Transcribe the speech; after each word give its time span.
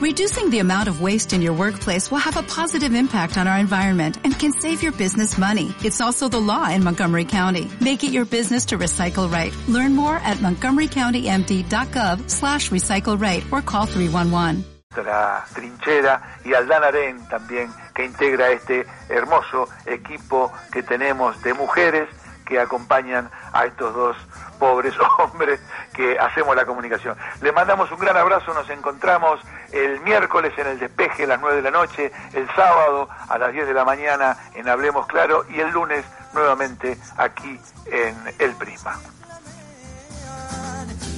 Reducing 0.00 0.48
the 0.48 0.60
amount 0.60 0.88
of 0.88 1.02
waste 1.02 1.34
in 1.34 1.42
your 1.42 1.52
workplace 1.52 2.10
will 2.10 2.24
have 2.24 2.38
a 2.38 2.42
positive 2.42 2.94
impact 2.94 3.36
on 3.36 3.46
our 3.46 3.58
environment 3.58 4.16
and 4.24 4.32
can 4.32 4.50
save 4.50 4.82
your 4.82 4.92
business 4.92 5.36
money. 5.36 5.74
It's 5.84 6.00
also 6.00 6.26
the 6.26 6.40
law 6.40 6.70
in 6.70 6.82
Montgomery 6.82 7.26
County. 7.26 7.70
Make 7.82 8.02
it 8.02 8.10
your 8.10 8.24
business 8.24 8.64
to 8.66 8.78
recycle 8.78 9.30
right. 9.30 9.54
Learn 9.68 9.94
more 9.94 10.16
at 10.16 10.38
montgomerycountymd.gov 10.38 12.30
slash 12.30 12.70
recycle 12.70 13.20
right 13.20 13.44
or 13.52 13.60
call 13.60 13.84
311. 13.84 14.64
La 14.96 15.44
trinchera 15.54 16.40
y 16.46 16.54
Aldana 16.54 16.90
también 17.28 17.70
que 17.94 18.06
integra 18.06 18.52
este 18.52 18.86
hermoso 19.10 19.68
equipo 19.84 20.50
que 20.72 20.82
tenemos 20.82 21.40
de 21.42 21.52
mujeres 21.52 22.08
que 22.50 22.58
acompañan 22.58 23.30
a 23.52 23.64
estos 23.64 23.94
dos 23.94 24.16
pobres 24.58 24.92
hombres 25.18 25.60
que 25.94 26.18
hacemos 26.18 26.54
la 26.56 26.66
comunicación. 26.66 27.16
Les 27.40 27.54
mandamos 27.54 27.90
un 27.92 27.98
gran 27.98 28.16
abrazo, 28.16 28.52
nos 28.52 28.68
encontramos 28.68 29.40
el 29.72 30.00
miércoles 30.00 30.52
en 30.58 30.66
el 30.66 30.78
despeje 30.78 31.24
a 31.24 31.28
las 31.28 31.40
9 31.40 31.56
de 31.56 31.62
la 31.62 31.70
noche, 31.70 32.12
el 32.34 32.46
sábado 32.54 33.08
a 33.28 33.38
las 33.38 33.52
10 33.52 33.68
de 33.68 33.74
la 33.74 33.84
mañana 33.84 34.36
en 34.54 34.68
Hablemos 34.68 35.06
Claro 35.06 35.44
y 35.48 35.60
el 35.60 35.70
lunes 35.70 36.04
nuevamente 36.34 36.98
aquí 37.16 37.58
en 37.86 38.16
El 38.38 38.52
Prisma. 38.56 38.98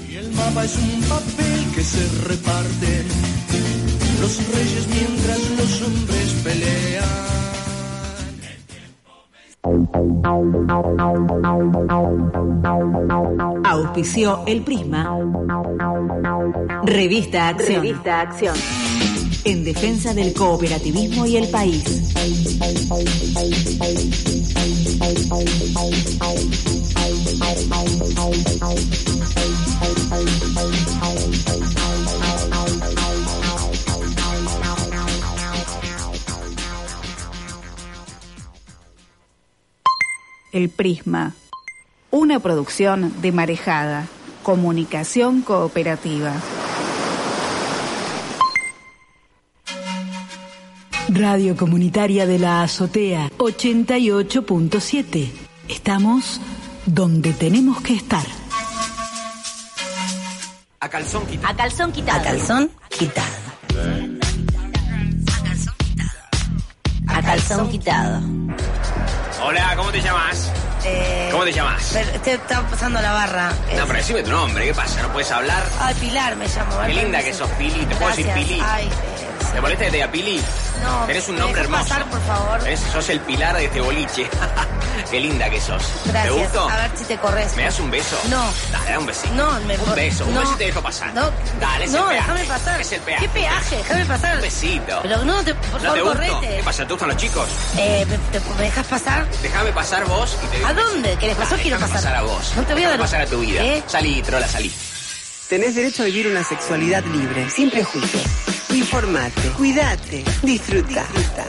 Y 0.06 0.16
el 0.16 0.30
mapa 0.34 0.64
es 0.64 0.76
un 0.76 1.02
papel 1.08 1.72
que 1.74 1.82
se 1.82 2.28
reparte 2.28 3.06
los 4.20 4.54
reyes 4.54 4.86
mientras 4.88 5.50
los 5.50 5.82
hombres 5.82 6.32
pelean. 6.44 7.41
Auspició 13.64 14.42
El 14.44 14.62
Prisma. 14.62 15.18
Revista 16.82 17.48
Acción. 17.48 17.82
Revista 17.82 18.20
Acción. 18.22 18.56
En 19.44 19.62
defensa 19.62 20.14
del 20.14 20.34
cooperativismo 20.34 21.26
y 21.26 21.36
el 21.36 21.48
país. 21.48 21.84
El 40.52 40.68
Prisma. 40.68 41.34
Una 42.10 42.38
producción 42.40 43.20
de 43.22 43.32
Marejada. 43.32 44.06
Comunicación 44.42 45.40
cooperativa. 45.42 46.34
Radio 51.08 51.56
Comunitaria 51.56 52.26
de 52.26 52.38
la 52.38 52.62
Azotea 52.62 53.30
88.7. 53.38 55.30
Estamos 55.68 56.40
donde 56.86 57.32
tenemos 57.32 57.80
que 57.80 57.94
estar. 57.94 58.26
A 60.80 60.88
calzón 60.88 61.24
quitado. 61.26 61.52
A 61.52 61.56
calzón 61.56 61.92
quitado. 61.92 62.20
A 62.20 62.22
calzón 62.22 62.70
quitado. 62.88 63.36
A 67.06 67.22
calzón 67.22 67.68
quitado. 67.70 68.20
Hola, 69.44 69.74
¿cómo 69.76 69.90
te 69.90 70.00
llamas? 70.00 70.50
Eh, 70.84 71.28
¿Cómo 71.30 71.44
te 71.44 71.52
llamas? 71.52 71.96
te 72.24 72.32
estaba 72.34 72.66
pasando 72.68 73.00
la 73.00 73.12
barra. 73.12 73.50
No, 73.76 73.86
pero 73.86 73.94
decime 73.94 74.22
tu 74.22 74.30
nombre, 74.30 74.64
¿qué 74.66 74.74
pasa? 74.74 75.02
¿No 75.02 75.08
puedes 75.12 75.30
hablar? 75.30 75.62
Ay, 75.80 75.94
Pilar 75.94 76.36
me 76.36 76.46
llamo. 76.48 76.80
Qué 76.86 76.94
linda 76.94 77.22
que 77.22 77.34
sos, 77.34 77.48
Pili. 77.50 77.84
¿Te 77.86 77.94
puedo 77.96 78.08
decir. 78.10 78.26
Pili? 78.34 78.60
Ay, 78.64 78.88
¿Te 79.52 79.60
molesta 79.60 79.84
que 79.84 79.90
te 79.90 79.96
diga 79.96 80.10
Pili? 80.10 80.40
no. 80.82 81.06
Tenés 81.06 81.28
un 81.28 81.34
¿me 81.34 81.40
nombre 81.40 81.60
hermoso. 81.62 81.82
pasar, 81.84 82.04
por 82.06 82.20
favor? 82.22 82.60
Sos 82.92 83.08
el 83.10 83.20
pilar 83.20 83.56
de 83.56 83.64
este 83.66 83.80
boliche. 83.80 84.28
Qué 85.10 85.20
linda 85.20 85.48
que 85.50 85.60
sos. 85.60 85.82
Gracias. 86.06 86.24
¿Te 86.24 86.30
gustó? 86.40 86.68
A 86.68 86.76
ver 86.76 86.90
si 86.96 87.04
te 87.04 87.16
corres. 87.18 87.56
¿Me 87.56 87.64
das 87.64 87.78
un 87.80 87.90
beso? 87.90 88.16
No. 88.30 88.42
Dale, 88.70 88.90
da 88.92 88.98
un 88.98 89.06
besito. 89.06 89.34
No, 89.34 89.60
me 89.60 89.76
Un 89.78 89.94
beso, 89.94 90.24
un 90.24 90.34
no. 90.34 90.40
beso 90.40 90.52
y 90.54 90.56
te 90.58 90.64
dejo 90.66 90.82
pasar. 90.82 91.12
No, 91.14 91.30
Dale, 91.60 91.84
es 91.84 91.90
no, 91.92 91.98
el 91.98 92.16
peaje. 92.16 92.20
déjame 92.32 92.44
pasar. 92.44 92.80
Es 92.80 92.92
el 92.92 93.00
peaje. 93.00 93.22
¿Qué 93.26 93.28
peaje? 93.30 93.76
Déjame 93.76 94.06
pasar. 94.06 94.36
Un 94.36 94.42
besito. 94.42 94.98
Pero 95.02 95.24
no, 95.24 95.42
te, 95.44 95.54
por 95.54 95.72
¿No 95.72 95.78
favor, 95.80 95.94
te 95.94 96.00
gusto? 96.02 96.32
correte. 96.38 96.56
¿Qué 96.56 96.62
pasa? 96.62 96.86
¿Te 96.86 96.92
gustan 96.92 97.08
los 97.08 97.16
chicos? 97.18 97.48
Eh, 97.78 98.06
¿me, 98.08 98.18
te- 98.38 98.40
me 98.56 98.62
dejas 98.62 98.86
pasar? 98.86 99.26
Déjame 99.42 99.72
pasar 99.72 100.04
vos 100.06 100.36
y 100.42 100.46
te 100.46 100.56
digo 100.56 100.68
¿A 100.68 100.74
dónde? 100.74 101.16
¿Querés 101.16 101.36
pasar? 101.36 101.50
Dale, 101.52 101.62
Quiero 101.62 101.78
pasar. 101.78 101.96
pasar 101.96 102.14
a 102.16 102.22
vos. 102.22 102.52
No 102.56 102.62
te 102.62 102.72
voy 102.74 102.84
a 102.84 102.88
dar- 102.90 102.98
pasar 102.98 103.20
a 103.22 103.26
tu 103.26 103.40
vida. 103.40 103.62
¿Eh? 103.62 103.82
Salí, 103.86 104.22
trola, 104.22 104.48
salí. 104.48 104.72
Tenés 105.48 105.74
derecho 105.74 106.02
a 106.02 106.06
vivir 106.06 106.28
una 106.28 106.42
sexualidad 106.44 107.04
libre, 107.04 107.50
sin 107.50 107.70
prejuicios. 107.70 108.22
Informate, 108.72 109.48
cuídate, 109.56 110.24
disfruta. 110.42 111.06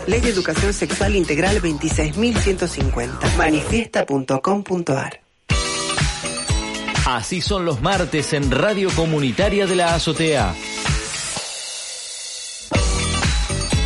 Ley 0.07 0.19
de 0.21 0.29
Educación 0.29 0.73
Sexual 0.73 1.15
Integral 1.15 1.61
26.150. 1.61 3.35
Manifiesta.com.ar 3.37 5.21
Así 7.05 7.41
son 7.41 7.65
los 7.65 7.81
martes 7.81 8.33
en 8.33 8.49
Radio 8.49 8.89
Comunitaria 8.95 9.67
de 9.67 9.75
la 9.75 9.93
Azotea. 9.95 10.53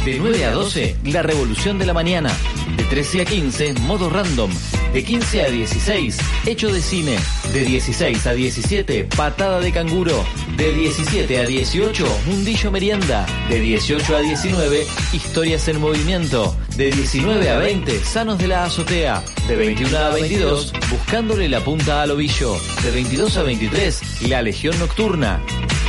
De 0.05 0.19
9 0.19 0.45
a 0.45 0.51
12, 0.51 0.97
La 1.05 1.23
Revolución 1.23 1.79
de 1.79 1.85
la 1.85 1.93
Mañana. 1.93 2.29
De 2.77 2.83
13 2.83 3.21
a 3.21 3.25
15, 3.25 3.73
Modo 3.81 4.09
Random. 4.09 4.51
De 4.93 5.03
15 5.03 5.41
a 5.41 5.49
16, 5.49 6.17
Hecho 6.45 6.71
de 6.71 6.81
Cine. 6.81 7.17
De 7.51 7.65
16 7.65 8.27
a 8.27 8.33
17, 8.33 9.03
Patada 9.15 9.59
de 9.59 9.71
Canguro. 9.71 10.23
De 10.55 10.71
17 10.71 11.39
a 11.39 11.45
18, 11.45 12.05
Mundillo 12.27 12.71
Merienda. 12.71 13.25
De 13.49 13.59
18 13.59 14.15
a 14.15 14.19
19, 14.21 14.85
Historias 15.11 15.67
en 15.67 15.81
Movimiento. 15.81 16.55
De 16.75 16.91
19 16.91 17.49
a 17.49 17.57
20, 17.57 18.03
Sanos 18.05 18.37
de 18.37 18.47
la 18.47 18.65
Azotea. 18.65 19.23
De 19.47 19.55
21 19.55 19.97
a 19.97 20.09
22, 20.11 20.71
Buscándole 20.89 21.49
la 21.49 21.61
punta 21.61 22.03
al 22.03 22.11
ovillo. 22.11 22.55
De 22.83 22.91
22 22.91 23.37
a 23.37 23.43
23, 23.43 24.01
La 24.29 24.41
Legión 24.43 24.77
Nocturna. 24.77 25.41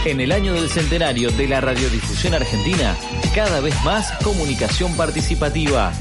En 0.04 0.20
el 0.20 0.32
año 0.32 0.54
del 0.54 0.70
centenario 0.70 1.30
de 1.32 1.48
la 1.48 1.60
radiodifusión 1.60 2.32
argentina, 2.32 2.96
cada 3.34 3.60
vez 3.60 3.74
más 3.84 4.10
comunicación 4.24 4.96
participativa. 4.96 5.92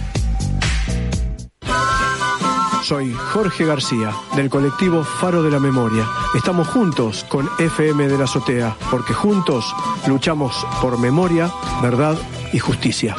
Soy 2.87 3.11
Jorge 3.11 3.65
García, 3.65 4.15
del 4.37 4.49
colectivo 4.49 5.03
Faro 5.03 5.43
de 5.43 5.51
la 5.51 5.59
Memoria. 5.59 6.07
Estamos 6.33 6.69
juntos 6.69 7.25
con 7.27 7.49
FM 7.59 8.07
de 8.07 8.17
la 8.17 8.23
Azotea, 8.23 8.77
porque 8.89 9.13
juntos 9.13 9.75
luchamos 10.07 10.65
por 10.81 10.97
memoria, 10.97 11.51
verdad 11.81 12.17
y 12.53 12.59
justicia. 12.59 13.13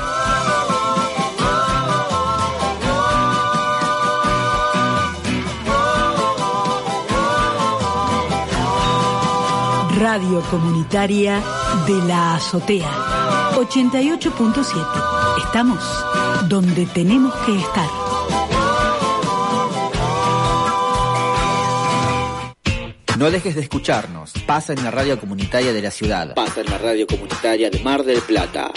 Radio 10.00 10.41
Comunitaria 10.50 11.43
de 11.87 12.03
la 12.06 12.37
Azotea 12.37 12.91
88.7. 13.56 15.45
Estamos 15.45 15.85
donde 16.49 16.87
tenemos 16.87 17.35
que 17.45 17.55
estar. 17.55 18.08
No 23.19 23.33
dejes 23.33 23.56
de 23.56 23.62
escucharnos. 23.62 24.33
Pasa 24.47 24.75
en 24.75 24.84
la 24.84 24.93
radio 24.93 25.19
comunitaria 25.19 25.73
de 25.73 25.83
la 25.83 25.91
ciudad. 25.91 26.37
Pasa 26.37 26.61
en 26.61 26.71
la 26.71 26.79
radio 26.79 27.05
comunitaria 27.05 27.69
de 27.69 27.81
Mar 27.81 28.05
del 28.05 28.21
Plata. 28.21 28.71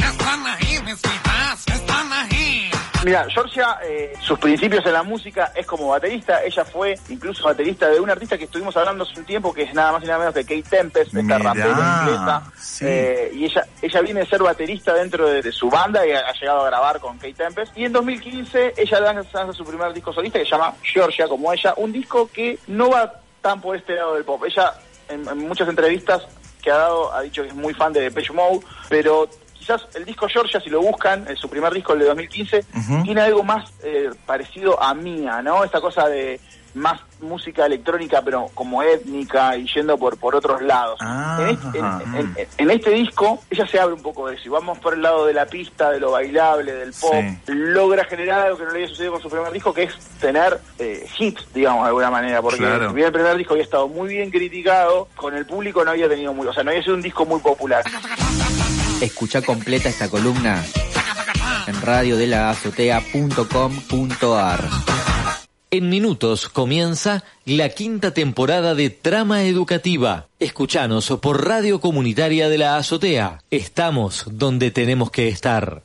Mira, 3.05 3.27
Georgia, 3.29 3.77
eh, 3.83 4.13
sus 4.19 4.39
principios 4.39 4.83
en 4.87 4.93
la 4.93 5.03
música 5.03 5.51
es 5.55 5.67
como 5.67 5.89
baterista. 5.89 6.43
Ella 6.43 6.65
fue 6.65 6.95
incluso 7.09 7.43
baterista 7.43 7.87
de 7.89 7.99
un 7.99 8.09
artista 8.09 8.35
que 8.35 8.45
estuvimos 8.45 8.75
hablando 8.77 9.03
hace 9.03 9.19
un 9.19 9.25
tiempo, 9.25 9.53
que 9.53 9.61
es 9.61 9.75
nada 9.75 9.91
más 9.91 10.03
y 10.03 10.07
nada 10.07 10.17
menos 10.17 10.33
que 10.33 10.43
Kate 10.43 10.77
Tempest, 10.77 11.15
esta 11.15 11.21
Mirá, 11.21 11.37
rapera 11.37 12.01
inglesa. 12.01 12.51
sí. 12.57 12.85
Eh, 12.87 13.31
y 13.35 13.45
ella 13.45 13.67
ella 13.83 14.01
viene 14.01 14.21
a 14.21 14.25
ser 14.25 14.41
baterista 14.41 14.95
dentro 14.95 15.27
de, 15.27 15.43
de 15.43 15.51
su 15.51 15.69
banda 15.69 16.05
y 16.05 16.11
ha, 16.13 16.19
ha 16.19 16.33
llegado 16.33 16.61
a 16.61 16.65
grabar 16.67 16.99
con 16.99 17.17
Kate 17.17 17.33
Tempest. 17.33 17.77
Y 17.77 17.85
en 17.85 17.91
2015 17.93 18.73
ella 18.75 18.99
lanza 19.01 19.53
su 19.53 19.63
primer 19.63 19.93
disco 19.93 20.11
solista 20.11 20.39
que 20.39 20.45
se 20.45 20.51
llama 20.51 20.73
Georgia, 20.81 21.27
como 21.27 21.53
ella. 21.53 21.75
Un 21.77 21.91
disco 21.91 22.27
que 22.33 22.57
no 22.65 22.89
va 22.89 23.20
tan 23.41 23.59
por 23.61 23.75
este 23.75 23.95
lado 23.95 24.15
del 24.15 24.23
pop. 24.23 24.43
Ella, 24.45 24.73
en, 25.09 25.27
en 25.27 25.37
muchas 25.39 25.67
entrevistas 25.67 26.23
que 26.61 26.71
ha 26.71 26.77
dado, 26.77 27.13
ha 27.13 27.21
dicho 27.21 27.41
que 27.41 27.49
es 27.49 27.55
muy 27.55 27.73
fan 27.73 27.91
de 27.91 28.01
Depeche 28.01 28.33
Mode, 28.33 28.59
pero 28.87 29.27
quizás 29.53 29.87
el 29.95 30.05
disco 30.05 30.27
Georgia, 30.27 30.59
si 30.59 30.69
lo 30.69 30.81
buscan, 30.81 31.25
su 31.37 31.49
primer 31.49 31.73
disco, 31.73 31.93
el 31.93 31.99
de 31.99 32.05
2015, 32.05 32.65
Ujú. 32.75 33.03
tiene 33.03 33.21
algo 33.21 33.43
más 33.43 33.71
eh, 33.83 34.09
parecido 34.25 34.81
a 34.81 34.93
Mía, 34.93 35.41
¿no? 35.41 35.63
Esta 35.63 35.81
cosa 35.81 36.07
de 36.07 36.39
más 36.73 36.99
música 37.21 37.65
electrónica, 37.65 38.21
pero 38.23 38.49
como 38.53 38.81
étnica 38.81 39.55
y 39.57 39.67
yendo 39.73 39.97
por, 39.97 40.15
por 40.17 40.35
otros 40.35 40.61
lados. 40.61 40.97
Ah, 41.01 41.37
en, 41.41 41.49
este, 41.49 41.77
en- 41.77 41.85
ajá. 41.85 42.01
en- 42.19 42.35
en 42.57 42.71
este 42.71 42.89
disco, 42.91 43.41
ella 43.49 43.67
se 43.67 43.77
abre 43.79 43.93
un 43.93 44.01
poco 44.01 44.27
de 44.27 44.35
eso 44.35 44.43
y 44.45 44.49
vamos 44.49 44.79
por 44.79 44.93
el 44.95 45.01
lado 45.01 45.25
de 45.25 45.33
la 45.33 45.45
pista, 45.45 45.91
de 45.91 45.99
lo 45.99 46.11
bailable, 46.11 46.71
del 46.73 46.93
pop. 46.93 47.13
Sí. 47.13 47.37
Logra 47.53 48.05
generar 48.05 48.45
algo 48.47 48.57
que 48.57 48.63
no 48.65 48.71
le 48.71 48.77
había 48.77 48.87
sucedido 48.89 49.11
con 49.13 49.21
su 49.21 49.29
primer 49.29 49.51
disco, 49.51 49.73
que 49.73 49.83
es 49.83 49.93
tener 50.19 50.59
eh, 50.79 51.05
hits, 51.19 51.45
digamos, 51.53 51.83
de 51.83 51.87
alguna 51.89 52.09
manera, 52.09 52.41
porque 52.41 52.57
Claro. 52.59 52.87
el 52.95 53.11
primer 53.11 53.37
disco 53.37 53.53
había 53.53 53.63
estado 53.65 53.87
muy 53.87 54.09
bien 54.09 54.31
criticado, 54.31 55.07
con 55.15 55.35
el 55.35 55.45
público 55.45 55.83
no 55.85 55.91
había 55.91 56.07
tenido 56.09 56.33
muy, 56.33 56.47
o 56.47 56.53
sea, 56.53 56.63
no 56.63 56.71
había 56.71 56.81
sido 56.83 56.95
un 56.95 57.01
disco 57.01 57.25
muy 57.25 57.39
popular. 57.41 57.83
Escucha 59.01 59.41
completa 59.41 59.89
esta 59.89 60.09
columna 60.09 60.63
en 61.67 61.81
radiodelazotea.com.ar. 61.81 64.69
En 65.73 65.87
minutos 65.87 66.49
comienza 66.49 67.23
la 67.45 67.69
quinta 67.69 68.13
temporada 68.13 68.75
de 68.75 68.89
Trama 68.89 69.43
Educativa. 69.43 70.27
Escuchanos 70.37 71.07
por 71.21 71.47
Radio 71.47 71.79
Comunitaria 71.79 72.49
de 72.49 72.57
la 72.57 72.75
Azotea. 72.75 73.39
Estamos 73.49 74.25
donde 74.31 74.71
tenemos 74.71 75.11
que 75.11 75.29
estar. 75.29 75.81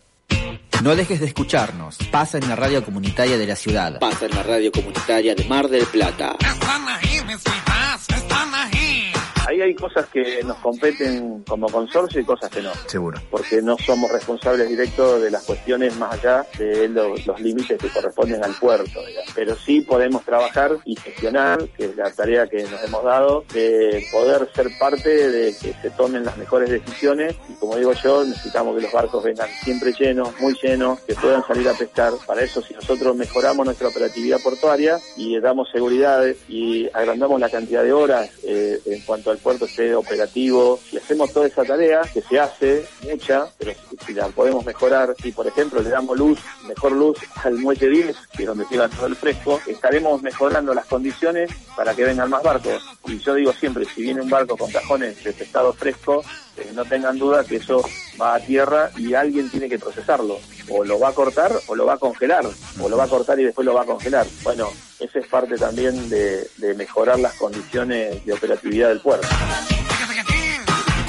No 0.83 0.97
dejes 0.97 1.21
de 1.21 1.27
escucharnos. 1.27 1.99
Pasa 2.11 2.39
en 2.39 2.49
la 2.49 2.57
radio 2.57 2.85
comunitaria 2.85 3.39
de 3.39 3.47
la 3.47 3.55
ciudad. 3.55 4.01
Pasa 4.01 4.27
en 4.27 4.35
la 4.35 4.43
radio 4.43 4.73
comunitaria 4.73 5.37
de 5.37 5.45
Mar 5.45 5.69
del 5.69 5.87
Plata. 5.87 6.35
Están 6.41 6.89
ahí, 6.89 7.21
mis 7.25 7.47
hijas, 7.47 8.09
están 8.09 8.55
ahí. 8.57 9.06
Ahí 9.47 9.61
hay 9.61 9.75
cosas 9.75 10.07
que 10.07 10.43
nos 10.45 10.57
competen 10.59 11.43
como 11.49 11.69
consorcio 11.69 12.21
y 12.21 12.25
cosas 12.25 12.51
que 12.51 12.63
no. 12.63 12.73
Seguro. 12.87 13.21
Porque 13.31 13.63
no 13.63 13.77
somos 13.79 14.11
responsables 14.11 14.69
directos 14.69 15.23
de 15.23 15.31
las 15.31 15.45
cuestiones 15.45 15.97
más 15.97 16.15
allá 16.15 16.47
de 16.59 16.89
lo- 16.89 17.15
los 17.17 17.41
límites 17.41 17.79
que 17.79 17.89
corresponden 17.89 18.43
al 18.45 18.53
puerto. 18.55 19.05
digamos. 19.07 19.33
Pero 19.35 19.57
sí 19.57 19.81
podemos 19.83 20.25
trabajar 20.25 20.77
y 20.85 20.97
gestionar, 20.97 21.67
que 21.77 21.87
es 21.87 21.97
la 21.97 22.11
tarea 22.11 22.47
que 22.49 22.63
nos 22.65 22.83
hemos 22.85 23.05
dado, 23.05 23.45
de 23.53 24.05
poder 24.13 24.49
ser 24.55 24.69
parte 24.79 25.31
de 25.31 25.55
que 25.57 25.73
se 25.81 25.91
tomen 25.91 26.25
las 26.25 26.37
mejores 26.37 26.69
decisiones. 26.71 27.35
Y 27.49 27.55
como 27.55 27.77
digo 27.77 27.93
yo, 27.93 28.25
necesitamos 28.25 28.75
que 28.77 28.83
los 28.83 28.93
barcos 28.93 29.23
vengan 29.23 29.49
siempre 29.63 29.93
llenos, 29.93 30.31
muy 30.41 30.55
llenos, 30.61 31.01
que 31.01 31.15
puedan 31.15 31.47
salir 31.47 31.69
a 31.69 31.75
pescar. 31.75 32.13
Para 32.27 32.43
eso, 32.43 32.61
si 32.63 32.75
nosotros 32.75 33.15
mejoramos 33.17 33.65
nuestra 33.67 33.89
operatividad 33.89 34.41
portuaria 34.43 34.99
y 35.17 35.39
damos 35.41 35.69
seguridad 35.71 36.25
y 36.49 36.89
agrandamos 36.93 37.41
la 37.41 37.49
cantidad 37.49 37.83
de 37.85 37.93
horas 37.93 38.29
eh, 38.45 38.81
en 38.87 39.01
cuanto 39.03 39.31
puerto 39.39 39.65
esté 39.67 39.95
operativo, 39.95 40.79
si 40.89 40.97
hacemos 40.97 41.33
toda 41.33 41.47
esa 41.47 41.65
tarea, 41.65 42.03
que 42.13 42.23
se 42.23 42.39
hace, 42.39 42.87
mucha, 43.03 43.49
pero 43.59 43.73
si, 44.07 44.15
la 44.15 44.29
podemos 44.29 44.65
mejorar, 44.65 45.15
si 45.23 45.33
por 45.33 45.47
ejemplo 45.47 45.81
le 45.83 45.91
damos 45.91 46.19
luz, 46.19 46.39
mejor 46.67 46.93
luz 46.93 47.19
al 47.43 47.55
muelle 47.55 47.89
10, 47.89 48.17
que 48.37 48.43
es 48.43 48.47
donde 48.47 48.67
llega 48.71 48.89
todo 48.89 49.07
el 49.07 49.17
fresco, 49.17 49.61
estaremos 49.67 50.23
mejorando 50.23 50.75
las 50.75 50.87
condiciones 50.87 51.51
para 51.77 51.95
que 51.95 52.05
vengan 52.05 52.31
más 52.31 52.43
barcos. 52.43 52.83
Y 53.07 53.19
yo 53.19 53.35
digo 53.35 53.53
siempre, 53.53 53.85
si 53.85 54.03
viene 54.03 54.21
un 54.21 54.31
barco 54.31 54.57
con 54.57 54.71
cajones 54.71 55.23
de 55.23 55.33
pescado 55.33 55.73
fresco, 55.73 56.23
eh, 56.57 56.71
no 56.75 56.85
tengan 56.85 57.19
duda 57.19 57.45
que 57.45 57.57
eso 57.57 57.83
va 58.21 58.35
a 58.35 58.41
tierra 58.41 58.91
y 58.97 59.15
alguien 59.15 59.51
tiene 59.51 59.69
que 59.69 59.79
procesarlo. 59.79 60.39
O 60.69 60.85
lo 60.85 60.99
va 60.99 61.11
a 61.11 61.13
cortar 61.13 61.53
o 61.67 61.75
lo 61.75 61.87
va 61.87 61.95
a 61.95 61.99
congelar. 61.99 62.45
O 62.81 62.89
lo 62.89 62.97
va 62.97 63.05
a 63.05 63.09
cortar 63.09 63.39
y 63.39 63.45
después 63.45 63.65
lo 63.65 63.75
va 63.75 63.83
a 63.83 63.87
congelar. 63.87 64.27
Bueno, 64.43 64.71
esa 64.99 65.19
es 65.19 65.27
parte 65.27 65.57
también 65.57 66.09
de, 66.09 66.49
de 66.57 66.75
mejorar 66.75 67.19
las 67.19 67.35
condiciones 67.35 68.25
de 68.25 68.33
operatividad 68.33 68.89
del 68.89 69.01
puerto. 69.01 69.29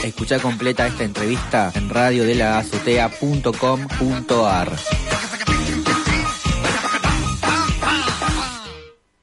Escucha 0.04 0.40
completa 0.40 0.88
esta 0.88 1.04
entrevista 1.04 1.72
en 1.76 1.90
radiodelazotea.com.ar. 1.90 4.72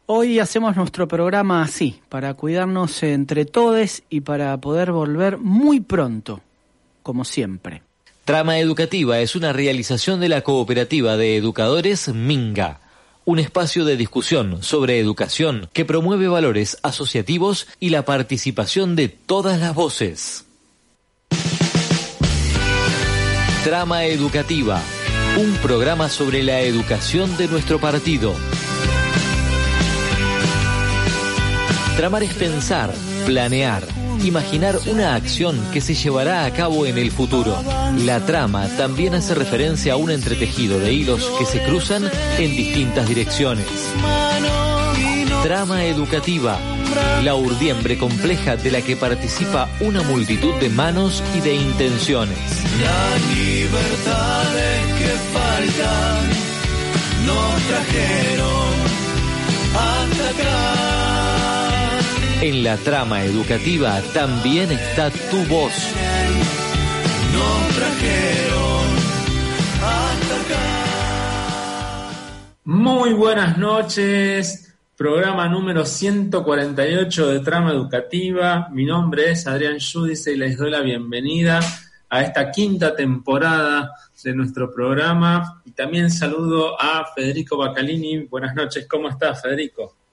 Hoy 0.07 0.39
hacemos 0.39 0.77
nuestro 0.77 1.09
programa 1.09 1.63
así, 1.63 2.01
para 2.11 2.35
cuidarnos 2.35 3.03
entre 3.03 3.47
todos 3.47 4.03
y 4.11 4.21
para 4.21 4.55
poder 4.59 4.93
volver 4.93 5.39
muy 5.39 5.81
pronto, 5.81 6.43
como 7.03 7.25
siempre. 7.25 7.83
Trama 8.27 8.59
Educativa 8.59 9.21
es 9.21 9.35
una 9.35 9.55
realización 9.55 10.21
de 10.21 10.29
la 10.29 10.43
Cooperativa 10.43 11.17
de 11.17 11.39
Educadores 11.39 12.09
Minga, 12.13 12.81
un 13.25 13.39
espacio 13.39 13.87
de 13.87 13.97
discusión 13.97 14.63
sobre 14.63 15.01
educación 15.01 15.71
que 15.73 15.87
promueve 15.87 16.29
valores 16.29 16.77
asociativos 16.83 17.67
y 17.81 17.89
la 17.89 18.05
participación 18.05 18.97
de 18.97 19.09
todas 19.09 19.59
las 19.59 19.75
voces. 19.75 20.45
Trama 23.65 24.05
Educativa, 24.05 24.83
un 25.39 25.55
programa 25.63 26.11
sobre 26.11 26.43
la 26.43 26.61
educación 26.61 27.39
de 27.39 27.49
nuestro 27.49 27.81
partido. 27.81 28.35
Tramar 31.97 32.25
es 32.25 32.35
pensar, 32.35 32.93
planear, 33.25 33.85
imaginar 34.25 34.77
una 34.87 35.15
acción 35.15 35.57
que 35.73 35.81
se 35.81 35.95
llevará 35.95 36.45
a 36.45 36.51
cabo 36.53 36.87
en 36.87 36.99
el 36.99 37.13
futuro. 37.13 37.57
La 38.05 38.19
trama 38.27 38.67
también 38.77 39.15
hace 39.15 39.35
referencia 39.35 39.93
a 39.93 39.97
un 39.97 40.11
entretejido 40.11 40.81
de 40.81 40.93
hilos 40.93 41.31
que 41.39 41.47
se 41.47 41.63
cruzan 41.63 42.11
en 42.39 42.57
distintas 42.57 43.09
direcciones. 43.09 43.67
Trama 45.45 45.85
educativa, 45.85 46.59
la 47.23 47.37
urdiembre 47.37 47.97
compleja 47.97 48.57
de 48.57 48.73
la 48.73 48.83
que 48.83 48.97
participa 48.97 49.69
una 49.79 50.03
multitud 50.03 50.55
de 50.55 50.71
manos 50.71 51.23
y 51.37 51.41
de 51.41 51.55
intenciones. 51.55 52.39
Que 54.99 55.15
trajeron 57.69 58.34
En 62.45 62.63
la 62.63 62.77
trama 62.77 63.25
educativa 63.25 64.03
también 64.13 64.71
está 64.71 65.09
tu 65.31 65.39
voz. 65.45 65.73
Muy 72.65 73.15
buenas 73.15 73.57
noches, 73.57 74.77
programa 74.95 75.49
número 75.49 75.87
148 75.87 77.29
de 77.29 77.41
Trama 77.41 77.73
Educativa. 77.73 78.69
Mi 78.71 78.85
nombre 78.85 79.31
es 79.31 79.47
Adrián 79.47 79.79
Judice 79.81 80.31
y 80.31 80.37
les 80.37 80.59
doy 80.59 80.71
la 80.71 80.83
bienvenida 80.83 81.61
a 82.11 82.21
esta 82.21 82.51
quinta 82.51 82.95
temporada 82.95 83.91
de 84.23 84.35
nuestro 84.35 84.71
programa. 84.71 85.63
Y 85.65 85.71
también 85.71 86.11
saludo 86.11 86.79
a 86.79 87.07
Federico 87.17 87.57
Bacalini. 87.57 88.27
Buenas 88.27 88.55
noches, 88.55 88.87
¿cómo 88.87 89.09
estás, 89.09 89.41
Federico? 89.41 90.04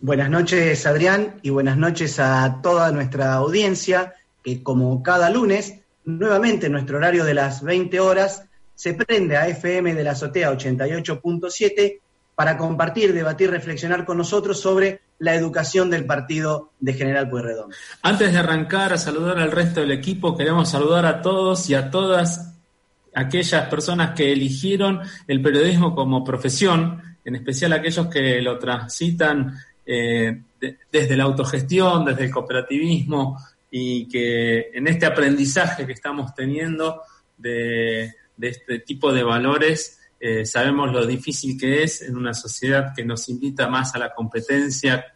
Buenas 0.00 0.30
noches, 0.30 0.86
Adrián, 0.86 1.40
y 1.42 1.50
buenas 1.50 1.76
noches 1.76 2.20
a 2.20 2.60
toda 2.62 2.92
nuestra 2.92 3.34
audiencia, 3.34 4.14
que 4.44 4.62
como 4.62 5.02
cada 5.02 5.28
lunes, 5.28 5.80
nuevamente 6.04 6.66
en 6.66 6.72
nuestro 6.72 6.98
horario 6.98 7.24
de 7.24 7.34
las 7.34 7.64
20 7.64 7.98
horas, 7.98 8.44
se 8.76 8.94
prende 8.94 9.36
a 9.36 9.48
FM 9.48 9.94
de 9.94 10.04
la 10.04 10.12
Azotea 10.12 10.52
88.7 10.52 11.98
para 12.36 12.56
compartir, 12.56 13.12
debatir, 13.12 13.50
reflexionar 13.50 14.04
con 14.04 14.18
nosotros 14.18 14.60
sobre 14.60 15.00
la 15.18 15.34
educación 15.34 15.90
del 15.90 16.06
partido 16.06 16.70
de 16.78 16.92
General 16.92 17.28
Pueyrredón. 17.28 17.72
Antes 18.02 18.32
de 18.32 18.38
arrancar 18.38 18.92
a 18.92 18.98
saludar 18.98 19.40
al 19.40 19.50
resto 19.50 19.80
del 19.80 19.90
equipo, 19.90 20.36
queremos 20.36 20.70
saludar 20.70 21.06
a 21.06 21.20
todos 21.20 21.68
y 21.70 21.74
a 21.74 21.90
todas 21.90 22.54
aquellas 23.12 23.66
personas 23.68 24.14
que 24.14 24.30
eligieron 24.30 25.00
el 25.26 25.42
periodismo 25.42 25.92
como 25.92 26.22
profesión, 26.22 27.02
en 27.24 27.34
especial 27.34 27.72
aquellos 27.72 28.06
que 28.06 28.40
lo 28.40 28.60
transitan 28.60 29.58
eh, 29.90 30.42
de, 30.60 30.76
desde 30.92 31.16
la 31.16 31.24
autogestión, 31.24 32.04
desde 32.04 32.26
el 32.26 32.30
cooperativismo 32.30 33.38
y 33.70 34.06
que 34.06 34.68
en 34.74 34.86
este 34.86 35.06
aprendizaje 35.06 35.86
que 35.86 35.94
estamos 35.94 36.34
teniendo 36.34 37.00
de, 37.38 38.12
este 38.38 38.80
tipo 38.80 39.10
de 39.14 39.22
valores, 39.22 39.98
eh, 40.20 40.44
sabemos 40.44 40.92
lo 40.92 41.06
difícil 41.06 41.58
que 41.58 41.84
es 41.84 42.02
en 42.02 42.18
una 42.18 42.34
sociedad 42.34 42.92
que 42.94 43.02
nos 43.02 43.30
invita 43.30 43.66
más 43.68 43.94
a 43.94 43.98
la 43.98 44.12
competencia 44.12 45.06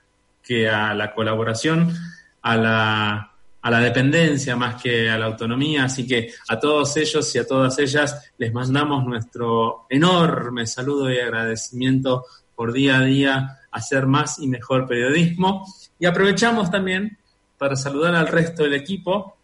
que 0.42 0.70
a 0.70 0.94
la 0.94 1.12
colaboración, 1.12 1.94
a 2.40 2.56
la, 2.56 3.32
a 3.60 3.70
la 3.70 3.78
dependencia 3.78 4.56
más 4.56 4.82
que 4.82 5.10
a 5.10 5.18
la 5.18 5.26
autonomía. 5.26 5.84
Así 5.84 6.06
que 6.06 6.32
a 6.48 6.58
todos 6.58 6.96
ellos 6.96 7.34
y 7.34 7.38
a 7.40 7.46
todas 7.46 7.78
ellas 7.78 8.32
les 8.38 8.54
mandamos 8.54 9.04
nuestro 9.04 9.84
enorme 9.90 10.66
saludo 10.66 11.12
y 11.12 11.18
agradecimiento 11.18 12.24
por 12.54 12.72
día 12.72 13.00
a 13.00 13.04
día 13.04 13.58
hacer 13.72 14.06
más 14.06 14.38
y 14.38 14.46
mejor 14.46 14.86
periodismo. 14.86 15.66
Y 15.98 16.06
aprovechamos 16.06 16.70
también 16.70 17.18
para 17.58 17.76
saludar 17.76 18.14
al 18.14 18.28
resto 18.28 18.62
del 18.62 18.74
equipo, 18.74 19.36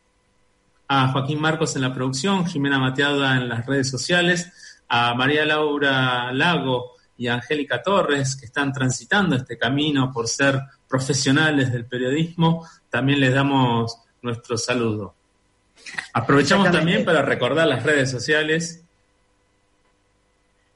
a 0.88 1.08
Joaquín 1.08 1.40
Marcos 1.40 1.76
en 1.76 1.82
la 1.82 1.92
producción, 1.92 2.47
Jimena 2.47 2.78
Mateada 2.78 3.37
en 3.37 3.49
las 3.49 3.66
redes 3.66 3.90
sociales, 3.90 4.52
a 4.88 5.14
María 5.14 5.44
Laura 5.44 6.32
Lago 6.32 6.92
y 7.16 7.26
a 7.26 7.35
Angélica 7.35 7.82
Torres, 7.82 8.37
que 8.37 8.47
están 8.47 8.73
transitando 8.73 9.37
este 9.37 9.58
camino 9.58 10.11
por 10.12 10.28
ser 10.28 10.61
profesionales 10.88 11.73
del 11.73 11.85
periodismo, 11.85 12.66
también 12.88 13.20
les 13.20 13.35
damos 13.35 13.99
nuestro 14.23 14.56
saludo. 14.56 15.14
Aprovechamos 16.12 16.70
también 16.70 17.04
para 17.04 17.23
recordar 17.23 17.66
las 17.66 17.82
redes 17.82 18.11
sociales. 18.11 18.82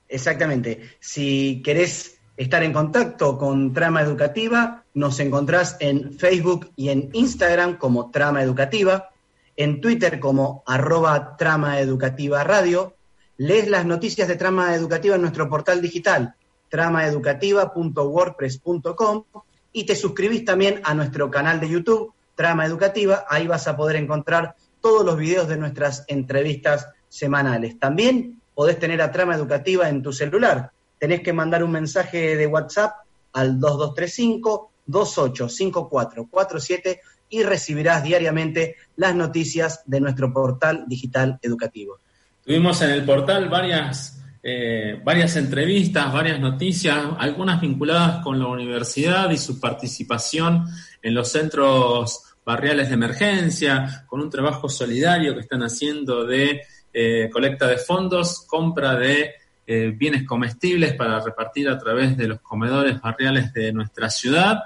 Exactamente. 0.08 0.96
Si 1.00 1.62
querés 1.64 2.18
estar 2.36 2.62
en 2.62 2.72
contacto 2.72 3.36
con 3.38 3.72
Trama 3.72 4.02
Educativa, 4.02 4.84
nos 4.94 5.20
encontrás 5.20 5.76
en 5.80 6.18
Facebook 6.18 6.70
y 6.76 6.88
en 6.88 7.10
Instagram 7.12 7.78
como 7.78 8.10
Trama 8.10 8.42
Educativa, 8.42 9.10
en 9.56 9.80
Twitter 9.80 10.18
como 10.18 10.64
arroba 10.66 11.36
Trama 11.36 11.78
Educativa 11.80 12.42
Radio, 12.44 12.94
lees 13.36 13.68
las 13.68 13.86
noticias 13.86 14.28
de 14.28 14.36
Trama 14.36 14.74
Educativa 14.74 15.16
en 15.16 15.22
nuestro 15.22 15.48
portal 15.48 15.82
digital, 15.82 16.34
tramaeducativa.wordpress.com, 16.68 19.24
y 19.72 19.84
te 19.84 19.96
suscribís 19.96 20.44
también 20.44 20.80
a 20.84 20.94
nuestro 20.94 21.30
canal 21.30 21.60
de 21.60 21.68
YouTube, 21.68 22.12
Trama 22.34 22.66
Educativa, 22.66 23.24
ahí 23.28 23.46
vas 23.46 23.68
a 23.68 23.76
poder 23.76 23.96
encontrar 23.96 24.56
todos 24.80 25.04
los 25.04 25.16
videos 25.16 25.48
de 25.48 25.56
nuestras 25.56 26.04
entrevistas 26.08 26.88
semanales. 27.08 27.78
También 27.78 28.40
podés 28.54 28.78
tener 28.78 29.00
a 29.02 29.12
Trama 29.12 29.34
Educativa 29.34 29.88
en 29.88 30.02
tu 30.02 30.12
celular. 30.12 30.72
Tenés 31.02 31.20
que 31.20 31.32
mandar 31.32 31.64
un 31.64 31.72
mensaje 31.72 32.36
de 32.36 32.46
WhatsApp 32.46 32.92
al 33.32 33.58
2235 33.58 34.70
285447 34.86 37.00
y 37.28 37.42
recibirás 37.42 38.04
diariamente 38.04 38.76
las 38.94 39.12
noticias 39.12 39.82
de 39.84 40.00
nuestro 40.00 40.32
portal 40.32 40.84
digital 40.86 41.40
educativo. 41.42 41.98
Tuvimos 42.44 42.80
en 42.82 42.90
el 42.90 43.04
portal 43.04 43.48
varias, 43.48 44.22
eh, 44.44 45.00
varias 45.02 45.34
entrevistas, 45.34 46.12
varias 46.12 46.38
noticias, 46.38 46.96
algunas 47.18 47.60
vinculadas 47.60 48.22
con 48.22 48.38
la 48.38 48.46
universidad 48.46 49.28
y 49.30 49.38
su 49.38 49.58
participación 49.58 50.66
en 51.02 51.14
los 51.14 51.32
centros 51.32 52.36
barriales 52.46 52.90
de 52.90 52.94
emergencia, 52.94 54.04
con 54.06 54.20
un 54.20 54.30
trabajo 54.30 54.68
solidario 54.68 55.34
que 55.34 55.40
están 55.40 55.64
haciendo 55.64 56.24
de 56.24 56.62
eh, 56.92 57.28
colecta 57.32 57.66
de 57.66 57.78
fondos, 57.78 58.44
compra 58.46 58.94
de 58.94 59.41
eh, 59.66 59.92
bienes 59.96 60.26
comestibles 60.26 60.94
para 60.94 61.20
repartir 61.20 61.68
a 61.68 61.78
través 61.78 62.16
de 62.16 62.28
los 62.28 62.40
comedores 62.40 63.00
barriales 63.00 63.52
de 63.52 63.72
nuestra 63.72 64.10
ciudad 64.10 64.60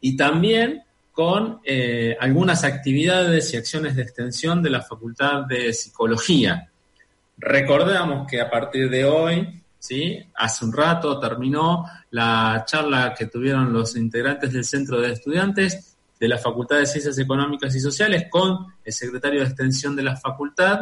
y 0.00 0.16
también 0.16 0.82
con 1.12 1.60
eh, 1.64 2.16
algunas 2.18 2.64
actividades 2.64 3.52
y 3.52 3.56
acciones 3.56 3.96
de 3.96 4.02
extensión 4.02 4.62
de 4.62 4.70
la 4.70 4.82
Facultad 4.82 5.42
de 5.46 5.72
Psicología. 5.72 6.70
Recordamos 7.38 8.26
que 8.26 8.40
a 8.40 8.50
partir 8.50 8.88
de 8.88 9.04
hoy, 9.04 9.62
¿sí? 9.78 10.18
hace 10.34 10.64
un 10.64 10.72
rato 10.72 11.18
terminó 11.18 11.84
la 12.10 12.64
charla 12.66 13.14
que 13.16 13.26
tuvieron 13.26 13.72
los 13.72 13.96
integrantes 13.96 14.52
del 14.52 14.64
Centro 14.64 15.00
de 15.00 15.12
Estudiantes 15.12 15.96
de 16.18 16.28
la 16.28 16.38
Facultad 16.38 16.78
de 16.78 16.86
Ciencias 16.86 17.18
Económicas 17.18 17.74
y 17.74 17.80
Sociales 17.80 18.26
con 18.30 18.66
el 18.84 18.92
secretario 18.92 19.40
de 19.40 19.46
Extensión 19.46 19.96
de 19.96 20.04
la 20.04 20.16
Facultad, 20.16 20.80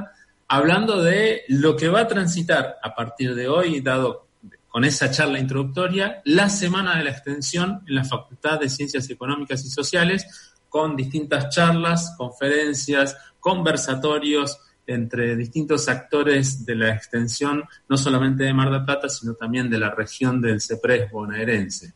hablando 0.51 1.01
de 1.01 1.45
lo 1.47 1.77
que 1.77 1.89
va 1.89 2.01
a 2.01 2.09
transitar 2.09 2.77
a 2.83 2.93
partir 2.93 3.37
de 3.37 3.47
hoy, 3.47 3.81
dado 3.81 4.27
con 4.67 4.85
esa 4.85 5.09
charla 5.09 5.39
introductoria, 5.39 6.21
la 6.25 6.49
Semana 6.49 6.99
de 6.99 7.05
la 7.05 7.11
Extensión 7.11 7.85
en 7.87 7.95
la 7.95 8.03
Facultad 8.03 8.59
de 8.59 8.69
Ciencias 8.69 9.09
Económicas 9.09 9.65
y 9.65 9.69
Sociales, 9.69 10.53
con 10.69 10.97
distintas 10.97 11.51
charlas, 11.51 12.15
conferencias, 12.19 13.17
conversatorios 13.39 14.59
entre 14.89 15.37
distintos 15.37 15.89
actores 15.89 16.67
de 16.67 16.75
la 16.75 16.95
extensión, 16.97 17.63
no 17.89 17.97
solamente 17.97 18.43
de 18.43 18.53
Mar 18.53 18.73
del 18.73 18.85
Plata, 18.85 19.09
sino 19.09 19.35
también 19.35 19.71
de 19.71 19.79
la 19.79 19.91
región 19.91 20.41
del 20.41 20.61
CEPRES 20.61 21.13
bonaerense. 21.13 21.95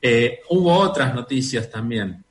Eh, 0.00 0.38
hubo 0.50 0.72
otras 0.72 1.12
noticias 1.12 1.68
también. 1.68 2.24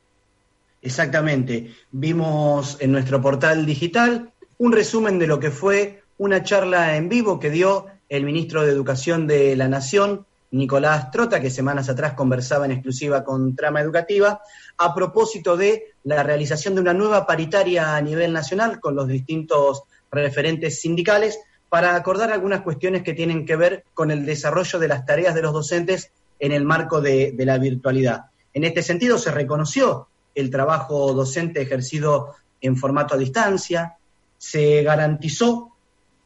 Exactamente. 0.81 1.73
Vimos 1.91 2.77
en 2.79 2.91
nuestro 2.93 3.19
portal 3.21 3.65
digital 3.65 4.31
un 4.57 4.71
resumen 4.71 5.19
de 5.19 5.27
lo 5.27 5.39
que 5.39 5.51
fue 5.51 6.03
una 6.17 6.43
charla 6.43 6.95
en 6.95 7.09
vivo 7.09 7.39
que 7.39 7.49
dio 7.49 7.87
el 8.07 8.23
ministro 8.23 8.63
de 8.63 8.71
Educación 8.71 9.27
de 9.27 9.55
la 9.55 9.67
Nación, 9.67 10.25
Nicolás 10.51 11.11
Trota, 11.11 11.41
que 11.41 11.49
semanas 11.49 11.89
atrás 11.89 12.13
conversaba 12.13 12.65
en 12.65 12.71
exclusiva 12.71 13.23
con 13.23 13.55
Trama 13.55 13.81
Educativa, 13.81 14.41
a 14.77 14.95
propósito 14.95 15.57
de 15.57 15.93
la 16.03 16.23
realización 16.23 16.75
de 16.75 16.81
una 16.81 16.93
nueva 16.93 17.25
paritaria 17.25 17.95
a 17.95 18.01
nivel 18.01 18.31
nacional 18.31 18.79
con 18.79 18.95
los 18.95 19.07
distintos 19.07 19.83
referentes 20.11 20.79
sindicales 20.79 21.39
para 21.67 21.95
acordar 21.95 22.31
algunas 22.31 22.61
cuestiones 22.61 23.03
que 23.03 23.13
tienen 23.13 23.45
que 23.45 23.57
ver 23.57 23.83
con 23.93 24.11
el 24.11 24.25
desarrollo 24.25 24.79
de 24.79 24.87
las 24.87 25.05
tareas 25.05 25.35
de 25.35 25.41
los 25.41 25.51
docentes 25.51 26.11
en 26.39 26.53
el 26.53 26.63
marco 26.63 27.01
de, 27.01 27.33
de 27.33 27.45
la 27.45 27.57
virtualidad. 27.57 28.27
En 28.53 28.63
este 28.63 28.81
sentido, 28.81 29.17
se 29.17 29.31
reconoció 29.31 30.07
el 30.35 30.49
trabajo 30.49 31.13
docente 31.13 31.61
ejercido 31.61 32.35
en 32.61 32.77
formato 32.77 33.15
a 33.15 33.17
distancia, 33.17 33.97
se 34.45 34.83
garantizó 34.83 35.71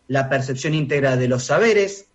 la 0.09 0.27
percepción 0.27 0.73
íntegra 0.73 1.15
de 1.15 1.29
los 1.29 1.45
saberes, 1.45 2.07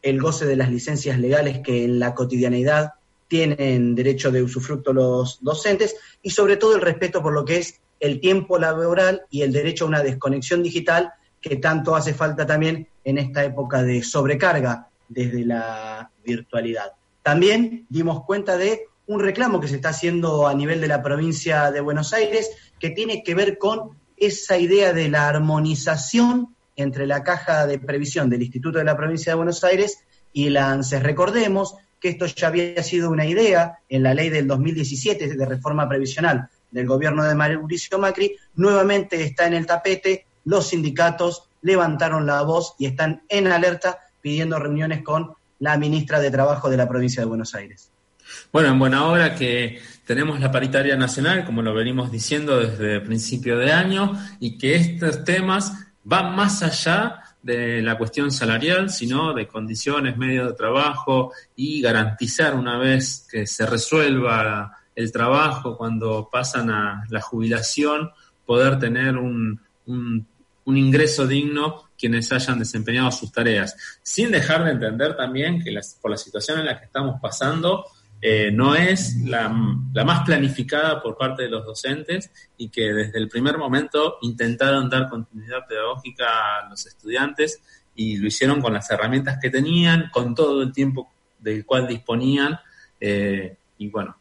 el 0.00 0.18
goce 0.18 0.46
de 0.46 0.56
las 0.56 0.70
licencias 0.70 1.18
legales 1.18 1.58
que 1.58 1.84
en 1.84 1.98
la 1.98 2.14
cotidianidad 2.14 2.94
tienen 3.28 3.94
derecho 3.94 4.30
de 4.30 4.42
usufructo 4.42 4.94
los 4.94 5.38
docentes 5.42 5.96
y 6.22 6.30
sobre 6.30 6.56
todo 6.56 6.76
el 6.76 6.80
respeto 6.80 7.22
por 7.22 7.34
lo 7.34 7.44
que 7.44 7.58
es 7.58 7.78
el 8.00 8.22
tiempo 8.22 8.58
laboral 8.58 9.24
y 9.28 9.42
el 9.42 9.52
derecho 9.52 9.84
a 9.84 9.88
una 9.88 10.02
desconexión 10.02 10.62
digital 10.62 11.12
que 11.42 11.56
tanto 11.56 11.94
hace 11.94 12.14
falta 12.14 12.46
también 12.46 12.88
en 13.04 13.18
esta 13.18 13.44
época 13.44 13.82
de 13.82 14.02
sobrecarga 14.02 14.88
desde 15.10 15.44
la 15.44 16.10
virtualidad. 16.24 16.92
También 17.22 17.84
dimos 17.90 18.24
cuenta 18.24 18.56
de 18.56 18.86
un 19.08 19.20
reclamo 19.20 19.60
que 19.60 19.68
se 19.68 19.76
está 19.76 19.90
haciendo 19.90 20.48
a 20.48 20.54
nivel 20.54 20.80
de 20.80 20.88
la 20.88 21.02
provincia 21.02 21.70
de 21.70 21.82
Buenos 21.82 22.14
Aires 22.14 22.50
que 22.78 22.88
tiene 22.88 23.22
que 23.22 23.34
ver 23.34 23.58
con 23.58 23.99
esa 24.20 24.58
idea 24.58 24.92
de 24.92 25.08
la 25.08 25.28
armonización 25.28 26.54
entre 26.76 27.06
la 27.06 27.24
caja 27.24 27.66
de 27.66 27.78
previsión 27.78 28.30
del 28.30 28.42
Instituto 28.42 28.78
de 28.78 28.84
la 28.84 28.96
Provincia 28.96 29.32
de 29.32 29.36
Buenos 29.36 29.64
Aires 29.64 30.04
y 30.32 30.50
la 30.50 30.70
ANSES. 30.70 31.02
Recordemos 31.02 31.74
que 31.98 32.10
esto 32.10 32.26
ya 32.26 32.48
había 32.48 32.82
sido 32.82 33.10
una 33.10 33.26
idea 33.26 33.78
en 33.88 34.02
la 34.02 34.14
ley 34.14 34.30
del 34.30 34.46
2017 34.46 35.34
de 35.34 35.46
reforma 35.46 35.88
previsional 35.88 36.48
del 36.70 36.86
gobierno 36.86 37.24
de 37.24 37.34
Mauricio 37.34 37.98
Macri, 37.98 38.36
nuevamente 38.54 39.22
está 39.24 39.46
en 39.46 39.54
el 39.54 39.66
tapete, 39.66 40.26
los 40.44 40.68
sindicatos 40.68 41.48
levantaron 41.62 42.26
la 42.26 42.42
voz 42.42 42.74
y 42.78 42.86
están 42.86 43.22
en 43.28 43.48
alerta 43.48 43.98
pidiendo 44.20 44.58
reuniones 44.58 45.02
con 45.02 45.34
la 45.58 45.76
ministra 45.76 46.20
de 46.20 46.30
Trabajo 46.30 46.70
de 46.70 46.76
la 46.76 46.88
provincia 46.88 47.22
de 47.22 47.26
Buenos 47.26 47.54
Aires. 47.54 47.90
Bueno, 48.52 48.68
en 48.68 48.78
buena 48.78 49.06
hora 49.06 49.34
que 49.34 49.80
tenemos 50.10 50.40
la 50.40 50.50
paritaria 50.50 50.96
nacional, 50.96 51.44
como 51.44 51.62
lo 51.62 51.72
venimos 51.72 52.10
diciendo 52.10 52.58
desde 52.58 53.00
principio 53.00 53.56
de 53.56 53.70
año, 53.70 54.20
y 54.40 54.58
que 54.58 54.74
estos 54.74 55.22
temas 55.22 55.72
va 56.04 56.32
más 56.32 56.64
allá 56.64 57.20
de 57.40 57.80
la 57.80 57.96
cuestión 57.96 58.32
salarial, 58.32 58.90
sino 58.90 59.32
de 59.34 59.46
condiciones, 59.46 60.16
medios 60.16 60.48
de 60.48 60.54
trabajo 60.54 61.32
y 61.54 61.80
garantizar 61.80 62.56
una 62.56 62.76
vez 62.76 63.24
que 63.30 63.46
se 63.46 63.64
resuelva 63.66 64.78
el 64.96 65.12
trabajo 65.12 65.76
cuando 65.76 66.28
pasan 66.28 66.70
a 66.70 67.04
la 67.08 67.20
jubilación, 67.20 68.10
poder 68.44 68.80
tener 68.80 69.16
un, 69.16 69.60
un, 69.86 70.26
ingreso 70.76 71.24
digno 71.24 71.90
quienes 71.96 72.32
hayan 72.32 72.58
desempeñado 72.58 73.12
sus 73.12 73.30
tareas, 73.30 73.76
sin 74.02 74.32
dejar 74.32 74.64
de 74.64 74.72
entender 74.72 75.16
también 75.16 75.62
que 75.62 75.70
las, 75.70 75.96
por 76.02 76.10
la 76.10 76.16
situación 76.16 76.58
en 76.58 76.66
la 76.66 76.80
que 76.80 76.86
estamos 76.86 77.20
pasando, 77.20 77.84
eh, 78.22 78.50
no 78.52 78.74
es 78.74 79.16
la, 79.22 79.48
más 79.48 80.24
planificada 80.26 81.00
por 81.00 81.16
parte 81.16 81.44
de 81.44 81.48
los 81.48 81.64
docentes 81.64 82.30
y 82.58 82.68
que 82.68 82.92
desde 82.92 83.18
el 83.18 83.28
primer 83.28 83.56
momento 83.56 84.18
intentaron 84.20 84.90
dar 84.90 85.08
continuidad 85.08 85.66
pedagógica 85.66 86.58
a 86.58 86.68
los 86.68 86.84
estudiantes 86.86 87.62
y 87.94 88.18
lo 88.18 88.26
hicieron 88.26 88.60
con 88.60 88.74
las 88.74 88.90
herramientas 88.90 89.38
que 89.40 89.48
tenían, 89.48 90.10
con 90.12 90.34
todo 90.34 90.62
el 90.62 90.72
tiempo 90.72 91.10
del 91.38 91.64
cual 91.64 91.88
disponían. 91.88 92.58
Eh, 93.00 93.56
y 93.78 93.88
bueno, 93.88 94.16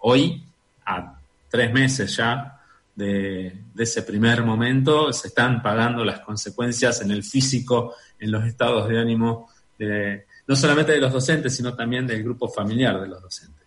hoy, 0.00 0.44
a 0.84 1.18
tres 1.48 1.72
meses 1.72 2.14
ya 2.16 2.60
de, 2.94 3.54
ese 3.78 4.02
primer 4.02 4.42
momento, 4.42 5.10
se 5.12 5.28
están 5.28 5.62
pagando 5.62 6.04
las 6.04 6.20
consecuencias 6.20 7.00
en 7.00 7.12
el 7.12 7.22
físico, 7.22 7.94
en 8.18 8.30
los 8.30 8.44
estados 8.44 8.88
de 8.88 8.98
ánimo 8.98 9.48
de, 9.78 10.26
no 10.48 10.56
solamente 10.56 10.92
de 10.92 10.98
los 10.98 11.12
docentes, 11.12 11.54
sino 11.54 11.74
también 11.74 12.06
del 12.06 12.24
grupo 12.24 12.48
familiar 12.48 13.00
de 13.00 13.06
los 13.06 13.22
docentes. 13.22 13.58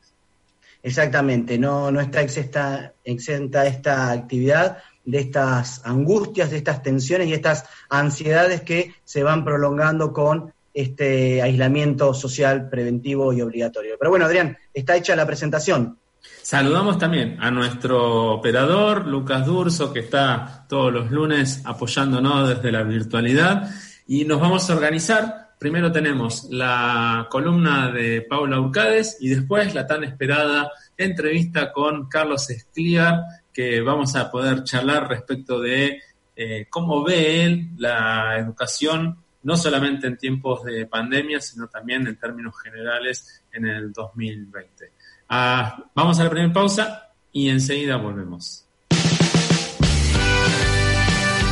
Exactamente, 0.84 1.60
no, 1.60 1.92
no 1.92 2.02
está 2.02 2.22
exenta, 2.22 2.94
exenta 3.04 3.68
esta 3.68 4.12
actividad 4.12 4.80
de 5.06 5.20
estas 5.20 5.86
angustias, 5.86 6.50
de 6.50 6.58
estas 6.58 6.82
tensiones 6.82 7.28
y 7.28 7.34
estas 7.34 7.66
ansiedades 7.90 8.62
que 8.62 8.96
se 9.04 9.22
van 9.22 9.46
prolongando 9.46 10.12
con 10.12 10.54
este 10.74 11.42
aislamiento 11.42 12.14
social 12.16 12.70
preventivo 12.70 13.32
y 13.32 13.42
obligatorio. 13.42 13.96
Pero 14.00 14.10
bueno, 14.10 14.26
Adrián, 14.26 14.58
está 14.74 14.96
hecha 14.96 15.16
la 15.16 15.28
presentación. 15.28 15.98
Saludamos 16.42 16.98
también 16.98 17.38
a 17.40 17.52
nuestro 17.52 18.34
operador, 18.34 19.06
Lucas 19.06 19.46
Durso, 19.46 19.94
que 19.94 20.00
está 20.00 20.66
todos 20.68 20.92
los 20.92 21.12
lunes 21.12 21.62
apoyándonos 21.64 22.50
desde 22.50 22.72
la 22.72 22.84
virtualidad. 22.84 23.70
Y 24.08 24.26
nos 24.26 24.40
vamos 24.40 24.70
a 24.70 24.76
organizar 24.76 25.41
Primero 25.62 25.92
tenemos 25.92 26.46
la 26.50 27.28
columna 27.30 27.92
de 27.92 28.24
Paula 28.24 28.60
Urcades 28.60 29.18
y 29.20 29.30
después 29.30 29.76
la 29.76 29.86
tan 29.86 30.04
esperada 30.04 30.72
entrevista 30.98 31.72
con 31.72 32.10
Carlos 32.10 32.50
Escliar, 32.50 33.22
que 33.54 33.80
vamos 33.82 34.16
a 34.16 34.32
poder 34.32 34.64
charlar 34.64 35.08
respecto 35.08 35.60
de 35.60 36.02
eh, 36.36 36.66
cómo 36.68 37.04
ve 37.04 37.44
él 37.44 37.70
la 37.78 38.40
educación, 38.40 39.18
no 39.44 39.56
solamente 39.56 40.08
en 40.08 40.18
tiempos 40.18 40.64
de 40.64 40.88
pandemia, 40.88 41.40
sino 41.40 41.68
también 41.68 42.08
en 42.08 42.18
términos 42.18 42.56
generales 42.60 43.44
en 43.52 43.68
el 43.68 43.94
2020. 43.94 44.92
Ah, 45.30 45.78
vamos 45.94 46.20
a 46.20 46.24
la 46.24 46.32
primera 46.32 46.52
pausa 46.52 47.12
y 47.32 47.50
enseguida 47.50 47.98
volvemos. 47.98 48.66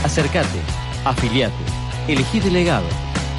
Acércate, 0.04 0.60
afiliate, 1.06 1.54
elegí 2.08 2.40
delegado, 2.40 2.88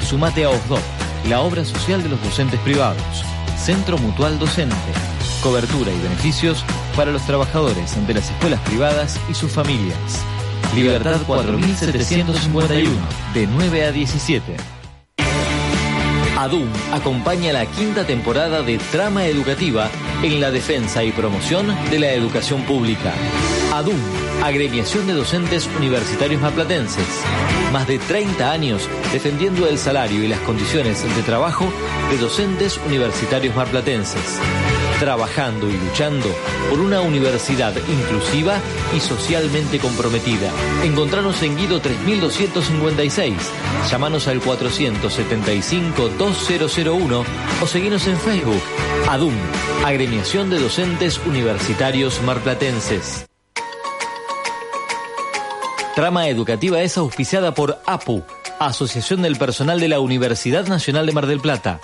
sumate 0.01 0.45
a 0.45 0.49
OSDOC, 0.49 0.81
la 1.29 1.41
obra 1.41 1.63
social 1.63 2.03
de 2.03 2.09
los 2.09 2.21
docentes 2.23 2.59
privados. 2.61 3.23
Centro 3.57 3.97
Mutual 3.97 4.39
Docente. 4.39 4.75
Cobertura 5.41 5.91
y 5.91 5.99
beneficios 5.99 6.63
para 6.95 7.11
los 7.11 7.25
trabajadores 7.25 7.95
de 8.07 8.13
las 8.13 8.29
escuelas 8.29 8.61
privadas 8.61 9.19
y 9.29 9.33
sus 9.33 9.51
familias. 9.51 10.23
Libertad 10.75 11.21
4751, 11.27 12.89
de 13.35 13.47
9 13.47 13.85
a 13.85 13.91
17. 13.91 14.55
ADUM 16.35 16.67
acompaña 16.91 17.53
la 17.53 17.67
quinta 17.67 18.07
temporada 18.07 18.63
de 18.63 18.79
Trama 18.91 19.27
Educativa 19.27 19.91
en 20.23 20.41
la 20.41 20.49
defensa 20.49 21.03
y 21.03 21.11
promoción 21.11 21.67
de 21.91 21.99
la 21.99 22.11
educación 22.13 22.63
pública. 22.63 23.13
ADUM, 23.71 23.99
Agremiación 24.41 25.05
de 25.05 25.13
Docentes 25.13 25.69
Universitarios 25.77 26.41
Maplatenses. 26.41 27.21
Más 27.71 27.87
de 27.87 27.99
30 27.99 28.51
años 28.51 28.89
defendiendo 29.11 29.67
el 29.67 29.77
salario 29.77 30.23
y 30.23 30.27
las 30.27 30.39
condiciones 30.39 31.03
de 31.15 31.21
trabajo 31.21 31.71
de 32.09 32.17
docentes 32.17 32.79
universitarios 32.87 33.55
marplatenses 33.55 34.39
trabajando 35.03 35.69
y 35.69 35.73
luchando 35.73 36.33
por 36.69 36.79
una 36.79 37.01
universidad 37.01 37.75
inclusiva 37.75 38.61
y 38.95 39.01
socialmente 39.01 39.77
comprometida. 39.77 40.49
Encontranos 40.81 41.43
en 41.43 41.57
Guido 41.57 41.81
3256, 41.81 43.35
llamanos 43.91 44.29
al 44.29 44.39
475-2001 44.39 47.25
o 47.61 47.67
seguinos 47.67 48.07
en 48.07 48.17
Facebook, 48.17 48.61
ADUM, 49.09 49.33
Agremiación 49.83 50.49
de 50.49 50.59
Docentes 50.59 51.19
Universitarios 51.25 52.21
Marplatenses. 52.21 53.25
Trama 55.95 56.29
educativa 56.29 56.81
es 56.81 56.97
auspiciada 56.97 57.53
por 57.53 57.81
APU, 57.85 58.23
Asociación 58.57 59.21
del 59.21 59.35
Personal 59.35 59.81
de 59.81 59.89
la 59.89 59.99
Universidad 59.99 60.65
Nacional 60.67 61.05
de 61.05 61.11
Mar 61.11 61.27
del 61.27 61.41
Plata. 61.41 61.81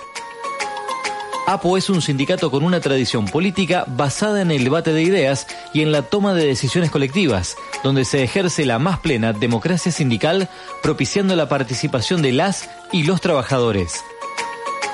APO 1.46 1.76
es 1.76 1.90
un 1.90 2.00
sindicato 2.02 2.50
con 2.50 2.62
una 2.62 2.80
tradición 2.80 3.26
política 3.26 3.84
basada 3.86 4.40
en 4.42 4.50
el 4.50 4.64
debate 4.64 4.92
de 4.92 5.02
ideas 5.02 5.46
y 5.72 5.82
en 5.82 5.92
la 5.92 6.02
toma 6.02 6.34
de 6.34 6.46
decisiones 6.46 6.90
colectivas, 6.90 7.56
donde 7.82 8.04
se 8.04 8.22
ejerce 8.22 8.66
la 8.66 8.78
más 8.78 9.00
plena 9.00 9.32
democracia 9.32 9.90
sindical, 9.90 10.48
propiciando 10.82 11.34
la 11.36 11.48
participación 11.48 12.20
de 12.22 12.32
las 12.32 12.68
y 12.92 13.04
los 13.04 13.20
trabajadores. 13.20 14.04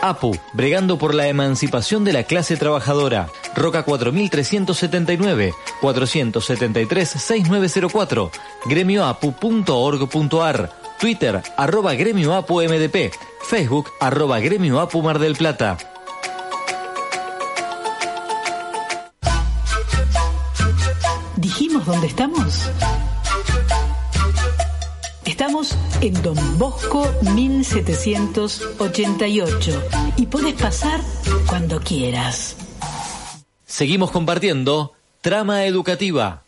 APU, 0.03 0.37
bregando 0.53 0.99
por 0.99 1.15
la 1.15 1.29
emancipación 1.29 2.05
de 2.05 2.13
la 2.13 2.25
clase 2.25 2.57
trabajadora. 2.57 3.29
Roca 3.55 3.83
4379, 3.83 5.55
473-6904, 5.81 8.31
gremioapu.org.ar, 8.67 10.71
Twitter, 11.01 11.43
arroba 11.57 11.95
gremioapumdp, 11.95 13.15
Facebook, 13.43 13.91
arroba 14.01 14.39
gremioapu 14.41 15.01
Mar 15.03 15.19
del 15.19 15.35
Plata. 15.35 15.96
Dónde 21.87 22.09
estamos? 22.09 22.69
Estamos 25.25 25.79
en 26.01 26.21
Don 26.23 26.59
Bosco 26.59 27.09
1788 27.33 29.83
y 30.17 30.27
puedes 30.27 30.55
pasar 30.55 31.01
cuando 31.47 31.81
quieras. 31.81 32.57
Seguimos 33.65 34.11
compartiendo 34.11 34.95
Trama 35.21 35.65
Educativa. 35.65 36.43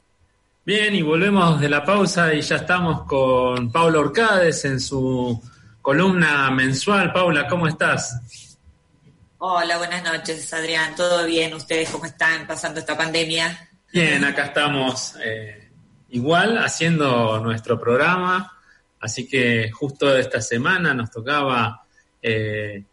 Bien, 0.65 0.93
y 0.95 1.03
volvemos 1.03 1.61
de 1.61 1.69
la 1.69 1.85
pausa 1.85 2.33
y 2.35 2.41
ya 2.41 2.57
estamos 2.57 3.05
con 3.07 3.71
Paula 3.71 4.01
Orcades 4.01 4.65
en 4.65 4.81
su 4.81 5.41
columna 5.81 6.51
mensual. 6.51 7.13
Paula, 7.13 7.47
¿cómo 7.47 7.69
estás? 7.69 8.19
Hola, 9.39 9.79
buenas 9.79 10.03
noches, 10.03 10.53
Adrián. 10.53 10.97
¿Todo 10.97 11.25
bien? 11.25 11.55
¿Ustedes 11.55 11.89
cómo 11.91 12.07
están 12.07 12.45
pasando 12.47 12.81
esta 12.81 12.97
pandemia? 12.97 13.68
Bien, 13.91 14.23
acá 14.25 14.47
estamos 14.47 15.15
eh, 15.25 15.71
igual 16.11 16.59
haciendo 16.59 17.41
nuestro 17.41 17.79
programa, 17.81 18.53
así 19.01 19.27
que 19.27 19.71
justo 19.71 20.17
esta 20.17 20.43
semana 20.43 20.93
nos 20.93 21.11
tocaba 21.11 21.87
eh, 22.21 22.85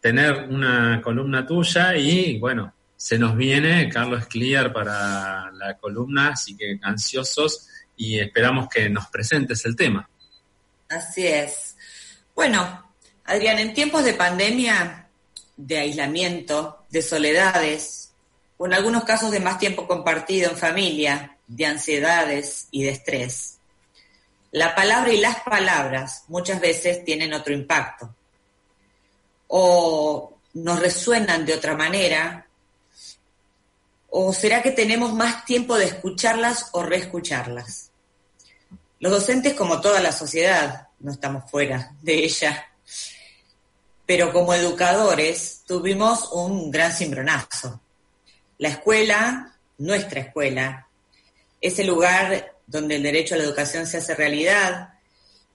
tener 0.00 0.48
una 0.48 1.02
columna 1.02 1.46
tuya 1.46 1.94
y 1.96 2.38
bueno, 2.38 2.72
se 2.96 3.18
nos 3.18 3.36
viene 3.36 3.90
Carlos 3.90 4.26
Clear 4.26 4.72
para 4.72 5.50
la 5.52 5.76
columna, 5.76 6.30
así 6.30 6.56
que 6.56 6.78
ansiosos 6.82 7.68
y 7.96 8.18
esperamos 8.18 8.68
que 8.68 8.88
nos 8.88 9.08
presentes 9.08 9.64
el 9.66 9.76
tema. 9.76 10.08
Así 10.88 11.26
es. 11.26 11.76
Bueno, 12.34 12.90
Adrián, 13.24 13.58
en 13.58 13.74
tiempos 13.74 14.02
de 14.02 14.14
pandemia, 14.14 15.08
de 15.58 15.78
aislamiento, 15.78 16.86
de 16.88 17.02
soledades, 17.02 17.97
o 18.58 18.66
en 18.66 18.74
algunos 18.74 19.04
casos 19.04 19.30
de 19.30 19.40
más 19.40 19.58
tiempo 19.58 19.86
compartido 19.86 20.50
en 20.50 20.56
familia, 20.56 21.38
de 21.46 21.64
ansiedades 21.64 22.68
y 22.70 22.82
de 22.82 22.90
estrés. 22.90 23.58
La 24.50 24.74
palabra 24.74 25.12
y 25.12 25.20
las 25.20 25.40
palabras 25.40 26.24
muchas 26.28 26.60
veces 26.60 27.04
tienen 27.04 27.32
otro 27.32 27.54
impacto 27.54 28.14
o 29.46 30.34
nos 30.54 30.80
resuenan 30.80 31.46
de 31.46 31.54
otra 31.54 31.74
manera 31.74 32.46
o 34.10 34.32
será 34.32 34.62
que 34.62 34.70
tenemos 34.72 35.12
más 35.12 35.44
tiempo 35.44 35.76
de 35.76 35.84
escucharlas 35.84 36.70
o 36.72 36.82
reescucharlas. 36.82 37.90
Los 39.00 39.12
docentes, 39.12 39.54
como 39.54 39.80
toda 39.80 40.00
la 40.00 40.12
sociedad, 40.12 40.88
no 40.98 41.12
estamos 41.12 41.48
fuera 41.50 41.92
de 42.02 42.24
ella, 42.24 42.66
pero 44.06 44.32
como 44.32 44.54
educadores 44.54 45.62
tuvimos 45.66 46.32
un 46.32 46.70
gran 46.70 46.92
cimbronazo 46.92 47.80
la 48.58 48.68
escuela, 48.70 49.56
nuestra 49.78 50.20
escuela, 50.20 50.88
es 51.60 51.78
el 51.78 51.86
lugar 51.86 52.56
donde 52.66 52.96
el 52.96 53.02
derecho 53.02 53.34
a 53.34 53.38
la 53.38 53.44
educación 53.44 53.86
se 53.86 53.98
hace 53.98 54.14
realidad 54.14 54.94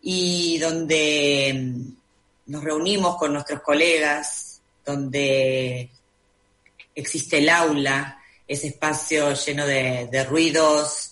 y 0.01 0.57
donde 0.57 1.53
mm, 1.53 2.51
nos 2.51 2.63
reunimos 2.63 3.17
con 3.17 3.33
nuestros 3.33 3.61
colegas, 3.61 4.61
donde 4.85 5.89
existe 6.95 7.37
el 7.37 7.49
aula, 7.49 8.19
ese 8.47 8.67
espacio 8.67 9.33
lleno 9.33 9.65
de, 9.65 10.25
ruidos, 10.29 11.11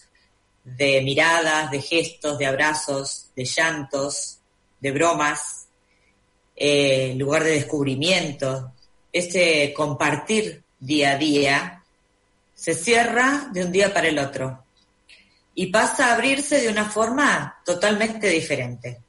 de 0.64 1.02
miradas, 1.02 1.72
de 1.72 1.82
gestos, 1.82 2.38
de 2.38 2.46
abrazos, 2.46 3.30
de 3.36 3.46
llantos, 3.46 4.40
de 4.80 4.92
bromas, 4.92 5.68
eh, 6.56 7.14
lugar 7.18 7.44
de 7.44 7.52
descubrimiento, 7.52 8.74
ese 9.12 9.74
compartir 9.76 10.64
día 10.80 11.12
a 11.12 11.18
día 11.18 11.81
se 12.62 12.76
cierra 12.76 13.50
de 13.52 13.66
un 13.66 13.72
día 13.72 13.92
para 13.92 14.08
el 14.08 14.20
otro 14.20 14.64
y 15.56 15.72
pasa 15.72 16.06
a 16.06 16.14
abrirse 16.14 16.62
de 16.62 16.70
una 16.70 16.88
forma 16.88 17.60
totalmente 17.66 18.30
diferente. 18.30 19.02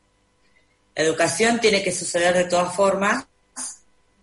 La 0.95 1.03
educación 1.03 1.61
tiene 1.61 1.83
que 1.83 1.93
suceder 1.93 2.33
de 2.33 2.45
todas 2.45 2.75
formas 2.75 3.27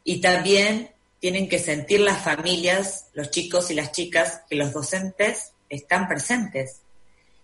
y 0.04 0.20
también 0.20 0.90
tienen 1.20 1.48
que 1.48 1.60
sentir 1.60 2.00
las 2.00 2.24
familias, 2.24 3.06
los 3.14 3.30
chicos 3.30 3.70
y 3.70 3.76
las 3.76 3.92
chicas, 3.92 4.42
que 4.50 4.56
los 4.56 4.74
docentes 4.74 5.52
están 5.70 6.08
presentes 6.08 6.82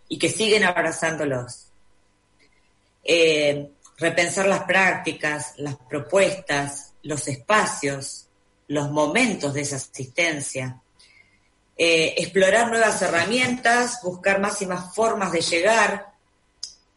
y 0.09 0.17
que 0.17 0.31
siguen 0.31 0.63
abrazándolos. 0.63 1.67
Eh, 3.03 3.69
repensar 3.99 4.47
las 4.47 4.63
prácticas, 4.63 5.53
las 5.57 5.75
propuestas, 5.87 6.93
los 7.03 7.27
espacios, 7.27 8.25
los 8.69 8.89
momentos 8.89 9.53
de 9.53 9.61
esa 9.61 9.75
asistencia. 9.75 10.81
Eh, 11.77 12.15
explorar 12.17 12.69
nuevas 12.69 13.01
herramientas, 13.01 13.99
buscar 14.01 14.39
más 14.39 14.61
y 14.61 14.65
más 14.65 14.95
formas 14.95 15.31
de 15.33 15.41
llegar 15.41 16.13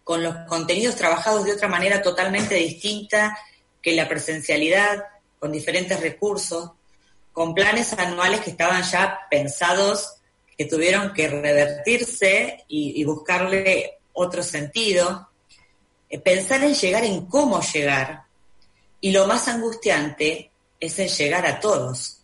con 0.04 0.22
los 0.22 0.36
contenidos 0.46 0.94
trabajados 0.94 1.44
de 1.44 1.52
otra 1.52 1.68
manera 1.68 2.00
totalmente 2.00 2.54
distinta 2.54 3.36
que 3.82 3.92
la 3.92 4.08
presencialidad, 4.08 5.04
con 5.38 5.52
diferentes 5.52 6.00
recursos, 6.00 6.70
con 7.32 7.54
planes 7.54 7.92
anuales 7.92 8.40
que 8.40 8.50
estaban 8.50 8.82
ya 8.82 9.18
pensados, 9.30 10.14
que 10.56 10.64
tuvieron 10.64 11.12
que 11.12 11.28
revertirse 11.28 12.64
y, 12.68 13.04
buscarle 13.04 13.98
otro 14.12 14.42
sentido. 14.42 15.28
Eh, 16.08 16.18
pensar 16.18 16.64
en 16.64 16.74
llegar 16.74 17.04
en 17.04 17.26
cómo 17.26 17.60
llegar. 17.60 18.24
Y 19.00 19.12
lo 19.12 19.26
más 19.26 19.46
angustiante 19.46 20.50
es 20.80 20.98
el 20.98 21.08
llegar 21.08 21.46
a 21.46 21.60
todos. 21.60 22.17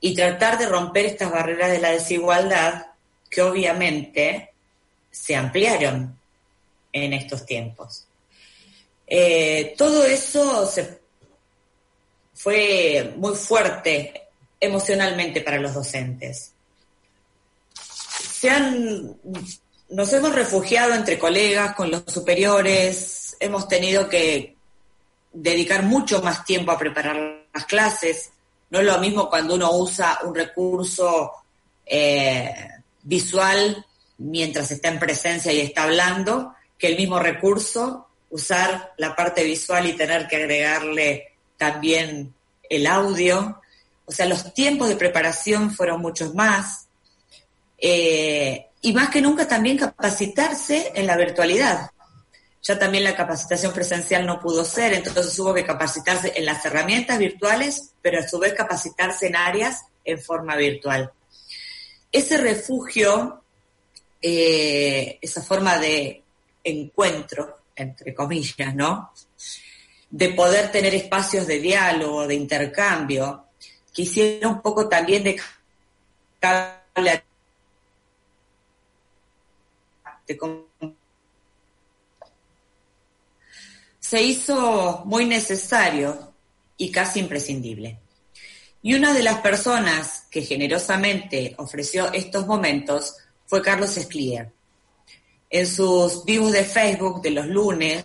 Y 0.00 0.14
tratar 0.14 0.58
de 0.58 0.66
romper 0.66 1.06
estas 1.06 1.30
barreras 1.30 1.70
de 1.70 1.78
la 1.78 1.90
desigualdad 1.90 2.86
que 3.28 3.42
obviamente 3.42 4.50
se 5.10 5.36
ampliaron 5.36 6.18
en 6.92 7.12
estos 7.12 7.44
tiempos. 7.44 8.06
Eh, 9.06 9.74
todo 9.76 10.04
eso 10.04 10.70
fue 12.34 13.12
muy 13.16 13.34
fuerte 13.34 14.28
emocionalmente 14.58 15.40
para 15.40 15.58
los 15.58 15.74
docentes. 15.74 16.52
Se 17.74 18.48
han, 18.48 19.16
nos 19.90 20.12
hemos 20.12 20.34
refugiado 20.34 20.94
entre 20.94 21.18
colegas, 21.18 21.74
con 21.74 21.90
los 21.90 22.04
superiores, 22.06 23.36
hemos 23.40 23.66
tenido 23.68 24.08
que 24.08 24.56
dedicar 25.32 25.82
mucho 25.82 26.22
más 26.22 26.44
tiempo 26.44 26.72
a 26.72 26.78
preparar 26.78 27.46
las 27.52 27.64
clases. 27.66 28.30
No 28.70 28.78
es 28.78 28.86
lo 28.86 28.98
mismo 28.98 29.28
cuando 29.28 29.54
uno 29.54 29.72
usa 29.72 30.20
un 30.24 30.34
recurso 30.34 31.32
eh, 31.84 32.54
visual 33.02 33.84
mientras 34.18 34.70
está 34.70 34.88
en 34.88 34.98
presencia 34.98 35.52
y 35.52 35.60
está 35.60 35.84
hablando, 35.84 36.54
que 36.78 36.88
el 36.88 36.96
mismo 36.96 37.18
recurso 37.18 38.06
usar 38.30 38.92
la 38.96 39.14
parte 39.16 39.42
visual 39.42 39.86
y 39.86 39.94
tener 39.94 40.28
que 40.28 40.36
agregarle 40.36 41.32
también 41.56 42.32
el 42.68 42.86
audio. 42.86 43.60
O 44.06 44.12
sea, 44.12 44.26
los 44.26 44.54
tiempos 44.54 44.88
de 44.88 44.96
preparación 44.96 45.70
fueron 45.72 46.00
muchos 46.00 46.34
más. 46.34 46.86
Eh, 47.76 48.66
y 48.82 48.92
más 48.92 49.10
que 49.10 49.20
nunca 49.20 49.46
también 49.46 49.78
capacitarse 49.78 50.92
en 50.94 51.06
la 51.06 51.16
virtualidad. 51.16 51.90
Ya 52.62 52.78
también 52.78 53.04
la 53.04 53.16
capacitación 53.16 53.72
presencial 53.72 54.26
no 54.26 54.38
pudo 54.38 54.64
ser, 54.64 54.92
entonces 54.92 55.38
hubo 55.38 55.54
que 55.54 55.64
capacitarse 55.64 56.32
en 56.36 56.44
las 56.44 56.64
herramientas 56.64 57.18
virtuales, 57.18 57.92
pero 58.02 58.20
a 58.20 58.28
su 58.28 58.38
vez 58.38 58.52
capacitarse 58.52 59.28
en 59.28 59.36
áreas 59.36 59.82
en 60.04 60.20
forma 60.20 60.56
virtual. 60.56 61.10
Ese 62.12 62.36
refugio, 62.36 63.42
eh, 64.20 65.18
esa 65.22 65.42
forma 65.42 65.78
de 65.78 66.22
encuentro, 66.62 67.60
entre 67.74 68.14
comillas, 68.14 68.74
¿no? 68.74 69.12
De 70.10 70.28
poder 70.30 70.70
tener 70.70 70.94
espacios 70.94 71.46
de 71.46 71.60
diálogo, 71.60 72.26
de 72.26 72.34
intercambio, 72.34 73.46
que 73.92 74.40
un 74.44 74.60
poco 74.60 74.88
también 74.88 75.24
de 75.24 75.40
cable 76.38 77.24
se 84.10 84.20
hizo 84.20 85.04
muy 85.04 85.24
necesario 85.24 86.32
y 86.76 86.90
casi 86.90 87.20
imprescindible. 87.20 88.00
Y 88.82 88.94
una 88.94 89.14
de 89.14 89.22
las 89.22 89.38
personas 89.38 90.24
que 90.32 90.42
generosamente 90.42 91.54
ofreció 91.58 92.12
estos 92.12 92.44
momentos 92.44 93.14
fue 93.46 93.62
Carlos 93.62 93.96
Esclier. 93.96 94.50
En 95.48 95.64
sus 95.64 96.24
vivos 96.24 96.50
de 96.50 96.64
Facebook 96.64 97.22
de 97.22 97.30
los 97.30 97.46
lunes, 97.46 98.04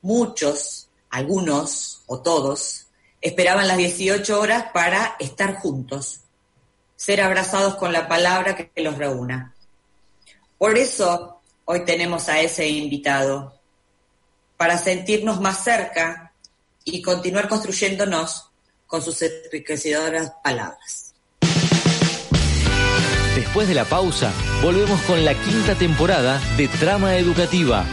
muchos, 0.00 0.88
algunos 1.10 2.02
o 2.06 2.20
todos, 2.20 2.88
esperaban 3.20 3.68
las 3.68 3.76
18 3.76 4.40
horas 4.40 4.72
para 4.74 5.14
estar 5.20 5.54
juntos, 5.54 6.22
ser 6.96 7.20
abrazados 7.20 7.76
con 7.76 7.92
la 7.92 8.08
palabra 8.08 8.56
que 8.56 8.82
los 8.82 8.98
reúna. 8.98 9.54
Por 10.58 10.76
eso 10.76 11.42
hoy 11.64 11.84
tenemos 11.84 12.28
a 12.28 12.40
ese 12.40 12.68
invitado, 12.68 13.61
para 14.62 14.78
sentirnos 14.78 15.40
más 15.40 15.64
cerca 15.64 16.32
y 16.84 17.02
continuar 17.02 17.48
construyéndonos 17.48 18.48
con 18.86 19.02
sus 19.02 19.20
enriquecedoras 19.20 20.34
palabras. 20.40 21.14
Después 23.34 23.66
de 23.66 23.74
la 23.74 23.84
pausa, 23.84 24.32
volvemos 24.62 25.00
con 25.00 25.24
la 25.24 25.34
quinta 25.34 25.74
temporada 25.74 26.40
de 26.56 26.68
Trama 26.68 27.16
Educativa. 27.16 27.84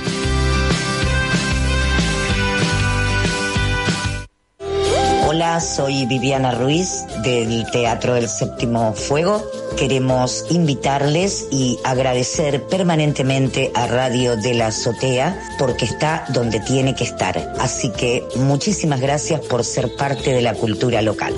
Hola, 5.25 5.61
soy 5.61 6.05
Viviana 6.05 6.51
Ruiz 6.51 7.03
del 7.23 7.65
Teatro 7.71 8.13
del 8.13 8.29
Séptimo 8.29 8.93
Fuego. 8.93 9.43
Queremos 9.79 10.45
invitarles 10.49 11.47
y 11.51 11.79
agradecer 11.85 12.65
permanentemente 12.65 13.71
a 13.73 13.87
Radio 13.87 14.35
de 14.35 14.53
la 14.53 14.67
Azotea 14.67 15.39
porque 15.57 15.85
está 15.85 16.25
donde 16.33 16.59
tiene 16.59 16.95
que 16.95 17.05
estar. 17.05 17.53
Así 17.61 17.89
que 17.89 18.27
muchísimas 18.35 18.99
gracias 18.99 19.39
por 19.39 19.63
ser 19.63 19.95
parte 19.95 20.33
de 20.33 20.41
la 20.41 20.53
cultura 20.53 21.01
local. 21.01 21.33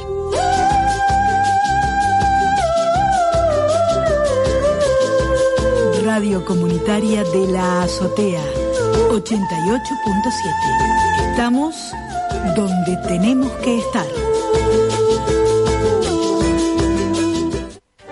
Radio 6.04 6.44
Comunitaria 6.44 7.24
de 7.24 7.48
la 7.48 7.84
Azotea 7.84 8.42
88.7. 9.12 11.30
Estamos 11.30 11.76
donde 12.56 12.98
tenemos 13.08 13.52
que 13.64 13.78
estar. 13.78 14.21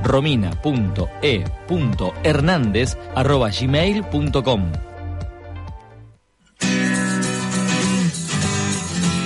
arroba 0.02 0.28
gmail.com 0.28 1.02
romina.e.hernández 1.22 2.96
arroba 3.14 3.50
gmail.com 3.50 4.72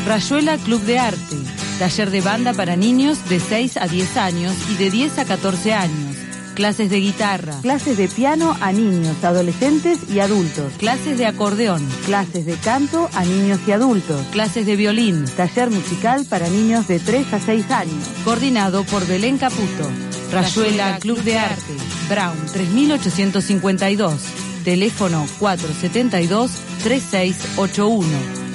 Rayuela 0.07 0.57
Club 0.59 0.83
de 0.83 1.01
Arte, 1.01 1.37
taller 1.81 2.11
de 2.11 2.21
banda 2.21 2.53
para 2.53 2.77
niños 2.77 3.29
de 3.29 3.41
6 3.41 3.77
a 3.77 3.89
10 3.89 4.17
años 4.17 4.55
y 4.71 4.77
de 4.77 4.91
10 4.93 5.19
a 5.19 5.25
14 5.25 5.75
años. 5.75 6.17
Clases 6.55 6.91
de 6.91 7.01
guitarra, 7.01 7.55
clases 7.61 7.99
de 7.99 8.09
piano 8.09 8.57
a 8.61 8.71
niños, 8.73 9.23
adolescentes 9.25 10.09
y 10.09 10.21
adultos, 10.21 10.73
clases 10.79 11.19
de 11.19 11.27
acordeón, 11.27 11.87
clases 12.07 12.47
de 12.47 12.55
canto 12.55 13.11
a 13.15 13.25
niños 13.25 13.61
y 13.67 13.73
adultos, 13.73 14.25
clases 14.31 14.65
de 14.65 14.77
violín, 14.77 15.25
taller 15.37 15.71
musical 15.71 16.25
para 16.31 16.49
niños 16.49 16.87
de 16.87 17.01
3 17.01 17.35
a 17.35 17.41
6 17.41 17.71
años, 17.73 18.09
coordinado 18.25 18.85
por 18.85 19.07
Belén 19.07 19.37
Caputo, 19.37 19.91
Rayuela 20.31 20.99
Club 20.99 21.23
de 21.23 21.39
Arte, 21.39 21.75
Brown 22.09 22.37
3852, 22.53 24.23
teléfono 24.65 25.27
472 25.39 26.51
3681, 26.83 28.07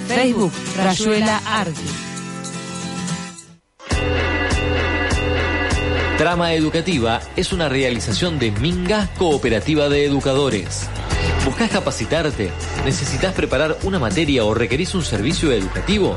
Facebook 0.07 0.51
Rayuela 0.77 1.41
Arte. 1.45 1.81
Trama 6.17 6.53
Educativa 6.53 7.19
es 7.36 7.51
una 7.51 7.67
realización 7.67 8.38
de 8.38 8.51
Minga 8.51 9.10
Cooperativa 9.17 9.89
de 9.89 10.05
Educadores. 10.05 10.88
¿Buscas 11.51 11.69
capacitarte? 11.69 12.49
¿Necesitas 12.85 13.33
preparar 13.33 13.77
una 13.83 13.99
materia 13.99 14.45
o 14.45 14.53
requerís 14.53 14.95
un 14.95 15.03
servicio 15.03 15.51
educativo? 15.51 16.15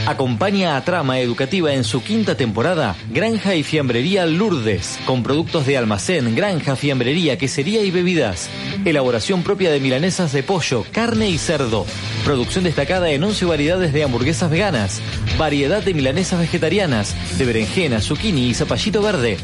Acompaña 0.08 0.78
a 0.78 0.86
Trama 0.86 1.20
Educativa 1.20 1.74
en 1.74 1.84
su 1.84 2.02
quinta 2.02 2.38
temporada 2.38 2.96
Granja 3.12 3.56
y 3.56 3.64
Fiambrería 3.64 4.26
Lourdes, 4.26 4.98
con 5.06 5.22
productos 5.22 5.66
de 5.66 5.76
almacén, 5.76 6.34
granja, 6.34 6.78
fiambrería, 6.78 7.38
quesería 7.38 7.84
y 7.84 7.92
bebidas. 7.92 8.50
Elaboración 8.86 9.44
propia 9.44 9.70
de 9.70 9.82
milanesas 9.82 10.32
de 10.32 10.44
pollo, 10.44 10.86
carne 10.94 11.30
y 11.30 11.38
cerdo. 11.38 11.86
Producción 12.24 12.64
destacada 12.64 13.10
en 13.10 13.22
11 13.22 13.44
variedades 13.48 13.92
de 13.92 14.06
hamburguesas 14.06 14.50
veganas. 14.50 15.02
Variedad 15.38 15.84
de 15.84 15.94
milanesas 15.94 16.40
vegetarianas, 16.40 17.14
de 17.38 17.44
berenjena, 17.44 18.00
zucchini 18.00 18.48
y 18.48 18.54
zapallito 18.54 19.02
verde. 19.02 19.38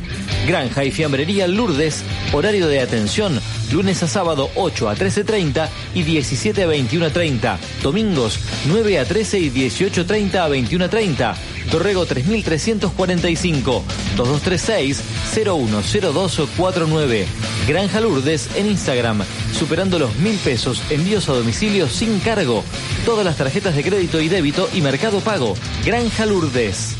Granja 0.47 0.86
y 0.86 0.91
Fiambrería 0.91 1.45
Lourdes, 1.45 2.06
horario 2.32 2.67
de 2.67 2.80
atención, 2.80 3.38
lunes 3.71 4.02
a 4.02 4.08
sábado 4.08 4.49
8 4.56 4.89
a 4.89 4.95
13.30 4.95 5.67
y 5.93 6.04
17 6.04 6.63
a 6.63 6.67
21.30. 6.67 7.58
Domingos 7.82 8.39
9 8.67 8.99
a 8.99 9.06
13 9.06 9.39
y 9.39 9.49
18.30 9.52 10.36
a 10.36 10.52
21.30. 10.53 11.35
Torrego 11.71 12.05
3345 12.05 13.83
2236 14.15 15.01
010249. 15.33 17.25
Granja 17.67 17.99
Lourdes 18.01 18.49
en 18.55 18.67
Instagram, 18.67 19.23
superando 19.57 19.99
los 19.99 20.15
mil 20.17 20.35
pesos, 20.37 20.81
envíos 20.89 21.29
a 21.29 21.33
domicilio 21.33 21.87
sin 21.87 22.19
cargo. 22.19 22.63
Todas 23.05 23.25
las 23.25 23.37
tarjetas 23.37 23.75
de 23.75 23.83
crédito 23.83 24.21
y 24.21 24.29
débito 24.29 24.69
y 24.73 24.81
mercado 24.81 25.19
pago. 25.19 25.55
Granja 25.85 26.25
Lourdes. 26.25 26.95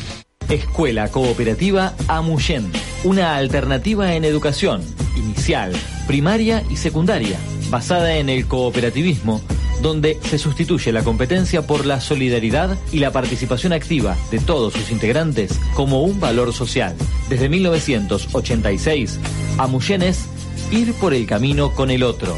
Escuela 0.49 1.09
Cooperativa 1.09 1.93
Amuyen, 2.07 2.71
una 3.03 3.35
alternativa 3.35 4.13
en 4.13 4.25
educación, 4.25 4.83
inicial, 5.15 5.73
primaria 6.05 6.63
y 6.69 6.75
secundaria, 6.75 7.39
basada 7.69 8.17
en 8.17 8.29
el 8.29 8.47
cooperativismo, 8.47 9.41
donde 9.83 10.17
se 10.23 10.39
sustituye 10.39 10.91
la 10.91 11.03
competencia 11.03 11.67
por 11.67 11.85
la 11.85 12.01
solidaridad 12.01 12.75
y 12.91 12.97
la 12.97 13.11
participación 13.11 13.73
activa 13.73 14.17
de 14.31 14.39
todos 14.39 14.73
sus 14.73 14.89
integrantes 14.89 15.59
como 15.75 16.01
un 16.01 16.19
valor 16.19 16.53
social. 16.53 16.95
Desde 17.29 17.49
1986, 17.49 19.19
Amuyen 19.59 20.01
es 20.01 20.25
ir 20.71 20.93
por 20.95 21.13
el 21.13 21.27
camino 21.27 21.71
con 21.73 21.91
el 21.91 22.01
otro. 22.01 22.35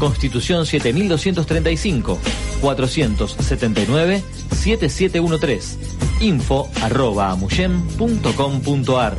Constitución 0.00 0.66
7235 0.66 2.18
479 2.60 4.22
7713 4.50 5.78
info 6.20 6.68
arroba 6.82 7.30
amuyen.com.ar 7.30 9.16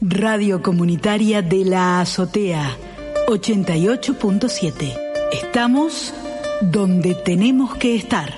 Radio 0.00 0.62
Comunitaria 0.62 1.40
de 1.40 1.64
la 1.64 2.00
Azotea 2.00 2.76
88.7. 3.26 4.98
Estamos 5.32 6.12
donde 6.70 7.14
tenemos 7.14 7.76
que 7.76 7.96
estar. 7.96 8.34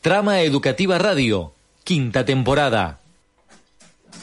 Trama 0.00 0.42
Educativa 0.42 0.98
Radio, 0.98 1.52
quinta 1.84 2.24
temporada. 2.24 3.00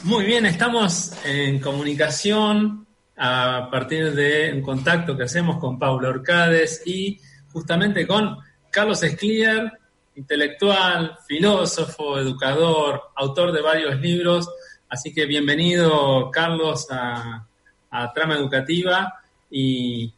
Muy 0.04 0.24
bien, 0.24 0.46
estamos 0.46 1.12
en 1.24 1.58
comunicación 1.58 2.86
a 3.16 3.68
partir 3.70 4.14
de 4.14 4.52
un 4.52 4.62
contacto 4.62 5.16
que 5.16 5.24
hacemos 5.24 5.58
con 5.58 5.78
Pablo 5.78 6.08
Orcades 6.08 6.82
y 6.86 7.18
justamente 7.52 8.06
con 8.06 8.38
Carlos 8.70 9.02
Esclier, 9.02 9.72
intelectual, 10.14 11.18
filósofo, 11.26 12.18
educador, 12.18 13.02
autor 13.16 13.52
de 13.52 13.62
varios 13.62 14.00
libros. 14.00 14.48
Así 14.88 15.12
que 15.12 15.26
bienvenido, 15.26 16.30
Carlos, 16.30 16.86
a, 16.90 17.46
a 17.90 18.12
Trama 18.12 18.34
Educativa 18.34 19.14
y, 19.50 20.12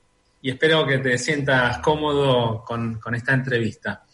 y, 0.48 0.50
espero 0.50 0.86
que 0.86 0.98
te 0.98 1.18
sientas 1.18 1.78
cómodo 1.78 2.64
con, 2.64 2.98
con 2.98 3.14
esta 3.14 3.34
entrevista. 3.34 4.04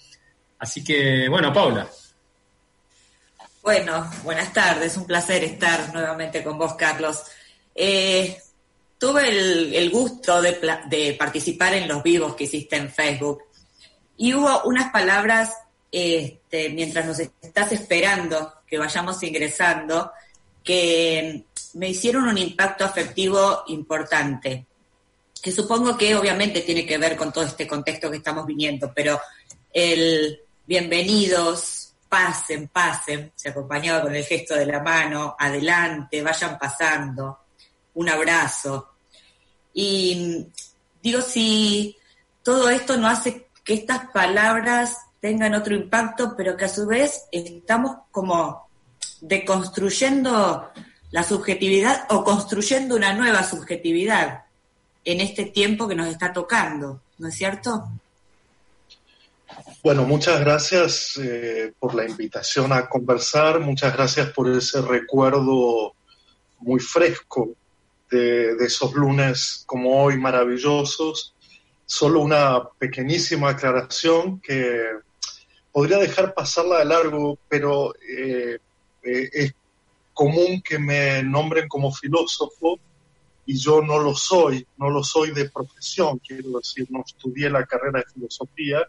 Así 0.59 0.83
que, 0.83 1.29
bueno, 1.29 1.53
Paula. 1.53 1.89
Bueno, 3.63 4.11
buenas 4.23 4.53
tardes, 4.53 4.97
un 4.97 5.07
placer 5.07 5.45
estar 5.45 5.93
nuevamente 5.95 6.43
con 6.43 6.59
vos, 6.59 6.75
Carlos. 6.75 7.23
Eh, 7.75 8.37
tuve 8.99 9.29
el, 9.29 9.75
el 9.75 9.91
gusto 9.91 10.43
de, 10.43 10.59
de, 10.87 11.15
participar 11.19 11.75
en 11.75 11.89
los 11.89 12.03
vivos 12.03 12.35
que 12.35 12.45
hiciste 12.45 12.77
en 12.77 12.91
Facebook 12.91 13.43
y 14.17 14.35
hubo 14.35 14.63
unas 14.65 14.91
palabras 14.93 15.53
este, 15.91 16.71
mientras 16.71 17.07
nos 17.07 17.19
estás 17.21 17.73
esperando 17.73 18.55
que 18.67 18.79
vayamos 18.79 19.23
ingresando 19.23 20.13
que 20.65 21.45
me 21.75 21.91
hicieron 21.91 22.27
un 22.27 22.39
impacto 22.39 22.85
afectivo 22.85 23.65
importante, 23.69 24.67
que 25.45 25.53
supongo 25.53 25.95
que 25.95 26.17
obviamente 26.17 26.63
tiene 26.63 26.87
que 26.87 26.97
ver 26.97 27.19
con 27.19 27.31
todo 27.31 27.45
este 27.45 27.69
contexto 27.69 28.11
que 28.11 28.17
estamos 28.17 28.47
viniendo, 28.47 28.91
pero 28.95 29.21
el 29.75 30.41
bienvenidos, 30.65 31.93
pasen, 32.09 32.69
pasen, 32.69 33.31
se 33.35 33.51
acompañaba 33.51 34.01
con 34.01 34.15
el 34.15 34.25
gesto 34.25 34.55
de 34.55 34.65
la 34.65 34.81
mano, 34.81 35.37
adelante, 35.39 36.23
vayan 36.23 36.59
pasando, 36.59 37.41
un 37.93 38.09
abrazo. 38.09 38.95
Y 39.75 40.47
digo, 41.03 41.21
si 41.21 41.95
todo 42.43 42.71
esto 42.71 42.97
no 42.97 43.07
hace 43.07 43.49
que 43.63 43.75
estas 43.75 44.09
palabras 44.13 44.97
tengan 45.21 45.55
otro 45.55 45.75
impacto, 45.75 46.35
pero 46.35 46.57
que 46.57 46.65
a 46.65 46.69
su 46.71 46.87
vez 46.87 47.27
estamos 47.31 47.99
como 48.11 48.67
deconstruyendo 49.21 50.71
la 51.11 51.23
subjetividad 51.23 52.07
o 52.09 52.25
construyendo 52.25 52.97
una 52.97 53.13
nueva 53.13 53.43
subjetividad 53.43 54.45
en 55.05 55.21
este 55.21 55.47
tiempo 55.47 55.87
que 55.87 55.95
nos 55.95 56.09
está 56.09 56.33
tocando, 56.33 57.01
¿no 57.19 57.29
es 57.29 57.35
cierto? 57.35 57.89
Bueno, 59.83 60.05
muchas 60.05 60.41
gracias 60.41 61.19
eh, 61.23 61.73
por 61.79 61.95
la 61.95 62.07
invitación 62.07 62.73
a 62.73 62.89
conversar, 62.89 63.61
muchas 63.61 63.95
gracias 63.95 64.31
por 64.31 64.51
ese 64.51 64.81
recuerdo 64.81 65.95
muy 66.61 66.81
fresco 66.81 67.51
de, 68.11 68.57
esos 68.65 68.95
lunes 68.95 69.63
como 69.67 70.03
hoy 70.03 70.19
maravillosos. 70.19 71.35
Solo 71.87 72.21
una 72.21 72.67
pequeñísima 72.79 73.51
aclaración 73.51 74.41
que 74.41 74.81
podría 75.71 75.99
dejar 75.99 76.33
pasarla 76.33 76.79
de 76.79 76.85
largo, 76.87 77.39
pero 77.49 77.95
eh, 77.97 78.59
eh, 79.03 79.31
es 79.33 79.55
común 80.15 80.63
que 80.63 80.79
me 80.79 81.23
nombren 81.23 81.69
como 81.69 81.93
filósofo 81.93 82.79
y 83.47 83.59
yo 83.59 83.83
no 83.83 83.99
lo 83.99 84.15
soy, 84.15 84.67
no 84.79 84.91
lo 84.91 85.03
soy 85.03 85.33
de 85.33 85.51
profesión, 85.51 86.19
quiero 86.19 86.59
decir, 86.59 86.87
no 86.91 87.03
estudié 87.05 87.51
la 87.51 87.67
carrera 87.67 88.01
de 88.01 88.13
filosofía, 88.13 88.87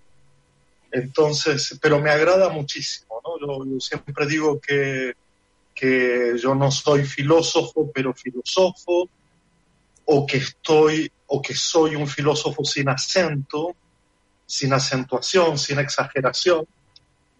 entonces, 0.92 1.78
pero 1.82 2.00
me 2.00 2.10
agrada 2.10 2.50
muchísimo, 2.50 3.22
¿no? 3.24 3.66
Yo, 3.66 3.80
siempre 3.80 4.26
digo 4.28 4.60
que, 4.62 5.14
que 5.74 6.38
yo 6.42 6.56
no 6.56 6.72
soy 6.72 7.04
filósofo, 7.04 7.92
pero 7.94 8.14
filósofo, 8.14 9.10
o 10.06 10.26
que 10.26 10.38
estoy, 10.38 11.12
o 11.28 11.42
que 11.42 11.54
soy 11.54 11.96
un 11.96 12.08
filósofo 12.08 12.64
sin 12.64 12.88
acento, 12.88 13.76
sin 14.46 14.72
acentuación, 14.72 15.58
sin 15.58 15.80
exageración. 15.80 16.66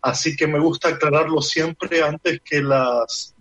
Así 0.02 0.36
que 0.36 0.48
me 0.48 0.60
gusta 0.60 0.90
aclararlo 0.90 1.42
siempre 1.42 2.04
antes 2.04 2.42
que 2.44 2.62
las, 2.62 3.34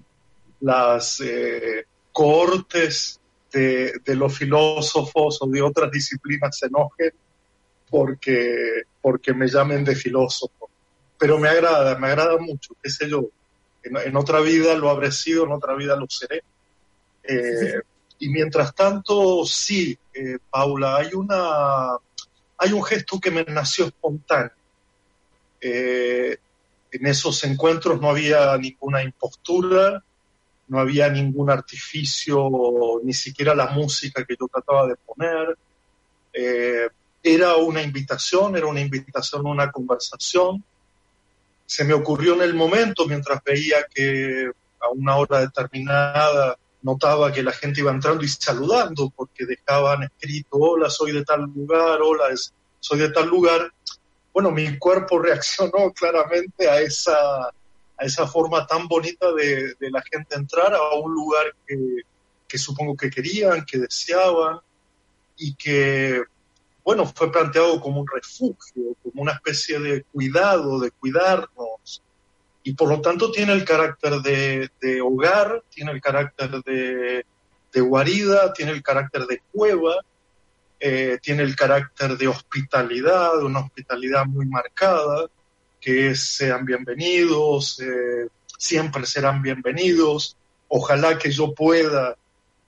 las 0.61 1.21
eh, 1.21 1.87
cohortes 2.13 3.21
de, 3.55 3.95
de, 4.05 4.17
los 4.17 4.37
filósofos 4.37 5.39
o 5.41 5.47
de 5.47 5.63
otras 5.63 5.91
disciplinas 5.91 6.59
se 6.59 6.67
enojen 6.67 7.13
porque, 7.89 8.83
porque 9.01 9.33
me 9.33 9.49
llamen 9.49 9.85
de 9.85 9.95
filósofo. 9.95 10.69
Pero 11.19 11.39
me 11.39 11.49
agrada, 11.49 11.97
me 11.99 12.09
agrada 12.09 12.37
mucho, 12.39 12.75
qué 12.83 12.91
sé 12.91 13.09
yo. 13.09 13.29
En, 13.83 13.97
en 13.97 14.17
otra 14.17 14.41
vida 14.41 14.75
lo 14.75 14.91
habré 14.91 15.13
sido, 15.13 15.45
en 15.45 15.53
otra 15.53 15.75
vida 15.75 15.97
lo 15.97 16.07
seré. 16.09 16.43
Eh, 17.23 17.81
y 18.19 18.29
mientras 18.29 18.75
tanto, 18.75 19.45
sí, 19.47 19.97
eh, 20.13 20.39
Paula, 20.51 20.97
hay 20.97 21.15
una 21.15 21.97
hay 22.57 22.73
un 22.73 22.83
gesto 22.85 23.19
que 23.21 23.31
me 23.31 23.45
nació 23.45 23.87
espontáneo. 23.87 24.53
Eh, 25.61 26.37
en 26.91 27.07
esos 27.07 27.43
encuentros 27.45 28.01
no 28.01 28.11
había 28.11 28.57
ninguna 28.57 29.03
impostura, 29.03 30.03
no 30.75 30.81
había 30.81 31.09
ningún 31.09 31.51
artificio, 31.51 32.51
ni 33.05 33.13
siquiera 33.13 33.55
la 33.55 33.69
música 33.69 34.25
que 34.25 34.35
yo 34.39 34.49
trataba 34.49 34.89
de 34.89 34.97
poner. 34.97 35.57
Eh, 36.33 36.89
era 37.23 37.55
una 37.55 37.81
invitación, 37.81 38.57
era 38.57 38.67
una 38.67 38.81
invitación 38.81 39.47
a 39.47 39.51
una 39.51 39.71
conversación. 39.71 40.65
Se 41.65 41.85
me 41.85 41.95
ocurrió 41.95 42.35
en 42.35 42.43
el 42.43 42.55
momento, 42.55 43.07
mientras 43.07 43.41
veía 43.45 43.87
que 43.89 44.51
a 44.81 44.89
una 44.89 45.17
hora 45.17 45.39
determinada 45.39 46.59
notaba 46.83 47.31
que 47.33 47.45
la 47.45 47.53
gente 47.53 47.81
iba 47.81 47.93
entrando 47.93 48.25
y 48.25 48.29
saludando, 48.29 49.13
porque 49.15 49.47
dejaban 49.47 50.03
escrito, 50.03 50.57
hola, 50.57 50.91
soy 50.91 51.13
de 51.13 51.25
tal 51.25 51.43
lugar, 51.43 52.01
hola, 52.03 52.25
soy 52.81 52.99
de 52.99 53.11
tal 53.11 53.29
lugar. 53.29 53.73
Bueno, 54.33 54.51
mi 54.51 54.77
cuerpo 54.77 55.19
reaccionó 55.23 55.93
claramente 55.93 56.69
a 56.69 56.81
esa, 56.81 57.49
a 57.97 58.05
esa 58.05 58.27
forma 58.27 58.67
tan 58.67 58.89
bonita 58.89 59.33
de, 59.33 59.75
la 59.81 60.03
gente 60.03 60.35
entrar 60.35 60.75
a 60.75 60.95
un 60.95 61.13
lugar 61.13 61.55
que, 61.67 62.59
supongo 62.59 62.97
que 62.97 63.11
querían, 63.11 63.65
que 63.65 63.79
deseaban 63.79 64.61
y 65.37 65.55
que, 65.57 66.23
bueno, 66.85 67.05
fue 67.07 67.33
planteado 67.33 67.81
como 67.81 68.01
un 68.01 68.07
refugio, 68.07 68.97
como 69.03 69.23
una 69.23 69.33
especie 69.33 69.81
de 69.81 70.05
cuidado, 70.05 70.79
de 70.79 70.93
cuidarnos. 70.93 72.03
Y 72.63 72.75
por 72.75 72.89
lo 72.89 73.01
tanto 73.01 73.33
tiene 73.33 73.53
el 73.53 73.65
carácter 73.65 74.21
de, 74.21 74.71
hogar, 75.03 75.65
tiene 75.69 75.91
el 75.91 76.01
carácter 76.01 76.63
de, 76.63 77.27
de, 77.73 77.81
guarida, 77.81 78.53
tiene 78.53 78.71
el 78.71 78.83
carácter 78.83 79.27
de 79.27 79.43
cueva, 79.53 79.97
eh, 80.79 81.19
tiene 81.21 81.43
el 81.43 81.57
carácter 81.57 82.17
de 82.17 82.29
hospitalidad, 82.29 83.43
una 83.43 83.61
hospitalidad 83.61 84.27
muy 84.27 84.47
marcada 84.47 85.29
que 85.85 86.15
sean 86.15 86.65
bienvenidos, 86.65 87.79
eh, 87.79 88.29
siempre 88.57 89.05
serán 89.05 89.43
bienvenidos. 89.43 90.35
Ojalá 90.69 91.19
que 91.19 91.31
yo 91.31 91.53
pueda, 91.53 92.17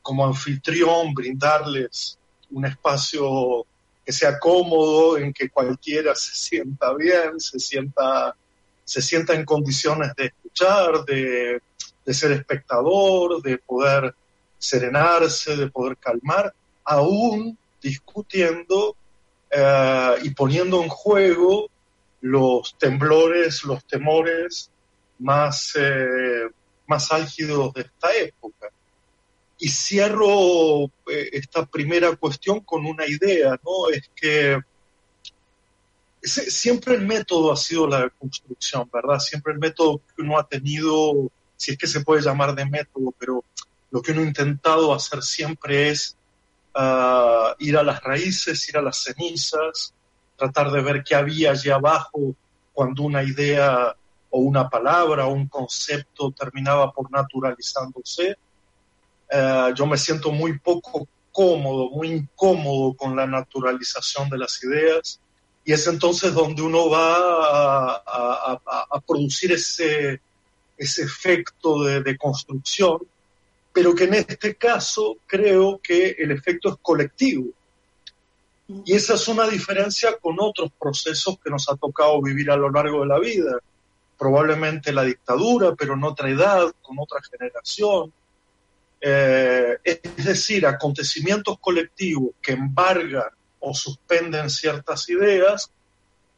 como 0.03 0.27
anfitrión, 0.27 1.15
brindarles 1.15 2.19
un 2.51 2.67
espacio 2.67 3.65
que 4.05 4.13
sea 4.13 4.39
cómodo, 4.39 5.17
en 5.17 5.33
que 5.33 5.49
cualquiera 5.49 6.15
se 6.15 6.35
sienta 6.35 6.93
bien, 6.93 7.41
se 7.41 7.59
sienta, 7.59 8.37
se 8.85 9.01
sienta 9.01 9.33
en 9.33 9.47
condiciones 9.47 10.15
de 10.15 10.27
escuchar, 10.27 11.03
de, 11.07 11.63
ser 12.13 12.33
espectador, 12.33 13.41
de 13.41 13.57
poder 13.57 14.15
serenarse, 14.59 15.57
de 15.57 15.71
poder 15.71 15.97
calmar, 15.97 16.53
aún 16.85 17.57
discutiendo 17.81 18.95
eh, 19.51 20.17
y 20.23 20.31
poniendo 20.35 20.83
en 20.83 20.91
juego 20.91 21.71
los 22.21 22.77
temblores, 22.79 23.65
los 23.65 23.85
temores 23.85 24.71
más, 25.19 25.73
eh, 25.77 26.49
más 26.87 27.13
álgidos 27.13 27.73
de 27.75 27.83
esta 27.83 28.15
época. 28.15 28.69
Y 29.59 29.69
cierro 29.69 30.85
eh, 30.85 31.31
esta 31.33 31.65
primera 31.65 32.15
cuestión 32.17 32.61
con 32.61 32.85
una 32.85 33.07
idea, 33.07 33.59
¿no? 33.65 33.89
Es 33.91 34.11
que 34.15 34.61
siempre 36.27 36.95
el 36.95 37.07
método 37.07 37.53
ha 37.53 37.57
sido 37.57 37.87
la 37.87 38.11
construcción, 38.11 38.89
¿verdad? 38.93 39.19
Siempre 39.19 39.53
el 39.53 39.59
método 39.59 39.99
que 39.99 40.23
uno 40.23 40.39
ha 40.39 40.47
tenido, 40.47 41.31
si 41.57 41.73
es 41.73 41.79
que 41.79 41.87
se 41.87 42.01
puede 42.01 42.23
llamar 42.23 42.55
de 42.55 42.67
método, 42.67 43.15
pero 43.19 43.45
lo 43.91 44.03
que 44.03 44.13
uno 44.13 44.23
ha 44.23 44.27
intentado 44.27 44.93
hacer 44.93 45.23
siempre 45.23 45.91
es 45.91 46.17
ah, 46.75 47.55
ir 47.59 47.77
a 47.77 47.83
las 47.83 48.03
raíces, 48.03 48.69
ir 48.69 48.77
a 48.77 48.83
las 48.83 49.03
cenizas, 49.03 49.95
tratar 50.37 50.71
de 50.71 50.81
ver 50.83 51.03
qué 51.03 51.15
había 51.15 51.53
allí 51.53 51.71
abajo 51.71 52.35
cuando 52.73 53.03
una 53.03 53.23
idea 53.23 53.95
o 54.31 54.39
una 54.41 54.69
palabra 54.69 55.27
o 55.27 55.33
un 55.33 55.49
concepto 55.49 56.31
terminaba 56.31 56.93
por 56.93 57.11
naturalizándose. 57.11 58.37
Eh, 59.31 59.73
yo 59.75 59.87
me 59.87 59.97
siento 59.97 60.31
muy 60.31 60.59
poco 60.59 61.09
cómodo, 61.33 61.91
muy 61.91 62.13
incómodo 62.13 62.95
con 62.95 63.17
la 63.17 63.27
naturalización 63.27 64.29
de 64.31 64.39
las 64.39 64.63
ideas 64.63 65.21
y 65.65 65.73
es 65.73 65.87
entonces 65.87 66.33
donde 66.33 66.63
uno 66.63 66.89
va 66.89 67.97
a, 67.97 69.01
producir 69.07 69.53
ese, 69.53 70.21
ese 70.77 71.03
efecto 71.03 71.83
de, 71.83 72.03
de 72.03 72.17
construcción, 72.17 72.99
pero 73.73 73.95
que 73.95 74.05
en 74.05 74.15
este 74.15 74.55
caso 74.55 75.17
creo 75.27 75.81
que 75.83 76.17
el 76.19 76.31
efecto 76.31 76.71
es 76.71 76.77
colectivo 76.81 77.53
y 78.69 78.95
esa 78.95 79.15
es 79.15 79.29
una 79.29 79.47
diferencia 79.47 80.17
con 80.19 80.37
otros 80.41 80.71
procesos 80.79 81.39
que 81.43 81.51
nos 81.51 81.69
ha 81.69 81.77
tocado 81.77 82.21
vivir 82.21 82.51
a 82.51 82.57
lo 82.57 82.71
largo 82.71 83.03
de 83.03 83.07
la 83.07 83.19
vida. 83.19 83.59
Probablemente 84.19 84.93
la 84.93 85.05
dictadura, 85.05 85.75
pero 85.75 85.95
en 85.95 86.03
otra 86.03 86.29
edad, 86.31 86.75
con 86.83 86.99
otra 86.99 87.21
generación. 87.31 88.13
Eh, 89.01 89.79
es 89.85 90.25
decir, 90.25 90.67
acontecimientos 90.67 91.59
colectivos 91.61 92.31
que 92.43 92.53
embargan 92.53 93.31
o 93.61 93.73
suspenden 93.73 94.51
ciertas 94.51 95.09
ideas 95.11 95.71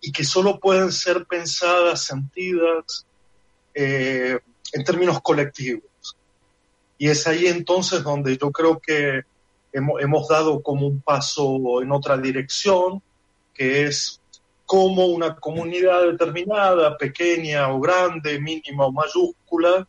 y 0.00 0.12
que 0.12 0.24
solo 0.24 0.60
pueden 0.60 0.92
ser 0.92 1.24
pensadas, 1.24 2.02
sentidas 2.02 3.06
eh, 3.74 4.38
en 4.72 4.84
términos 4.84 5.20
colectivos. 5.22 6.16
Y 6.98 7.08
es 7.08 7.26
ahí 7.26 7.46
entonces 7.46 8.02
donde 8.02 8.36
yo 8.36 8.50
creo 8.50 8.78
que 8.78 9.22
hemos, 9.72 10.28
dado 10.28 10.62
como 10.62 10.86
un 10.86 11.00
paso 11.00 11.82
en 11.82 11.92
otra 11.92 12.16
dirección, 12.16 13.02
que 13.54 13.84
es 13.84 14.20
cómo 14.66 15.06
una 15.06 15.36
comunidad 15.36 16.02
determinada, 16.02 16.96
pequeña 16.96 17.72
o 17.72 17.80
grande, 17.80 18.40
mínima 18.40 18.86
o 18.86 18.92
mayúscula, 18.92 19.86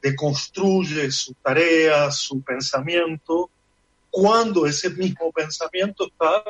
deconstruye 0.00 1.10
su 1.10 1.34
tarea, 1.34 2.10
su 2.10 2.40
pensamiento, 2.42 3.50
cuando 4.10 4.66
ese 4.66 4.90
mismo 4.90 5.32
pensamiento 5.32 6.06
está 6.06 6.42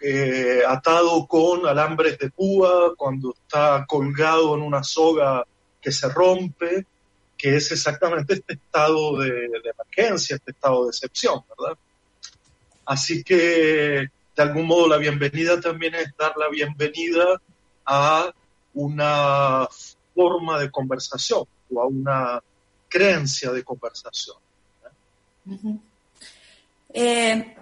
eh, 0.00 0.62
atado 0.66 1.26
con 1.26 1.66
alambres 1.66 2.18
de 2.18 2.30
púa, 2.30 2.94
cuando 2.96 3.34
está 3.34 3.84
colgado 3.88 4.54
en 4.54 4.62
una 4.62 4.82
soga 4.82 5.44
que 5.80 5.92
se 5.92 6.08
rompe, 6.08 6.86
que 7.40 7.56
es 7.56 7.72
exactamente 7.72 8.34
este 8.34 8.52
estado 8.54 9.16
de, 9.16 9.46
emergencia, 9.46 10.36
este 10.36 10.50
estado 10.50 10.84
de 10.84 10.90
excepción, 10.90 11.42
¿verdad? 11.48 11.78
Así 12.84 13.24
que, 13.24 14.10
de 14.36 14.42
algún 14.42 14.66
modo, 14.66 14.86
la 14.88 14.98
bienvenida 14.98 15.58
también 15.58 15.94
es 15.94 16.14
dar 16.18 16.36
la 16.36 16.50
bienvenida 16.50 17.40
a 17.86 18.30
una 18.74 19.66
forma 20.14 20.58
de 20.58 20.70
conversación 20.70 21.44
o 21.72 21.80
a 21.80 21.86
una 21.86 22.42
creencia 22.90 23.52
de 23.52 23.64
conversación. 23.64 24.36
Eh, 26.92 27.56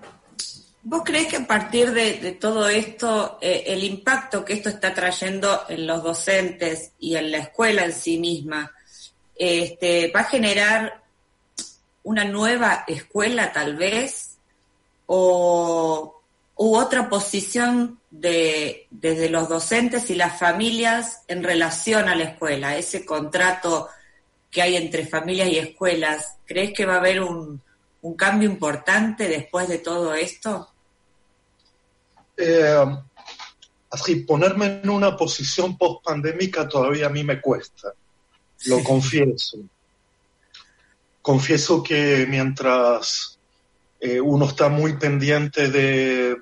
¿Vos 0.82 1.02
crees 1.04 1.28
que 1.28 1.36
a 1.36 1.46
partir 1.46 1.92
de, 1.92 2.32
todo 2.32 2.68
esto, 2.68 3.38
eh, 3.40 3.62
el 3.68 3.84
impacto 3.84 4.44
que 4.44 4.54
esto 4.54 4.70
está 4.70 4.92
trayendo 4.92 5.66
en 5.68 5.86
los 5.86 6.02
docentes 6.02 6.94
y 6.98 7.14
en 7.14 7.30
la 7.30 7.38
escuela 7.38 7.84
en 7.84 7.92
sí 7.92 8.18
misma, 8.18 8.72
este, 9.38 10.10
va 10.14 10.20
a 10.20 10.24
generar 10.24 11.02
una 12.02 12.24
nueva 12.24 12.84
escuela 12.86 13.52
tal 13.52 13.76
vez 13.76 14.36
o 15.06 16.14
u 16.56 16.74
otra 16.74 17.08
posición 17.08 18.00
de, 18.10 18.88
desde 18.90 19.30
los 19.30 19.48
docentes 19.48 20.10
y 20.10 20.16
las 20.16 20.38
familias 20.38 21.22
en 21.28 21.44
relación 21.44 22.08
a 22.08 22.16
la 22.16 22.24
escuela, 22.24 22.76
ese 22.76 23.06
contrato 23.06 23.88
que 24.50 24.62
hay 24.62 24.76
entre 24.76 25.06
familias 25.06 25.48
y 25.48 25.58
escuelas, 25.58 26.38
¿crees 26.44 26.72
que 26.72 26.84
va 26.84 26.94
a 26.94 26.98
haber 26.98 27.22
un, 27.22 27.62
cambio 28.16 28.48
importante 28.48 29.28
después 29.28 29.68
de 29.68 29.78
todo 29.78 30.14
esto? 30.14 30.68
Eh, 32.36 32.86
así, 33.90 34.16
ponerme 34.16 34.80
en 34.82 34.88
una 34.90 35.16
posición 35.16 35.76
post-pandémica 35.76 36.66
todavía 36.66 37.06
a 37.06 37.10
mí 37.10 37.22
me 37.22 37.40
cuesta 37.40 37.92
lo 38.66 38.82
confieso. 38.82 39.58
Confieso 41.22 41.82
que 41.82 42.26
mientras 42.28 43.38
eh, 44.00 44.20
uno 44.20 44.46
está 44.46 44.68
muy 44.68 44.96
pendiente 44.96 45.68
de, 45.68 46.36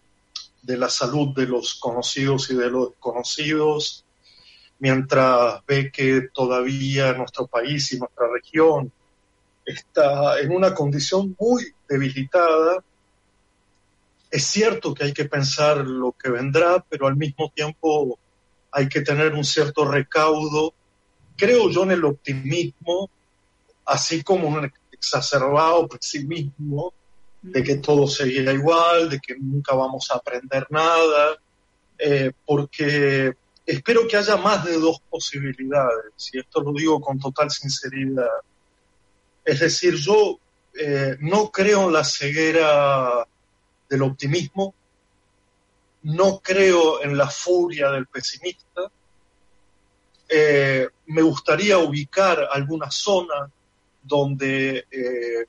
de, 0.63 0.77
la 0.77 0.89
salud 0.89 1.35
de 1.35 1.47
los 1.47 1.75
conocidos 1.75 2.51
y 2.51 2.55
de 2.55 2.71
los 2.71 2.91
desconocidos, 2.91 4.05
mientras 4.79 5.65
ve 5.67 5.91
que 5.91 6.29
todavía 6.33 7.13
nuestro 7.15 7.47
país 7.47 7.93
y 7.93 7.99
nuestra 7.99 8.29
región 8.33 8.93
está 9.65 10.39
en 10.39 10.53
una 10.53 10.75
condición 10.75 11.35
muy 11.41 11.75
debilitada, 11.89 12.85
es 14.31 14.45
cierto 14.45 14.95
que 14.95 15.05
hay 15.05 15.13
que 15.13 15.25
pensar 15.25 15.79
lo 15.79 16.13
que 16.13 16.31
vendrá, 16.31 16.85
pero 16.89 17.07
al 17.07 17.17
mismo 17.17 17.51
tiempo 17.55 18.19
hay 18.71 18.89
que 18.89 19.01
tener 19.01 19.33
un 19.33 19.45
cierto 19.45 19.85
recaudo 19.85 20.75
creo 21.37 21.71
yo 21.71 21.85
en 21.85 21.93
el 21.93 22.05
optimismo, 22.05 23.11
así 23.85 24.23
como 24.23 24.49
un 24.49 24.71
exacerbado 24.91 25.87
pesimismo 25.89 26.93
de 27.43 27.63
que 27.63 27.77
todo 27.77 28.09
seguirá 28.09 28.53
igual, 28.53 29.09
de 29.09 29.21
que 29.21 29.37
nunca 29.39 29.75
vamos 29.75 30.11
a 30.11 30.17
aprender 30.17 30.67
nada, 30.71 31.39
eh, 31.99 32.33
porque 32.45 33.35
espero 33.65 34.09
que 34.09 34.17
haya 34.17 34.37
más 34.37 34.65
de 34.65 34.79
dos 34.79 35.01
posibilidades, 35.09 36.31
y 36.33 36.41
esto 36.41 36.61
lo 36.61 36.73
digo 36.73 37.01
con 37.01 37.19
total 37.19 37.51
sinceridad. 37.51 38.27
Es 39.45 39.61
decir, 39.61 39.95
yo 39.95 40.39
eh, 40.79 41.17
no 41.21 41.51
creo 41.51 41.87
en 41.87 41.93
la 41.93 42.05
ceguera 42.05 43.27
del 43.89 44.03
optimismo, 44.03 44.75
no 46.03 46.41
creo 46.41 47.03
en 47.03 47.17
la 47.17 47.29
furia 47.29 47.91
del 47.91 48.07
pesimista. 48.07 48.91
Eh, 50.29 50.89
me 51.07 51.23
gustaría 51.23 51.79
ubicar 51.79 52.49
alguna 52.51 52.91
zona 52.91 53.51
donde 54.03 54.87
eh, 54.91 55.47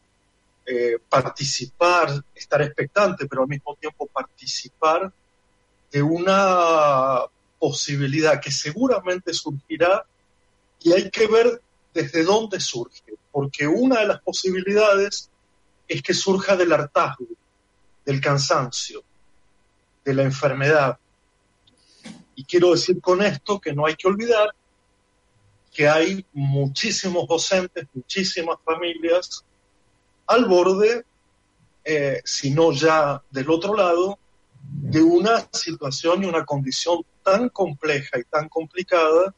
eh, 0.66 1.00
participar, 1.10 2.24
estar 2.36 2.62
expectante, 2.62 3.26
pero 3.26 3.44
al 3.44 3.48
mismo 3.48 3.76
tiempo 3.76 4.06
participar 4.08 5.12
de 5.92 6.02
una 6.02 7.22
posibilidad 7.60 8.40
que 8.42 8.52
seguramente 8.52 9.34
surgirá 9.34 10.06
y 10.82 10.92
hay 10.94 11.10
que 11.10 11.28
ver 11.28 11.62
desde 11.94 12.24
dónde 12.24 12.60
surge, 12.60 13.14
porque 13.32 13.68
una 13.68 14.02
de 14.02 14.08
las 14.08 14.22
posibilidades 14.22 15.32
es 15.88 16.02
que 16.04 16.14
surja 16.14 16.56
del 16.56 16.74
hartazgo, 16.74 17.26
del 18.06 18.22
cansancio, 18.22 19.04
de 20.04 20.14
la 20.14 20.24
enfermedad. 20.24 21.00
Y 22.36 22.44
quiero 22.44 22.72
decir 22.72 23.02
con 23.02 23.24
esto 23.24 23.60
que 23.60 23.74
no 23.74 23.86
hay 23.86 23.96
que 23.96 24.08
olvidar 24.08 24.54
que 25.78 25.88
hay 25.88 26.26
muchísimos 26.34 27.28
docentes, 27.28 27.88
muchísimas 27.94 28.58
familias 28.66 29.46
al 30.26 30.46
borde, 30.46 31.06
eh, 31.86 32.20
si 32.26 32.50
no 32.50 32.72
ya 32.72 33.22
del 33.30 33.48
otro 33.52 33.76
lado, 33.76 34.18
de 34.60 35.04
una 35.04 35.48
situación 35.54 36.24
y 36.24 36.26
una 36.26 36.44
condición 36.46 37.06
tan 37.24 37.50
compleja 37.50 38.18
y 38.18 38.24
tan 38.24 38.50
complicada 38.50 39.36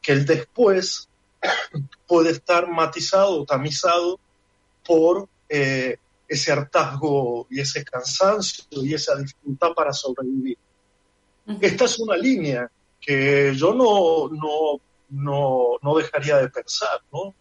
que 0.00 0.12
el 0.12 0.24
después 0.24 1.10
puede 2.08 2.30
estar 2.30 2.66
matizado 2.66 3.42
o 3.42 3.44
tamizado 3.44 4.18
por 4.86 5.28
eh, 5.50 5.98
ese 6.26 6.50
hartazgo 6.50 7.46
y 7.50 7.60
ese 7.60 7.84
cansancio 7.84 8.64
y 8.70 8.94
esa 8.94 9.16
dificultad 9.16 9.74
para 9.76 9.92
sobrevivir. 9.92 10.56
Esta 11.60 11.84
es 11.84 11.98
una 11.98 12.16
línea 12.16 12.70
que 12.98 13.52
yo 13.54 13.74
no, 13.74 14.28
no 14.30 14.80
no, 15.10 15.78
no 15.82 15.96
dejaría 15.96 16.38
de 16.38 16.48
pensar, 16.48 17.00
¿no? 17.12 17.34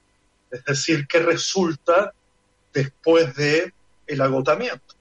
Es 0.52 0.64
decir, 0.64 1.08
¿qué 1.08 1.20
resulta 1.20 2.14
después 2.74 3.36
de 3.36 3.74
el 4.06 4.22
agotamiento? 4.22 4.96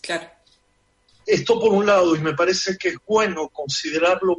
Claro. 0.00 0.30
Esto 1.26 1.60
por 1.60 1.72
un 1.72 1.86
lado, 1.86 2.16
y 2.16 2.20
me 2.20 2.34
parece 2.34 2.76
que 2.76 2.90
es 2.90 2.96
bueno 3.06 3.48
considerarlo 3.48 4.38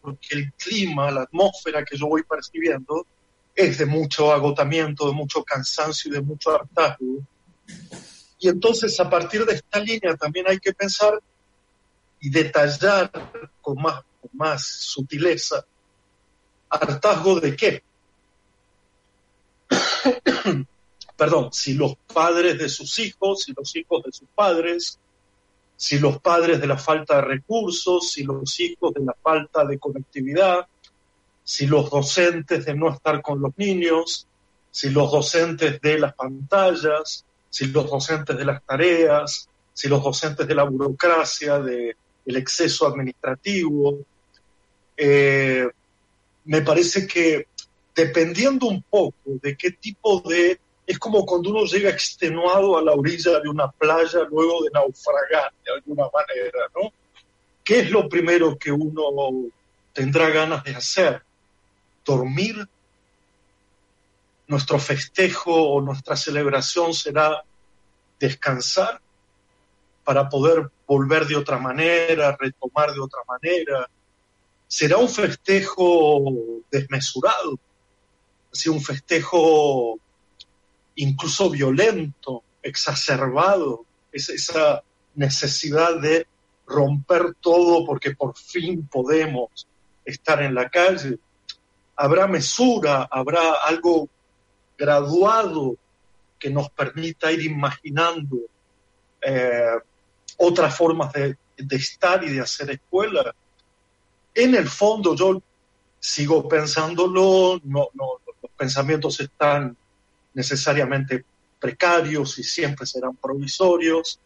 porque 0.00 0.28
el 0.34 0.52
clima, 0.52 1.10
la 1.10 1.22
atmósfera 1.22 1.84
que 1.84 1.96
yo 1.96 2.06
voy 2.06 2.22
percibiendo 2.22 3.06
es 3.54 3.78
de 3.78 3.86
mucho 3.86 4.32
agotamiento, 4.32 5.06
de 5.06 5.12
mucho 5.12 5.44
cansancio 5.44 6.10
y 6.10 6.14
de 6.14 6.22
mucho 6.22 6.50
hartazgo. 6.50 7.26
Y 8.38 8.48
entonces 8.48 8.98
a 8.98 9.08
partir 9.08 9.44
de 9.44 9.54
esta 9.54 9.78
línea 9.78 10.16
también 10.16 10.46
hay 10.48 10.58
que 10.58 10.72
pensar 10.72 11.20
y 12.22 12.30
detallar 12.30 13.10
con 13.60 13.82
más 13.82 14.02
más 14.32 14.66
sutileza, 14.66 15.64
hartazgo 16.68 17.40
de 17.40 17.56
qué. 17.56 17.82
Perdón, 21.16 21.52
si 21.52 21.74
los 21.74 21.96
padres 22.12 22.58
de 22.58 22.68
sus 22.68 22.98
hijos, 22.98 23.42
si 23.42 23.52
los 23.52 23.74
hijos 23.76 24.02
de 24.04 24.12
sus 24.12 24.28
padres, 24.34 24.98
si 25.76 25.98
los 25.98 26.20
padres 26.20 26.60
de 26.60 26.66
la 26.66 26.78
falta 26.78 27.16
de 27.16 27.22
recursos, 27.22 28.10
si 28.10 28.24
los 28.24 28.58
hijos 28.60 28.94
de 28.94 29.04
la 29.04 29.14
falta 29.22 29.64
de 29.64 29.78
conectividad, 29.78 30.66
si 31.44 31.66
los 31.66 31.90
docentes 31.90 32.64
de 32.64 32.74
no 32.74 32.90
estar 32.90 33.20
con 33.20 33.40
los 33.40 33.52
niños, 33.56 34.26
si 34.70 34.90
los 34.90 35.10
docentes 35.10 35.80
de 35.80 35.98
las 35.98 36.14
pantallas, 36.14 37.24
si 37.50 37.66
los 37.66 37.90
docentes 37.90 38.36
de 38.36 38.44
las 38.44 38.62
tareas, 38.62 39.48
si 39.74 39.88
los 39.88 40.02
docentes 40.02 40.46
de 40.46 40.54
la 40.54 40.64
burocracia, 40.64 41.58
de, 41.58 41.96
del 42.24 42.36
exceso 42.36 42.86
administrativo, 42.86 43.98
eh, 44.96 45.68
me 46.44 46.62
parece 46.62 47.06
que 47.06 47.46
dependiendo 47.94 48.66
un 48.66 48.82
poco 48.82 49.16
de 49.24 49.56
qué 49.56 49.72
tipo 49.72 50.20
de... 50.20 50.58
Es 50.86 50.98
como 50.98 51.24
cuando 51.24 51.50
uno 51.50 51.64
llega 51.64 51.90
extenuado 51.90 52.76
a 52.76 52.82
la 52.82 52.92
orilla 52.92 53.38
de 53.40 53.48
una 53.48 53.70
playa 53.70 54.20
luego 54.30 54.64
de 54.64 54.70
naufragar 54.72 55.52
de 55.64 55.72
alguna 55.72 56.08
manera, 56.12 56.66
¿no? 56.74 56.92
¿Qué 57.62 57.80
es 57.80 57.90
lo 57.90 58.08
primero 58.08 58.58
que 58.58 58.72
uno 58.72 59.48
tendrá 59.92 60.28
ganas 60.30 60.64
de 60.64 60.74
hacer? 60.74 61.22
¿Dormir? 62.04 62.66
¿Nuestro 64.48 64.78
festejo 64.80 65.54
o 65.54 65.80
nuestra 65.80 66.16
celebración 66.16 66.92
será 66.92 67.44
descansar 68.18 69.00
para 70.04 70.28
poder 70.28 70.68
volver 70.92 71.26
de 71.26 71.36
otra 71.36 71.58
manera, 71.58 72.36
retomar 72.38 72.92
de 72.92 73.00
otra 73.00 73.20
manera? 73.26 73.88
será 74.72 74.96
un 74.96 75.08
festejo 75.10 76.64
desmesurado, 76.70 77.58
así 78.50 78.70
un 78.70 78.80
festejo 78.80 79.98
incluso 80.94 81.50
violento, 81.50 82.42
exacerbado, 82.62 83.84
es 84.10 84.30
esa 84.30 84.82
necesidad 85.14 86.00
de 86.00 86.26
romper 86.66 87.34
todo 87.38 87.84
porque 87.84 88.14
por 88.14 88.34
fin 88.34 88.88
podemos 88.88 89.68
estar 90.06 90.42
en 90.42 90.54
la 90.54 90.70
calle. 90.70 91.18
Habrá 91.94 92.26
mesura, 92.26 93.06
habrá 93.10 93.52
algo 93.66 94.08
graduado 94.78 95.76
que 96.38 96.48
nos 96.48 96.70
permita 96.70 97.30
ir 97.30 97.42
imaginando 97.42 98.38
eh, 99.20 99.76
otras 100.38 100.76
formas 100.76 101.12
de, 101.12 101.36
de 101.56 101.76
estar 101.76 102.22
y 102.24 102.30
de 102.30 102.40
hacer 102.40 102.70
escuela. 102.70 103.34
En 104.34 104.54
el 104.54 104.68
fondo 104.68 105.14
yo 105.14 105.42
sigo 106.00 106.48
pensándolo, 106.48 107.60
no, 107.64 107.88
no, 107.94 108.06
los 108.42 108.50
pensamientos 108.56 109.20
están 109.20 109.76
necesariamente 110.34 111.24
precarios 111.60 112.38
y 112.38 112.42
siempre 112.42 112.86
serán 112.86 113.14
provisorios, 113.16 114.18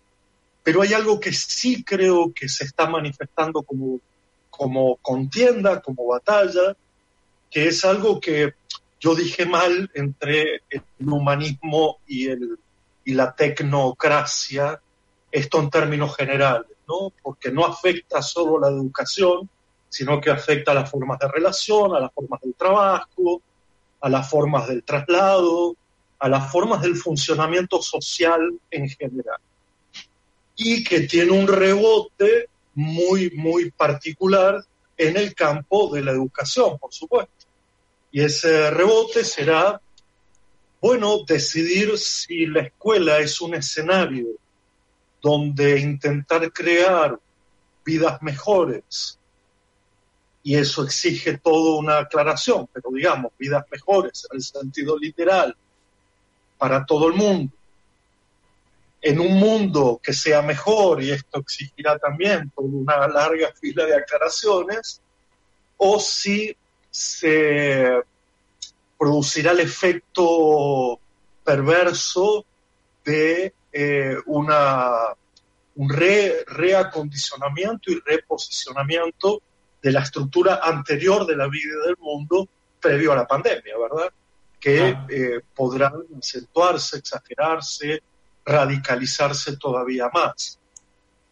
pero 0.63 0.83
hay 0.83 0.95
algo 0.95 1.21
que 1.21 1.33
sí 1.33 1.85
creo 1.85 2.33
que 2.33 2.49
se 2.49 2.65
está 2.65 2.89
manifestando 2.89 3.63
como, 3.63 4.01
como 4.49 4.97
contienda, 4.97 5.83
como 5.83 6.07
batalla, 6.07 6.75
que 7.51 7.69
es 7.69 7.85
algo 7.85 8.21
que 8.21 8.55
yo 8.99 9.15
dije 9.15 9.45
mal 9.45 9.91
entre 9.95 10.63
el 10.71 10.83
humanismo 10.99 11.99
y, 12.07 12.29
el, 12.29 12.59
y 13.05 13.13
la 13.13 13.35
tecnocracia, 13.35 14.81
esto 15.37 15.61
en 15.61 15.69
términos 15.69 16.17
generales, 16.17 16.71
¿no? 16.89 17.13
porque 17.23 17.51
no 17.51 17.67
afecta 17.67 18.23
solo 18.23 18.59
la 18.59 18.69
educación, 18.69 19.49
sino 19.87 20.19
que 20.19 20.31
afecta 20.31 20.71
a 20.73 20.75
las 20.75 20.91
formas 20.91 21.19
de 21.19 21.29
relación, 21.29 21.95
a 21.95 22.01
las 22.01 22.13
formas 22.13 22.41
del 22.41 22.55
trabajo, 22.55 23.43
a 24.01 24.09
las 24.09 24.31
formas 24.31 24.67
del 24.67 24.83
traslado, 24.83 25.77
a 26.19 26.29
las 26.31 26.51
formas 26.51 26.81
del 26.81 26.97
funcionamiento 26.97 27.83
social 27.83 28.59
en 28.71 28.89
general. 28.89 29.39
Y 30.57 30.83
que 30.83 31.01
tiene 31.01 31.33
un 31.33 31.47
rebote 31.47 32.49
muy, 32.75 33.31
muy 33.33 33.71
particular 33.71 34.65
en 34.97 35.19
el 35.19 35.35
campo 35.35 35.95
de 35.95 36.03
la 36.03 36.13
educación, 36.13 36.79
por 36.79 36.95
supuesto. 36.95 37.47
Y 38.11 38.23
ese 38.23 38.71
rebote 38.71 39.23
será, 39.23 39.79
bueno, 40.81 41.19
decidir 41.27 41.99
si 41.99 42.47
la 42.47 42.63
escuela 42.63 43.19
es 43.19 43.39
un 43.43 43.55
escenario 43.55 44.29
donde 45.21 45.81
intentar 45.81 46.53
crear 46.53 47.19
vidas 47.85 48.23
mejores, 48.23 49.19
y 50.43 50.55
eso 50.55 50.85
exige 50.85 51.39
toda 51.39 51.79
una 51.79 51.99
aclaración, 51.99 52.69
pero 52.73 52.91
digamos, 52.93 53.33
vidas 53.37 53.65
mejores 53.71 54.29
en 54.31 54.37
el 54.37 54.43
sentido 54.43 54.97
literal 54.97 55.57
para 56.57 56.87
todo 56.87 57.09
el 57.09 57.15
mundo. 57.15 57.53
En 59.03 59.19
un 59.19 59.35
mundo 59.39 60.01
que 60.01 60.13
sea 60.13 60.43
mejor, 60.43 61.03
y 61.03 61.11
esto 61.11 61.41
exigirá 61.41 61.99
también 61.99 62.51
toda 62.55 62.69
una 62.69 63.09
larga 63.09 63.53
fila 63.61 63.87
de 63.87 63.97
aclaraciones, 63.97 65.01
o 65.77 65.99
si 65.99 66.57
se 66.91 68.01
producirá 68.97 69.51
el 69.51 69.61
efecto 69.61 70.99
perverso 71.45 72.45
de 73.05 73.53
eh, 73.79 74.17
una, 74.25 75.15
un 75.75 75.91
reacondicionamiento 75.91 77.93
y 77.93 78.01
reposicionamiento 78.01 79.43
de 79.83 79.93
la 79.93 80.01
estructura 80.01 80.61
anterior 80.63 81.27
de 81.27 81.37
la 81.37 81.47
vida 81.47 81.75
del 81.85 81.99
mundo 81.99 82.49
previo 82.81 83.13
a 83.13 83.17
la 83.17 83.27
pandemia, 83.27 83.77
¿verdad? 83.79 84.11
Que 84.59 84.97
eh, 85.11 85.41
podrán 85.55 85.93
acentuarse, 86.19 86.97
exagerarse, 86.97 88.03
radicalizarse 88.47 89.59
todavía 89.59 90.09
más. 90.09 90.59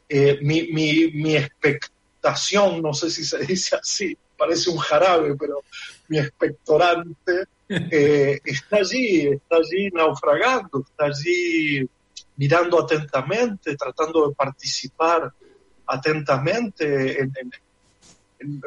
Eh, 0.07 0.38
mi, 0.42 0.64
mi, 0.64 1.12
mi, 1.12 1.36
expectación, 1.36 2.82
no 2.82 2.92
sé 2.92 3.09
si 3.09 3.24
se 3.24 3.38
dice 3.38 3.76
así, 3.76 4.14
parece 4.36 4.68
un 4.68 4.76
jarabe, 4.76 5.34
pero 5.34 5.62
mi 6.09 6.18
expectorante 6.18 7.45
eh, 7.70 8.38
está 8.45 8.76
allí, 8.76 9.28
está 9.28 9.57
allí 9.57 9.88
naufragando, 9.90 10.84
está 10.86 11.07
allí 11.07 11.88
mirando 12.37 12.80
atentamente, 12.80 13.76
tratando 13.76 14.28
de 14.28 14.35
participar 14.35 15.32
atentamente, 15.87 17.28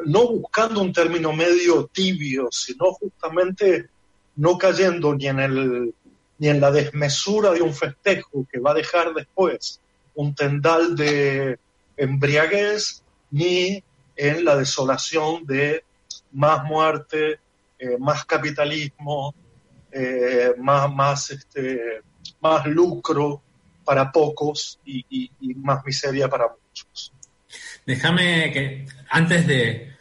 no 0.06 0.28
buscando 0.28 0.80
un 0.80 0.92
término 0.92 1.32
medio 1.32 1.86
tibio, 1.86 2.48
sino 2.50 2.92
justamente 2.92 3.88
no 4.36 4.56
cayendo 4.56 5.14
ni 5.14 5.26
en, 5.26 5.40
el, 5.40 5.94
ni 6.38 6.48
en 6.48 6.60
la 6.60 6.70
desmesura 6.70 7.50
de 7.52 7.62
un 7.62 7.74
festejo 7.74 8.46
que 8.50 8.60
va 8.60 8.70
a 8.70 8.74
dejar 8.74 9.12
después 9.14 9.80
un 10.14 10.34
tendal 10.34 10.96
de 10.96 11.58
embriaguez, 11.96 13.02
ni 13.30 13.82
en 14.16 14.44
la 14.44 14.56
desolación 14.56 15.46
de 15.46 15.84
más 16.32 16.64
muerte, 16.64 17.38
eh, 17.78 17.96
más 17.98 18.24
capitalismo, 18.24 19.34
eh, 19.92 20.54
más, 20.58 20.92
más, 20.92 21.30
este, 21.30 22.02
más 22.40 22.66
lucro 22.66 23.42
para 23.88 24.12
pocos 24.12 24.78
y, 24.84 25.30
más 25.62 25.82
miseria 25.82 26.28
para 26.28 26.44
muchos. 26.46 27.10
Déjame 27.86 28.52
que 28.52 28.86
antes 29.08 29.46
de, 29.46 29.96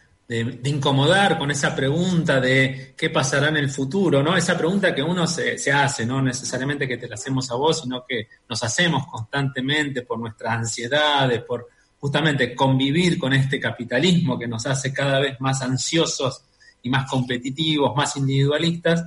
incomodar 0.66 1.38
con 1.38 1.52
esa 1.52 1.74
pregunta 1.74 2.42
de 2.42 2.94
qué 2.98 3.10
pasará 3.10 3.48
en 3.48 3.56
el 3.56 3.70
futuro, 3.70 4.22
¿no? 4.22 4.36
Esa 4.36 4.58
pregunta 4.58 4.94
que 4.94 5.02
uno 5.02 5.26
se, 5.26 5.72
hace, 5.72 6.06
no 6.06 6.22
necesariamente 6.22 6.86
que 6.86 6.98
te 6.98 7.08
la 7.08 7.16
hacemos 7.16 7.50
a 7.50 7.56
vos, 7.56 7.80
sino 7.80 8.04
que 8.06 8.28
nos 8.50 8.62
hacemos 8.62 9.08
constantemente 9.08 10.02
por 10.02 10.20
nuestras 10.20 10.58
ansiedades, 10.58 11.44
por 11.44 11.70
justamente 11.98 12.54
convivir 12.54 13.18
con 13.18 13.32
este 13.32 13.58
capitalismo 13.58 14.38
que 14.38 14.50
nos 14.50 14.66
hace 14.66 14.92
cada 14.92 15.22
vez 15.22 15.40
más 15.40 15.62
ansiosos 15.62 16.44
y 16.82 16.90
más 16.90 17.10
competitivos, 17.10 17.96
más 17.96 18.18
individualistas, 18.18 19.02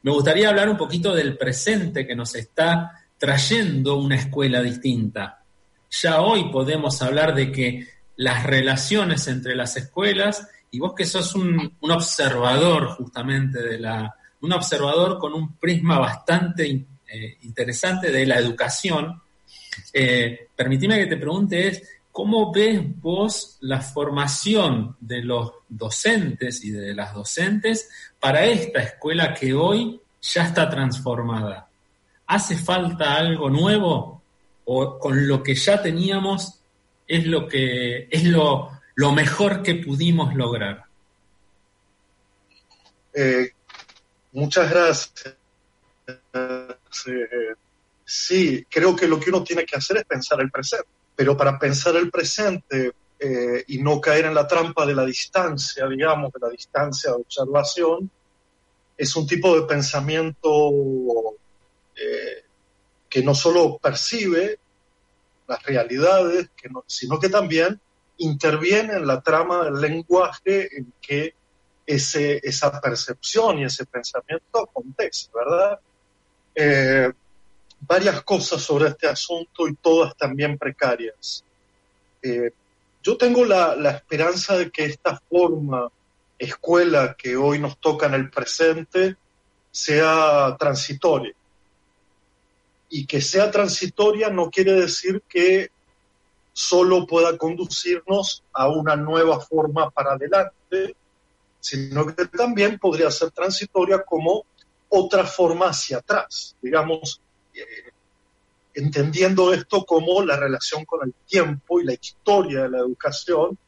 me 0.00 0.12
gustaría 0.12 0.48
hablar 0.48 0.70
un 0.70 0.78
poquito 0.78 1.14
del 1.14 1.36
presente 1.36 2.06
que 2.06 2.16
nos 2.16 2.34
está 2.34 3.03
trayendo 3.18 3.96
una 3.96 4.16
escuela 4.16 4.62
distinta. 4.62 5.42
Ya 5.90 6.20
hoy 6.20 6.50
podemos 6.50 7.00
hablar 7.02 7.34
de 7.34 7.52
que 7.52 7.86
las 8.16 8.44
relaciones 8.44 9.26
entre 9.28 9.54
las 9.54 9.76
escuelas, 9.76 10.48
y 10.70 10.78
vos 10.78 10.94
que 10.94 11.04
sos 11.04 11.34
un, 11.34 11.76
observador 11.80 12.88
justamente 12.88 13.62
de 13.62 13.78
la, 13.78 14.14
un 14.40 14.52
observador 14.52 15.18
con 15.18 15.32
un 15.34 15.56
prisma 15.56 15.98
bastante 15.98 16.66
eh, 16.66 17.38
interesante 17.42 18.10
de 18.10 18.26
la 18.26 18.38
educación, 18.38 19.20
eh, 19.92 20.48
permitime 20.54 20.98
que 20.98 21.06
te 21.06 21.16
pregunte 21.16 21.68
es, 21.68 21.82
¿Cómo 22.14 22.52
ves 22.52 22.80
vos 23.00 23.58
la 23.62 23.80
formación 23.80 24.96
de 25.00 25.20
los 25.20 25.50
docentes 25.68 26.64
y 26.64 26.70
de 26.70 26.94
las 26.94 27.12
docentes 27.12 27.90
para 28.20 28.44
esta 28.44 28.82
escuela 28.82 29.34
que 29.34 29.52
hoy 29.52 30.00
ya 30.22 30.44
está 30.44 30.70
transformada? 30.70 31.68
¿Hace 32.26 32.56
falta 32.56 33.16
algo 33.16 33.50
nuevo 33.50 34.22
o 34.64 34.98
con 34.98 35.28
lo 35.28 35.42
que 35.42 35.54
ya 35.54 35.82
teníamos 35.82 36.60
es 37.06 37.26
lo 37.26 37.46
que 37.46 38.08
es 38.10 38.24
lo, 38.24 38.70
lo 38.94 39.12
mejor 39.12 39.62
que 39.62 39.74
pudimos 39.76 40.34
lograr? 40.34 40.84
Eh, 43.12 43.50
muchas 44.32 44.70
gracias. 44.70 45.36
Eh, 47.06 47.54
sí, 48.04 48.66
creo 48.68 48.96
que 48.96 49.06
lo 49.08 49.20
que 49.20 49.30
uno 49.30 49.42
tiene 49.42 49.64
que 49.64 49.76
hacer 49.76 49.98
es 49.98 50.04
pensar 50.04 50.40
el 50.40 50.50
presente 50.50 50.88
pero 51.16 51.36
para 51.36 51.58
pensar 51.58 51.96
el 51.96 52.10
presente 52.10 52.92
eh, 53.18 53.64
y 53.68 53.78
no 53.78 54.00
caer 54.00 54.26
en 54.26 54.34
la 54.34 54.46
trampa 54.46 54.84
de 54.84 54.94
la 54.94 55.04
distancia, 55.04 55.86
digamos, 55.86 56.32
de 56.32 56.40
la 56.40 56.48
distancia 56.48 57.10
de 57.10 57.18
observación, 57.18 58.10
es 58.96 59.14
un 59.16 59.26
tipo 59.26 59.58
de 59.58 59.66
pensamiento 59.66 60.50
eh, 61.96 62.44
que 63.08 63.22
no 63.22 63.34
solo 63.34 63.78
percibe 63.78 64.58
las 65.46 65.62
realidades, 65.62 66.50
sino 66.86 67.18
que 67.18 67.28
también 67.28 67.80
interviene 68.18 68.94
en 68.94 69.06
la 69.06 69.20
trama 69.20 69.64
del 69.64 69.80
lenguaje 69.80 70.76
en 70.76 70.92
que 71.00 71.34
ese, 71.86 72.40
esa 72.42 72.80
percepción 72.80 73.58
y 73.58 73.64
ese 73.64 73.84
pensamiento 73.84 74.62
acontece, 74.62 75.28
¿verdad? 75.34 75.78
Eh, 76.54 77.12
varias 77.80 78.22
cosas 78.22 78.62
sobre 78.62 78.88
este 78.88 79.06
asunto 79.06 79.68
y 79.68 79.74
todas 79.74 80.16
también 80.16 80.56
precarias. 80.56 81.44
Eh, 82.22 82.50
yo 83.02 83.16
tengo 83.18 83.44
la, 83.44 83.74
esperanza 83.90 84.56
de 84.56 84.70
que 84.70 84.86
esta 84.86 85.20
forma 85.28 85.90
escuela 86.38 87.14
que 87.16 87.36
hoy 87.36 87.58
nos 87.58 87.78
toca 87.78 88.06
en 88.06 88.14
el 88.14 88.30
presente 88.30 89.16
sea 89.70 90.56
transitoria. 90.58 91.34
Y 92.96 93.06
que 93.06 93.20
sea 93.20 93.50
transitoria 93.50 94.30
no 94.30 94.52
quiere 94.52 94.72
decir 94.72 95.20
que 95.28 95.68
solo 96.52 97.08
pueda 97.08 97.36
conducirnos 97.36 98.44
a 98.52 98.68
una 98.68 98.94
nueva 98.94 99.40
forma 99.40 99.90
para 99.90 100.12
adelante, 100.12 100.94
sino 101.58 102.06
que 102.06 102.26
también 102.26 102.78
podría 102.78 103.10
ser 103.10 103.32
transitoria 103.32 104.04
como 104.04 104.46
otra 104.88 105.24
forma 105.24 105.70
hacia 105.70 105.98
atrás. 105.98 106.54
Digamos, 106.62 107.20
eh, 107.52 107.90
entendiendo 108.74 109.52
esto 109.52 109.84
como 109.84 110.22
la 110.22 110.36
relación 110.36 110.84
con 110.84 111.04
el 111.04 111.14
tiempo 111.26 111.80
y 111.80 111.84
la 111.86 111.94
historia 111.94 112.62
de 112.62 112.68
la 112.68 112.78
educación, 112.78 113.58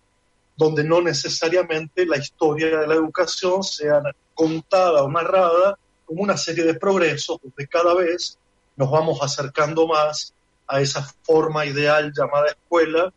donde 0.56 0.84
no 0.84 1.02
necesariamente 1.02 2.06
la 2.06 2.18
historia 2.18 2.78
de 2.78 2.86
la 2.86 2.94
educación 2.94 3.64
sea 3.64 4.00
contada 4.34 5.02
o 5.02 5.10
narrada 5.10 5.76
como 6.04 6.22
una 6.22 6.36
serie 6.36 6.62
de 6.62 6.74
progresos, 6.74 7.40
donde 7.42 7.66
cada 7.66 7.92
vez 7.92 8.38
nos 8.76 8.90
vamos 8.90 9.18
acercando 9.22 9.86
más 9.86 10.34
a 10.66 10.80
esa 10.80 11.02
forma 11.22 11.64
ideal 11.64 12.12
llamada 12.14 12.48
escuela, 12.48 13.12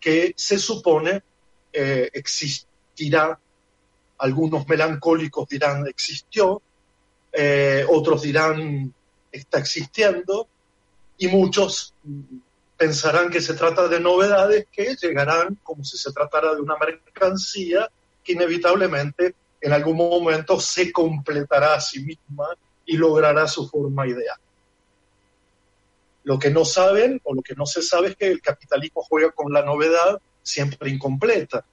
que 0.00 0.34
se 0.36 0.58
supone 0.58 1.22
eh, 1.72 2.10
existirá, 2.12 3.38
algunos 4.18 4.66
melancólicos 4.66 5.48
dirán 5.48 5.86
existió, 5.86 6.62
eh, 7.32 7.84
otros 7.88 8.22
dirán 8.22 8.94
está 9.30 9.58
existiendo 9.58 10.48
y 11.18 11.28
muchos 11.28 11.94
pensarán 12.76 13.30
que 13.30 13.40
se 13.40 13.54
trata 13.54 13.88
de 13.88 14.00
novedades 14.00 14.66
que 14.70 14.96
llegarán 14.96 15.58
como 15.62 15.84
si 15.84 15.98
se 15.98 16.12
tratara 16.12 16.54
de 16.54 16.60
una 16.60 16.76
mercancía 16.76 17.90
que 18.22 18.32
inevitablemente 18.32 19.34
en 19.60 19.72
algún 19.72 19.96
momento 19.96 20.60
se 20.60 20.92
completará 20.92 21.74
a 21.74 21.80
sí 21.80 22.00
misma 22.00 22.48
y 22.84 22.96
logrará 22.96 23.48
su 23.48 23.68
forma 23.68 24.06
ideal. 24.06 24.38
Lo 26.26 26.40
que 26.40 26.50
no 26.50 26.64
saben 26.64 27.20
o 27.22 27.34
lo 27.34 27.40
que 27.40 27.54
no 27.54 27.66
se 27.66 27.80
sabe 27.80 28.08
es 28.08 28.16
que 28.16 28.26
el 28.26 28.42
capitalismo 28.42 29.00
juega 29.02 29.30
con 29.30 29.52
la 29.52 29.62
novedad 29.62 30.20
siempre 30.42 30.90
incompleta. 30.90 31.64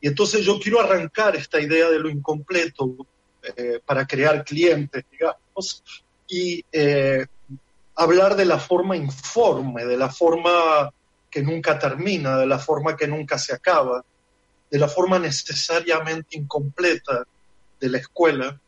Y 0.00 0.08
entonces 0.08 0.42
yo 0.42 0.58
quiero 0.58 0.80
arrancar 0.80 1.36
esta 1.36 1.60
idea 1.60 1.90
de 1.90 1.98
lo 1.98 2.08
incompleto 2.08 2.96
eh, 3.42 3.78
para 3.84 4.06
crear 4.06 4.42
clientes, 4.42 5.04
digamos, 5.10 5.84
y 6.26 6.64
eh, 6.72 7.26
hablar 7.94 8.36
de 8.36 8.46
la 8.46 8.58
forma 8.58 8.96
informe, 8.96 9.84
de 9.84 9.98
la 9.98 10.08
forma 10.08 10.90
que 11.30 11.42
nunca 11.42 11.78
termina, 11.78 12.38
de 12.38 12.46
la 12.46 12.58
forma 12.58 12.96
que 12.96 13.06
nunca 13.06 13.36
se 13.36 13.52
acaba, 13.52 14.02
de 14.70 14.78
la 14.78 14.88
forma 14.88 15.18
necesariamente 15.18 16.38
incompleta 16.38 17.26
de 17.78 17.88
la 17.90 17.98
escuela, 17.98 18.58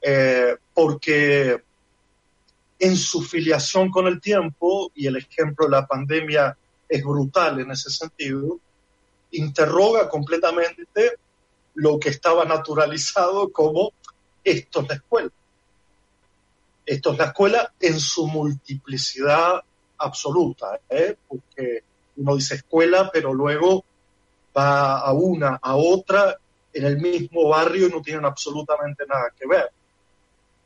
eh, 0.00 0.56
porque 0.74 1.62
en 2.82 2.96
su 2.96 3.22
filiación 3.22 3.92
con 3.92 4.08
el 4.08 4.20
tiempo, 4.20 4.90
y 4.96 5.06
el 5.06 5.16
ejemplo 5.16 5.66
de 5.66 5.70
la 5.70 5.86
pandemia 5.86 6.58
es 6.88 7.04
brutal 7.04 7.60
en 7.60 7.70
ese 7.70 7.90
sentido, 7.90 8.58
interroga 9.30 10.08
completamente 10.08 11.12
lo 11.74 12.00
que 12.00 12.08
estaba 12.08 12.44
naturalizado 12.44 13.52
como 13.52 13.92
esto 14.42 14.80
es 14.80 14.88
la 14.88 14.94
escuela. 14.96 15.30
Esto 16.84 17.12
es 17.12 17.18
la 17.18 17.26
escuela 17.26 17.72
en 17.78 18.00
su 18.00 18.26
multiplicidad 18.26 19.62
absoluta, 19.98 20.80
¿eh? 20.90 21.14
porque 21.28 21.84
uno 22.16 22.34
dice 22.34 22.56
escuela, 22.56 23.10
pero 23.12 23.32
luego 23.32 23.84
va 24.58 24.98
a 24.98 25.12
una, 25.12 25.60
a 25.62 25.76
otra, 25.76 26.36
en 26.72 26.84
el 26.84 26.96
mismo 26.98 27.48
barrio 27.48 27.86
y 27.86 27.92
no 27.92 28.02
tienen 28.02 28.24
absolutamente 28.24 29.06
nada 29.06 29.32
que 29.38 29.46
ver. 29.46 29.70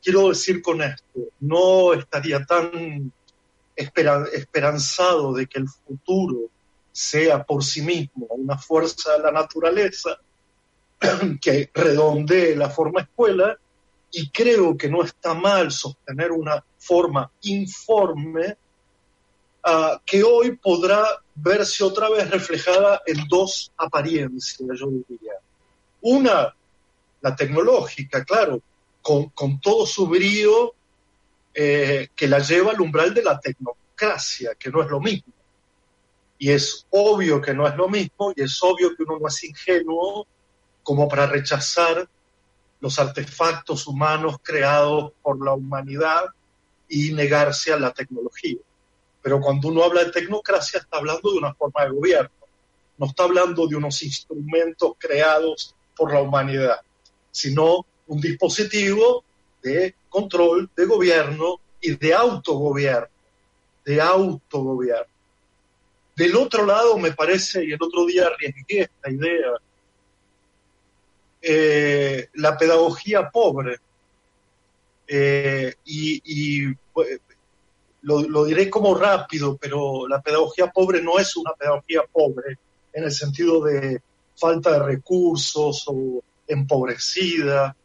Quiero 0.01 0.29
decir 0.29 0.61
con 0.61 0.81
esto, 0.81 1.19
no 1.39 1.93
estaría 1.93 2.45
tan 2.45 3.11
esperanzado 3.75 5.33
de 5.33 5.47
que 5.47 5.59
el 5.59 5.67
futuro 5.67 6.49
sea 6.91 7.43
por 7.43 7.63
sí 7.63 7.81
mismo 7.81 8.25
una 8.29 8.57
fuerza 8.57 9.13
de 9.13 9.19
la 9.19 9.31
naturaleza 9.31 10.17
que 11.41 11.69
redondee 11.73 12.55
la 12.55 12.69
forma 12.69 13.01
escuela, 13.01 13.57
y 14.11 14.29
creo 14.29 14.77
que 14.77 14.89
no 14.89 15.03
está 15.03 15.33
mal 15.33 15.71
sostener 15.71 16.31
una 16.31 16.63
forma 16.77 17.29
informe 17.41 18.57
ah, 19.63 20.01
que 20.05 20.23
hoy 20.23 20.55
podrá 20.55 21.05
verse 21.35 21.83
otra 21.83 22.09
vez 22.09 22.29
reflejada 22.29 23.01
en 23.05 23.27
dos 23.27 23.71
apariencias, 23.77 24.79
yo 24.79 24.87
diría. 25.07 25.33
Una, 26.01 26.55
la 27.21 27.35
tecnológica, 27.35 28.23
claro, 28.23 28.61
con, 29.33 29.61
todo 29.61 29.85
su 29.85 30.05
brío 30.07 30.73
eh, 31.53 32.09
que 32.13 32.27
la 32.27 32.39
lleva 32.39 32.71
al 32.71 32.81
umbral 32.81 33.13
de 33.13 33.23
la 33.23 33.39
tecnocracia, 33.39 34.55
que 34.55 34.69
no 34.69 34.81
es 34.83 34.89
lo 34.89 34.99
mismo. 34.99 35.33
Y 36.37 36.51
es 36.51 36.85
obvio 36.89 37.41
que 37.41 37.53
no 37.53 37.65
es 37.65 37.75
lo 37.75 37.87
mismo, 37.87 38.33
y 38.35 38.43
es 38.43 38.61
obvio 38.61 38.95
que 38.95 39.03
uno 39.03 39.17
no 39.19 39.27
es 39.29 39.43
ingenuo 39.45 40.27
como 40.83 41.07
para 41.07 41.25
rechazar 41.25 42.07
los 42.81 42.99
artefactos 42.99 43.87
humanos 43.87 44.37
creados 44.43 45.13
por 45.21 45.43
la 45.43 45.53
humanidad 45.53 46.25
y 46.89 47.13
negarse 47.13 47.71
a 47.71 47.79
la 47.79 47.93
tecnología. 47.93 48.57
Pero 49.21 49.39
cuando 49.39 49.69
uno 49.69 49.83
habla 49.83 50.03
de 50.03 50.11
tecnocracia 50.11 50.81
está 50.81 50.97
hablando 50.97 51.31
de 51.31 51.37
una 51.37 51.53
forma 51.53 51.85
de 51.85 51.91
gobierno, 51.91 52.29
no 52.97 53.05
está 53.07 53.23
hablando 53.23 53.67
de 53.67 53.75
unos 53.77 54.03
instrumentos 54.03 54.93
creados 54.97 55.75
por 55.95 56.13
la 56.13 56.21
humanidad, 56.21 56.81
sino 57.31 57.85
un 58.07 58.19
dispositivo 58.19 59.23
de 59.61 59.95
control, 60.09 60.69
de 60.75 60.85
gobierno 60.85 61.59
y 61.81 61.95
de 61.95 62.13
autogobierno, 62.13 63.07
de 63.85 64.01
autogobierno. 64.01 65.17
Del 66.15 66.35
otro 66.35 66.65
lado, 66.65 66.97
me 66.97 67.11
parece, 67.11 67.63
y 67.63 67.73
el 67.73 67.81
otro 67.81 68.05
día 68.05 68.25
arriesgué 68.25 68.81
esta 68.81 69.11
idea, 69.11 69.51
eh, 71.41 72.29
la 72.33 72.57
pedagogía 72.57 73.29
pobre. 73.29 73.77
Eh, 75.07 75.75
y, 75.85 76.73
pues, 76.91 77.19
lo, 78.01 78.45
diré 78.45 78.69
como 78.69 78.95
rápido, 78.95 79.57
pero 79.57 80.07
la 80.07 80.21
pedagogía 80.21 80.67
pobre 80.67 81.01
no 81.01 81.19
es 81.19 81.35
una 81.35 81.53
pedagogía 81.53 82.01
pobre 82.11 82.57
en 82.93 83.03
el 83.03 83.11
sentido 83.11 83.63
de 83.63 84.01
falta 84.35 84.71
de 84.71 84.79
recursos 84.79 85.83
o 85.87 86.23
empobrecida, 86.47 87.75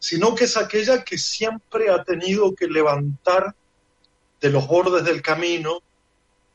sino 0.00 0.34
que 0.34 0.44
es 0.44 0.56
aquella 0.56 1.04
que 1.04 1.18
siempre 1.18 1.90
ha 1.90 2.02
tenido 2.02 2.54
que 2.54 2.66
levantar 2.66 3.54
de 4.40 4.50
los 4.50 4.66
bordes 4.66 5.04
del 5.04 5.20
camino 5.20 5.82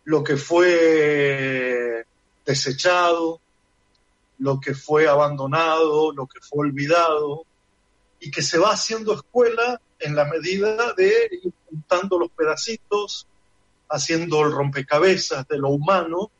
lo 0.03 0.23
que 0.23 0.35
fue 0.35 2.05
desechado, 2.43 3.39
lo 4.39 4.59
que 4.59 4.73
fue 4.73 5.07
abandonado, 5.07 6.11
lo 6.11 6.27
que 6.27 6.39
fue 6.41 6.67
olvidado, 6.67 7.45
y 8.19 8.31
que 8.31 8.41
se 8.41 8.57
va 8.57 8.71
haciendo 8.71 9.13
escuela 9.13 9.79
en 9.99 10.15
la 10.15 10.25
medida 10.25 10.93
de 10.93 11.29
ir 11.43 11.53
juntando 11.69 12.19
los 12.19 12.31
pedacitos, 12.31 13.27
haciendo 13.89 14.41
el 14.41 14.51
rompecabezas 14.51 15.47
de 15.47 15.57
lo 15.57 15.69
humano, 15.69 16.31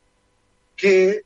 que 0.76 1.22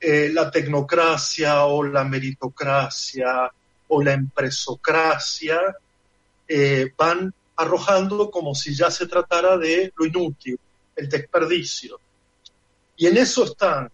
eh, 0.00 0.30
la 0.32 0.50
tecnocracia 0.50 1.64
o 1.66 1.82
la 1.82 2.04
meritocracia 2.04 3.50
o 3.88 4.02
la 4.02 4.12
empresocracia 4.12 5.60
eh, 6.46 6.92
van 6.96 7.34
arrojando 7.56 8.30
como 8.30 8.54
si 8.54 8.74
ya 8.74 8.90
se 8.90 9.06
tratara 9.06 9.58
de 9.58 9.92
lo 9.96 10.06
inútil, 10.06 10.58
el 10.94 11.08
desperdicio. 11.08 11.98
Y 12.96 13.06
en 13.06 13.16
eso 13.16 13.44
están 13.44 13.90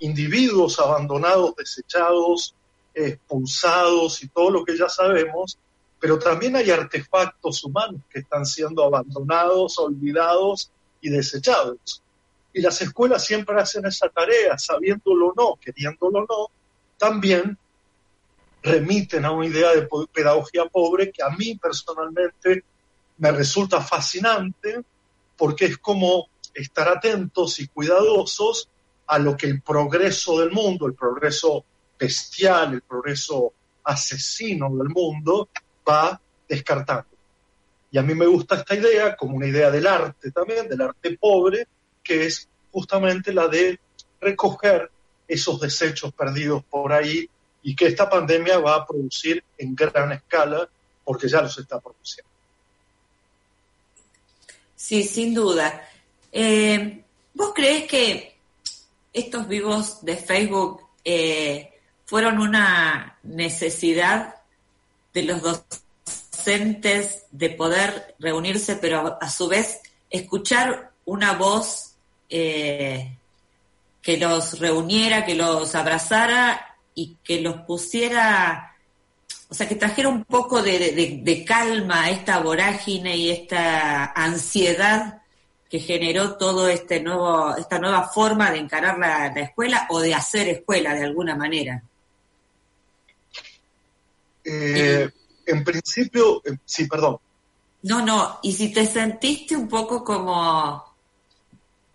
individuos 0.00 0.78
abandonados, 0.78 1.54
desechados, 1.56 2.54
expulsados 2.94 4.22
y 4.22 4.28
todo 4.28 4.50
lo 4.50 4.64
que 4.64 4.76
ya 4.76 4.88
sabemos, 4.88 5.58
pero 6.00 6.18
también 6.18 6.56
hay 6.56 6.70
artefactos 6.70 7.64
humanos 7.64 8.00
que 8.10 8.20
están 8.20 8.46
siendo 8.46 8.84
abandonados, 8.84 9.78
olvidados 9.78 10.70
y 11.00 11.10
desechados. 11.10 12.02
Y 12.52 12.60
las 12.60 12.80
escuelas 12.80 13.24
siempre 13.24 13.60
hacen 13.60 13.84
esa 13.86 14.08
tarea, 14.08 14.56
sabiéndolo 14.58 15.28
o 15.28 15.34
no, 15.36 15.58
queriéndolo 15.60 16.20
o 16.20 16.26
no, 16.26 16.50
también 16.96 17.58
remiten 18.68 19.24
a 19.24 19.32
una 19.32 19.46
idea 19.46 19.74
de 19.74 19.88
pedagogía 20.12 20.66
pobre 20.66 21.10
que 21.10 21.22
a 21.22 21.30
mí 21.30 21.56
personalmente 21.56 22.64
me 23.18 23.32
resulta 23.32 23.80
fascinante 23.80 24.82
porque 25.36 25.66
es 25.66 25.78
como 25.78 26.28
estar 26.54 26.88
atentos 26.88 27.58
y 27.60 27.68
cuidadosos 27.68 28.68
a 29.06 29.18
lo 29.18 29.36
que 29.36 29.46
el 29.46 29.62
progreso 29.62 30.40
del 30.40 30.50
mundo, 30.50 30.86
el 30.86 30.94
progreso 30.94 31.64
bestial, 31.98 32.74
el 32.74 32.82
progreso 32.82 33.52
asesino 33.84 34.68
del 34.76 34.88
mundo 34.88 35.48
va 35.88 36.20
descartando. 36.48 37.06
Y 37.90 37.98
a 37.98 38.02
mí 38.02 38.14
me 38.14 38.26
gusta 38.26 38.56
esta 38.56 38.74
idea 38.74 39.16
como 39.16 39.36
una 39.36 39.46
idea 39.46 39.70
del 39.70 39.86
arte 39.86 40.30
también, 40.30 40.68
del 40.68 40.82
arte 40.82 41.16
pobre, 41.18 41.66
que 42.02 42.26
es 42.26 42.48
justamente 42.70 43.32
la 43.32 43.48
de 43.48 43.80
recoger 44.20 44.90
esos 45.26 45.60
desechos 45.60 46.12
perdidos 46.12 46.64
por 46.64 46.92
ahí 46.92 47.28
y 47.62 47.74
que 47.74 47.86
esta 47.86 48.08
pandemia 48.08 48.58
va 48.58 48.76
a 48.76 48.86
producir 48.86 49.42
en 49.56 49.74
gran 49.74 50.12
escala 50.12 50.68
porque 51.04 51.28
ya 51.28 51.42
los 51.42 51.58
está 51.58 51.80
produciendo. 51.80 52.30
Sí, 54.76 55.02
sin 55.02 55.34
duda. 55.34 55.88
Eh, 56.30 57.02
¿Vos 57.34 57.52
crees 57.54 57.86
que 57.88 58.36
estos 59.12 59.48
vivos 59.48 60.04
de 60.04 60.16
Facebook 60.16 60.82
eh, 61.04 61.72
fueron 62.04 62.38
una 62.38 63.18
necesidad 63.22 64.36
de 65.12 65.22
los 65.22 65.42
docentes 65.42 67.24
de 67.30 67.50
poder 67.50 68.14
reunirse, 68.18 68.76
pero 68.76 69.18
a, 69.20 69.30
su 69.30 69.48
vez 69.48 69.80
escuchar 70.10 70.92
una 71.04 71.34
voz 71.34 71.94
eh, 72.28 73.16
que 74.00 74.16
los 74.16 74.58
reuniera, 74.58 75.24
que 75.24 75.34
los 75.34 75.74
abrazara 75.74 76.67
y 77.00 77.16
que 77.22 77.40
los 77.40 77.60
pusiera, 77.62 78.76
o 79.48 79.54
sea, 79.54 79.68
que 79.68 79.76
trajera 79.76 80.08
un 80.08 80.24
poco 80.24 80.62
de, 80.62 81.20
de 81.22 81.44
calma 81.44 82.04
a 82.04 82.10
esta 82.10 82.40
vorágine 82.40 83.16
y 83.16 83.30
esta 83.30 84.12
ansiedad 84.12 85.22
que 85.68 85.80
generó 85.80 86.36
todo 86.36 86.68
este 86.68 87.00
nuevo, 87.00 87.54
esta 87.56 87.78
nueva 87.78 88.08
forma 88.08 88.50
de 88.50 88.58
encarar 88.58 88.98
la, 88.98 89.26
escuela 89.40 89.86
o 89.90 90.00
de 90.00 90.14
hacer 90.14 90.48
escuela 90.48 90.94
de 90.94 91.04
alguna 91.04 91.36
manera? 91.36 91.82
Eh, 94.44 95.10
en 95.46 95.64
principio, 95.64 96.42
eh, 96.44 96.56
sí, 96.64 96.86
perdón. 96.86 97.18
No, 97.82 98.04
no, 98.04 98.40
y 98.42 98.52
si 98.52 98.72
te 98.72 98.86
sentiste 98.86 99.54
un 99.54 99.68
poco 99.68 100.02
como 100.02 100.84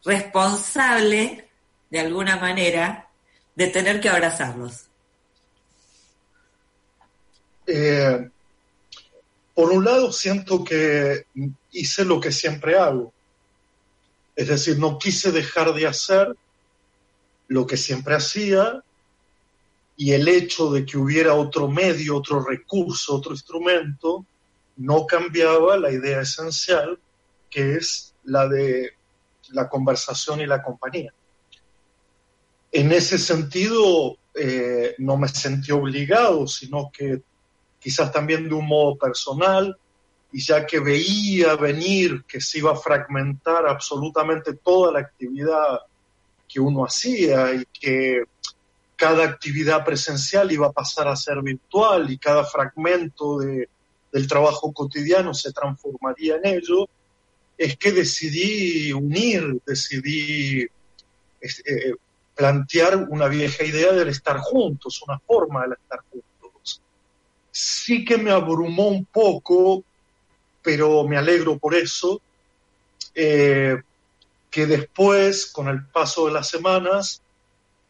responsable, 0.05 1.49
de 1.89 1.99
alguna 1.99 2.37
manera, 2.37 3.09
de 3.55 3.67
tener 3.67 3.99
que 3.99 4.09
abrazarlos. 4.09 4.85
Eh, 7.68 8.30
por 9.53 9.72
un 9.72 9.86
lado, 9.86 10.11
siento 10.11 10.64
que 10.64 11.26
hice 11.72 12.05
lo 12.05 12.20
que 12.20 12.32
siempre 12.32 12.78
hago, 12.78 13.14
es 14.36 14.47
decir, 14.47 14.80
no 14.80 14.97
quise 14.97 15.32
dejar 15.32 15.74
de 15.74 15.86
hacer 15.86 16.36
lo 17.47 17.68
que 17.68 17.78
siempre 17.78 18.16
hacía 18.16 18.84
y 19.95 20.14
el 20.14 20.28
hecho 20.28 20.72
de 20.72 20.86
que 20.86 20.97
hubiera 20.97 21.36
otro 21.36 21.68
medio, 21.68 22.18
otro 22.18 22.43
recurso, 22.43 23.16
otro 23.16 23.34
instrumento, 23.34 24.26
no 24.78 25.05
cambiaba 25.05 25.78
la 25.78 25.91
idea 25.91 26.22
esencial 26.22 26.99
que 27.49 27.76
es 27.76 28.16
la 28.24 28.47
de 28.47 28.93
la 29.49 29.70
conversación 29.70 30.41
y 30.41 30.47
la 30.47 30.64
compañía. 30.64 31.14
En 32.72 32.91
ese 32.91 33.20
sentido, 33.20 34.18
eh, 34.34 34.95
no 34.97 35.16
me 35.18 35.28
sentí 35.28 35.72
obligado, 35.72 36.47
sino 36.47 36.89
que 36.91 37.22
quizás 37.84 38.11
también 38.11 38.47
de 38.47 38.55
un 38.55 38.65
modo 38.65 38.97
personal, 38.97 39.77
y 40.31 40.41
ya 40.41 40.65
que 40.65 40.79
veía 40.79 41.55
venir 41.55 42.23
que 42.23 42.39
se 42.41 42.59
iba 42.59 42.71
a 42.71 42.77
fragmentar 42.77 43.67
absolutamente 43.67 44.53
toda 44.53 44.93
la 44.93 44.99
actividad 44.99 45.81
que 46.47 46.59
uno 46.59 46.86
hacía 46.86 47.53
y 47.53 47.65
que 47.79 48.23
cada 48.95 49.25
actividad 49.25 49.84
presencial 49.84 50.51
iba 50.51 50.67
a 50.67 50.71
pasar 50.71 51.07
a 51.07 51.15
ser 51.15 51.41
virtual 51.41 52.09
y 52.09 52.17
cada 52.17 52.45
fragmento 52.45 53.39
de, 53.39 53.67
del 54.11 54.27
trabajo 54.27 54.71
cotidiano 54.71 55.34
se 55.34 55.51
transformaría 55.51 56.38
en 56.38 56.45
ello, 56.45 56.88
es 57.57 57.77
que 57.77 57.91
decidí 57.91 58.93
unir, 58.93 59.61
decidí 59.65 60.61
eh, 61.41 61.93
plantear 62.36 62.97
una 63.09 63.27
vieja 63.27 63.63
idea 63.63 63.91
del 63.91 64.09
estar 64.09 64.38
juntos, 64.39 65.01
una 65.07 65.19
forma 65.19 65.63
del 65.63 65.73
estar 65.73 65.99
juntos. 65.99 66.12
Sí 67.53 68.03
que 68.03 68.17
me 68.17 68.31
abrumó 68.31 68.89
un 68.89 69.05
poco 69.05 69.85
pero 70.63 71.03
me 71.03 71.17
alegro 71.17 71.59
por 71.59 71.75
eso, 71.75 72.21
eh, 73.13 73.75
que 74.49 74.65
después, 74.65 75.47
con 75.47 75.67
el 75.67 75.85
paso 75.85 76.25
de 76.25 76.31
las 76.31 76.47
semanas, 76.47 77.21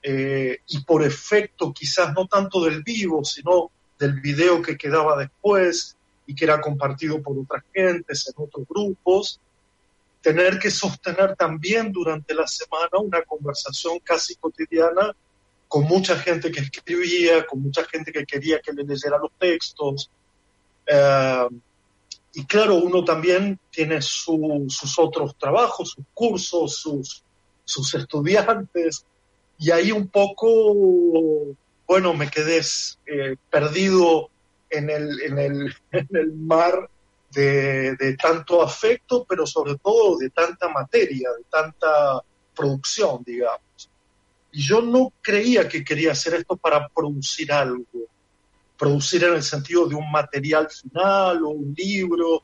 eh, 0.02 0.60
y 0.68 0.80
por 0.82 1.04
efecto 1.04 1.72
quizás 1.72 2.14
no 2.14 2.28
tanto 2.28 2.66
del 2.66 2.84
vivo, 2.84 3.24
sino 3.24 3.72
del 3.98 4.20
video 4.20 4.62
que 4.62 4.76
quedaba 4.76 5.16
después 5.18 5.96
y 6.26 6.36
que 6.36 6.46
era 6.46 6.60
compartido 6.60 7.22
por 7.22 7.38
otras 7.38 7.64
gentes 7.74 8.28
en 8.28 8.44
otros 8.44 8.68
grupos, 8.68 9.40
tener 10.22 10.58
que 10.58 10.72
sostener 10.72 11.36
también 11.36 11.92
durante 11.92 12.34
la 12.34 12.48
semana 12.48 12.98
una 13.00 13.22
conversación 13.22 14.00
casi 14.00 14.36
cotidiana 14.36 15.16
con 15.74 15.86
mucha 15.86 16.16
gente 16.20 16.52
que 16.52 16.60
escribía, 16.60 17.48
con 17.48 17.64
mucha 17.64 17.84
gente 17.86 18.12
que 18.12 18.28
quería 18.28 18.60
que 18.60 18.72
le 18.74 18.84
leyera 18.84 19.18
los 19.18 19.32
textos. 19.40 20.08
Eh, 20.86 21.48
y 22.36 22.46
claro, 22.46 22.76
uno 22.76 23.04
también 23.04 23.60
tiene 23.72 24.00
sus 24.00 25.00
otros 25.00 25.36
trabajos, 25.36 25.90
sus 25.90 26.06
cursos, 26.14 26.76
sus, 26.76 27.24
sus 27.66 27.92
estudiantes, 27.96 29.04
y 29.58 29.72
ahí 29.72 29.92
un 29.92 30.10
poco, 30.10 31.56
bueno, 31.88 32.14
me 32.14 32.30
quedé 32.30 32.62
eh, 33.08 33.36
perdido 33.50 34.30
en 34.70 34.92
el, 34.92 35.22
en 35.24 35.40
el, 35.40 35.76
en 35.92 36.08
el 36.12 36.34
mar 36.34 36.88
de, 37.32 37.96
de, 37.96 38.16
tanto 38.16 38.62
afecto, 38.62 39.26
pero 39.28 39.48
sobre 39.48 39.76
todo 39.80 40.20
de 40.20 40.30
tanta 40.30 40.70
materia, 40.70 41.32
de 41.32 41.46
tanta 41.50 42.22
producción, 42.54 43.24
digamos. 43.26 43.90
Y 44.54 44.62
yo 44.62 44.82
no 44.82 45.12
creía 45.22 45.68
que 45.68 45.84
quería 45.84 46.12
hacer 46.12 46.36
esto 46.36 46.56
para 46.56 46.88
producir 46.88 47.52
algo, 47.52 47.86
producir 48.78 49.24
en 49.24 49.34
el 49.34 49.42
sentido 49.42 49.88
de 49.88 49.96
un 49.96 50.12
material 50.12 50.70
final 50.70 51.44
o 51.44 51.50
un 51.50 51.74
libro, 51.76 52.44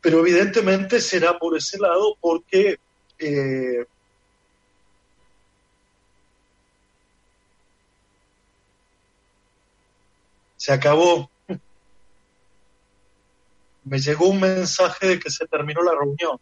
pero 0.00 0.18
evidentemente 0.18 1.00
será 1.00 1.38
por 1.38 1.56
ese 1.56 1.78
lado 1.78 2.16
porque 2.20 2.78
eh, 3.20 3.86
se 10.56 10.72
acabó. 10.72 11.30
Me 13.84 14.00
llegó 14.00 14.26
un 14.26 14.40
mensaje 14.40 15.06
de 15.06 15.20
que 15.20 15.30
se 15.30 15.46
terminó 15.46 15.80
la 15.80 15.92
reunión. 15.92 16.40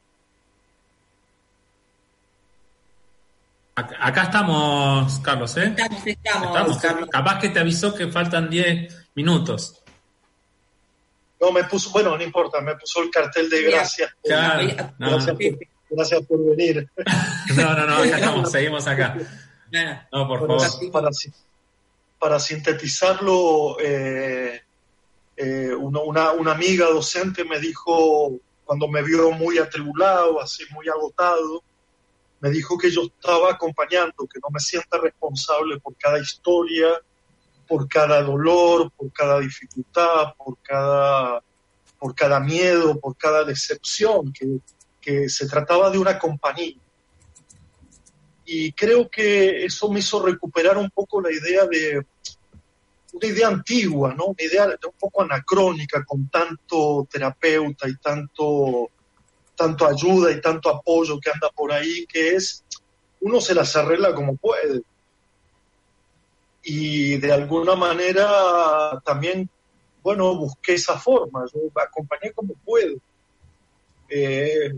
Acá 3.74 4.24
estamos, 4.24 5.18
Carlos, 5.20 5.56
¿eh? 5.56 5.74
Estamos, 5.74 6.06
estamos, 6.06 6.78
Carlos. 6.78 7.08
Capaz 7.10 7.38
que 7.38 7.48
te 7.48 7.58
avisó 7.58 7.94
que 7.94 8.08
faltan 8.08 8.50
10 8.50 9.08
minutos. 9.14 9.82
No, 11.40 11.50
me 11.52 11.64
puso, 11.64 11.90
bueno, 11.90 12.16
no 12.16 12.22
importa, 12.22 12.60
me 12.60 12.76
puso 12.76 13.02
el 13.02 13.10
cartel 13.10 13.48
de 13.48 13.62
gracias. 13.62 14.10
Claro, 14.22 14.62
no. 14.98 15.10
gracias, 15.10 15.36
por, 15.36 15.58
gracias, 15.90 16.26
por, 16.26 16.56
venir. 16.56 16.88
No, 17.56 17.74
no, 17.74 17.86
no, 17.86 17.96
acá 17.96 18.16
estamos, 18.16 18.50
seguimos 18.50 18.86
acá. 18.86 19.16
No, 20.12 20.28
por 20.28 20.40
favor. 20.46 20.92
Para, 20.92 21.08
para 22.18 22.38
sintetizarlo, 22.38 23.78
eh, 23.80 24.62
eh, 25.36 25.74
una, 25.74 26.32
una 26.32 26.52
amiga 26.52 26.86
docente 26.86 27.44
me 27.44 27.58
dijo, 27.58 28.38
cuando 28.64 28.86
me 28.86 29.02
vio 29.02 29.32
muy 29.32 29.58
atribulado, 29.58 30.40
así 30.40 30.64
muy 30.70 30.88
agotado, 30.88 31.62
me 32.42 32.50
dijo 32.50 32.76
que 32.76 32.90
yo 32.90 33.02
estaba 33.02 33.52
acompañando, 33.52 34.26
que 34.26 34.40
no 34.42 34.50
me 34.50 34.58
sienta 34.58 34.98
responsable 34.98 35.78
por 35.78 35.96
cada 35.96 36.18
historia, 36.18 36.88
por 37.68 37.88
cada 37.88 38.20
dolor, 38.20 38.90
por 38.96 39.12
cada 39.12 39.38
dificultad, 39.38 40.34
por 40.36 40.58
cada, 40.60 41.40
por 42.00 42.16
cada 42.16 42.40
miedo, 42.40 42.98
por 42.98 43.16
cada 43.16 43.44
decepción, 43.44 44.32
que, 44.32 44.58
que 45.00 45.28
se 45.28 45.46
trataba 45.46 45.88
de 45.88 45.98
una 45.98 46.18
compañía. 46.18 46.74
Y 48.44 48.72
creo 48.72 49.08
que 49.08 49.64
eso 49.64 49.88
me 49.88 50.00
hizo 50.00 50.20
recuperar 50.20 50.76
un 50.76 50.90
poco 50.90 51.20
la 51.20 51.30
idea 51.30 51.64
de 51.66 52.04
una 53.12 53.26
idea 53.26 53.46
antigua, 53.46 54.14
¿no? 54.14 54.24
Una 54.26 54.42
idea 54.42 54.64
un 54.66 54.98
poco 54.98 55.22
anacrónica, 55.22 56.04
con 56.04 56.28
tanto 56.28 57.06
terapeuta 57.08 57.88
y 57.88 57.96
tanto 57.98 58.90
tanto 59.56 59.86
ayuda 59.86 60.30
y 60.30 60.40
tanto 60.40 60.70
apoyo 60.70 61.20
que 61.20 61.30
anda 61.30 61.50
por 61.50 61.72
ahí, 61.72 62.06
que 62.06 62.34
es, 62.34 62.64
uno 63.20 63.40
se 63.40 63.54
las 63.54 63.74
arregla 63.76 64.14
como 64.14 64.36
puede. 64.36 64.82
Y 66.64 67.16
de 67.16 67.32
alguna 67.32 67.74
manera 67.74 69.00
también, 69.04 69.48
bueno, 70.02 70.34
busqué 70.36 70.74
esa 70.74 70.98
forma, 70.98 71.44
yo 71.52 71.60
acompañé 71.80 72.32
como 72.32 72.54
puedo. 72.64 72.96
Eh, 74.08 74.72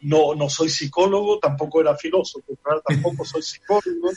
no, 0.00 0.34
no 0.34 0.48
soy 0.48 0.68
psicólogo, 0.68 1.38
tampoco 1.38 1.80
era 1.80 1.96
filósofo, 1.96 2.56
tampoco 2.86 3.24
soy 3.24 3.42
psicólogo. 3.42 4.10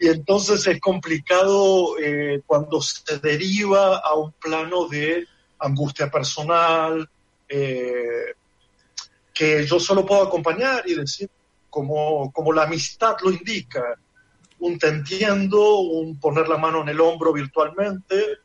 Y 0.00 0.08
entonces 0.08 0.64
es 0.66 0.80
complicado 0.80 1.98
eh, 1.98 2.42
cuando 2.46 2.80
se 2.80 3.18
deriva 3.18 3.98
a 3.98 4.14
un 4.14 4.32
plano 4.32 4.86
de 4.86 5.26
angustia 5.58 6.08
personal, 6.08 7.08
eh, 7.48 8.34
que 9.32 9.64
yo 9.64 9.78
solo 9.78 10.04
puedo 10.04 10.22
acompañar 10.22 10.82
y 10.88 10.94
decir, 10.94 11.30
como, 11.70 12.32
como 12.32 12.52
la 12.52 12.64
amistad 12.64 13.16
lo 13.22 13.30
indica, 13.30 13.98
un 14.60 14.78
te 14.78 14.88
entiendo, 14.88 15.78
un 15.78 16.18
poner 16.18 16.48
la 16.48 16.56
mano 16.56 16.82
en 16.82 16.88
el 16.88 17.00
hombro 17.00 17.32
virtualmente 17.32 18.38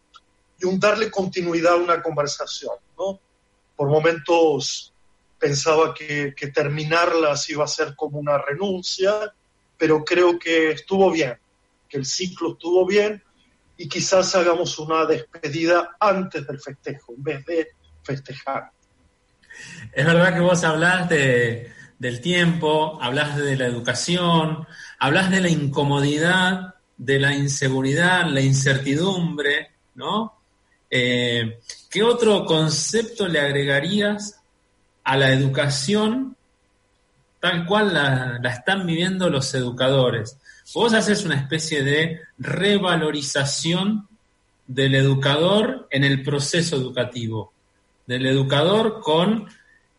y 0.60 0.66
un 0.66 0.80
darle 0.80 1.10
continuidad 1.10 1.74
a 1.74 1.78
una 1.78 2.02
conversación. 2.02 2.76
¿no? 2.98 3.20
Por 3.76 3.90
momentos 3.90 4.94
pensaba 5.40 5.94
que, 5.94 6.34
que 6.36 6.48
terminarla 6.48 7.34
iba 7.48 7.64
a 7.64 7.68
ser 7.68 7.96
como 7.96 8.20
una 8.20 8.38
renuncia, 8.38 9.34
pero 9.78 10.04
creo 10.06 10.38
que 10.38 10.72
estuvo 10.72 11.12
bien, 11.12 11.38
que 11.90 11.98
el 11.98 12.06
ciclo 12.06 12.54
estuvo 12.54 12.86
bien 12.86 13.22
y 13.78 13.90
quizás 13.90 14.36
hagamos 14.36 14.78
una 14.80 15.06
despedida 15.06 15.96
antes 16.00 16.46
del 16.46 16.60
festejo, 16.60 17.14
en 17.18 17.24
vez 17.24 17.46
de 17.46 17.68
festejar. 18.04 18.73
Es 19.92 20.06
verdad 20.06 20.34
que 20.34 20.40
vos 20.40 20.64
hablás 20.64 21.08
de, 21.10 21.72
del 22.00 22.20
tiempo, 22.20 23.00
hablas 23.02 23.38
de 23.38 23.56
la 23.56 23.66
educación, 23.66 24.68
hablas 25.00 25.32
de 25.32 25.42
la 25.42 25.50
incomodidad, 25.50 26.76
de 26.98 27.20
la 27.20 27.34
inseguridad, 27.34 28.26
la 28.28 28.42
incertidumbre, 28.42 29.72
¿no? 29.96 30.34
Eh, 30.90 31.60
¿Qué 31.90 32.04
otro 32.04 32.46
concepto 32.46 33.28
le 33.28 33.40
agregarías 33.40 34.42
a 35.04 35.18
la 35.18 35.32
educación 35.32 36.36
tal 37.40 37.66
cual 37.66 37.94
la, 37.94 38.40
la, 38.42 38.50
están 38.50 38.86
viviendo 38.86 39.30
los 39.30 39.54
educadores? 39.54 40.38
Vos 40.74 40.94
haces 40.94 41.24
una 41.24 41.36
especie 41.36 41.84
de 41.84 42.22
revalorización 42.38 44.08
del 44.68 44.96
educador 44.96 45.88
en 45.90 46.04
el 46.04 46.24
proceso 46.24 46.76
educativo 46.76 47.53
del 48.06 48.26
educador 48.26 49.00
con, 49.02 49.48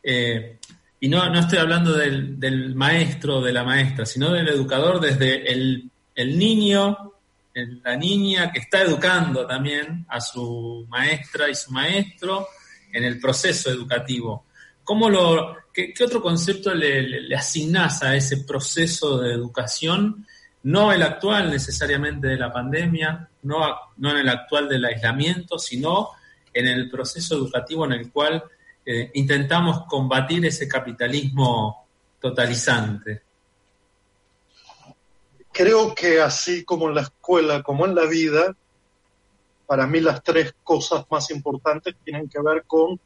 eh, 0.03 0.59
y 1.01 1.09
no, 1.09 1.29
no 1.29 1.41
estoy 1.41 1.59
hablando 1.59 1.93
del, 1.93 2.39
del 2.39 2.75
maestro 2.75 3.39
o 3.39 3.43
de 3.43 3.53
la 3.53 3.65
maestra, 3.65 4.07
sino 4.07 4.31
del 4.31 4.49
educador 4.49 5.01
desde 5.01 5.51
el, 5.53 5.91
el 6.15 6.39
niño, 6.39 7.13
la 7.55 7.97
niña 7.97 8.53
que 8.53 8.61
está 8.61 8.83
educando 8.83 9.47
también 9.47 10.05
a 10.09 10.21
su 10.21 10.87
maestra 10.89 11.49
y 11.49 11.55
su 11.55 11.73
maestro 11.73 12.49
en 12.93 13.05
el 13.05 13.21
proceso 13.21 13.71
educativo. 13.71 14.47
¿Cómo 14.83 15.09
lo, 15.09 15.57
qué, 15.73 15.95
otro 16.05 16.21
concepto 16.21 16.75
le, 16.75 17.03
le, 17.03 17.21
le, 17.23 17.37
asignás 17.37 18.03
a 18.03 18.15
ese 18.15 18.39
proceso 18.39 19.19
de 19.19 19.33
educación? 19.33 20.27
No 20.65 20.93
el 20.93 21.03
actual 21.03 21.51
necesariamente 21.51 22.29
de 22.29 22.37
la 22.37 22.53
pandemia, 22.53 23.29
no, 23.43 23.77
no 23.97 24.11
en 24.11 24.19
el 24.19 24.29
actual 24.29 24.69
del 24.69 24.85
aislamiento, 24.85 25.59
sino 25.59 26.11
en 26.55 26.67
el 26.67 26.89
proceso 26.89 27.35
educativo 27.35 27.85
en 27.85 27.93
el 27.93 28.11
cual 28.11 28.45
eh, 28.87 29.11
intentamos 29.15 29.87
combatir 29.87 30.47
ese 30.47 30.69
capitalismo 30.69 31.87
totalizante. 32.21 33.23
Creo 35.53 35.95
que 35.95 36.21
así 36.21 36.65
como 36.65 36.89
en 36.89 36.95
la 36.95 37.03
escuela, 37.03 37.63
como 37.63 37.87
en 37.87 37.95
la 37.95 38.07
vida, 38.07 38.57
para 39.67 39.87
mí 39.87 40.01
las 40.01 40.23
tres 40.23 40.55
cosas 40.63 41.05
más 41.11 41.31
importantes 41.31 41.95
tienen 42.05 42.29
que 42.29 42.41
ver 42.41 42.65
con 42.67 42.99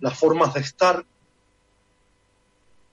las 0.00 0.18
formas 0.18 0.54
de 0.54 0.60
estar. 0.60 1.04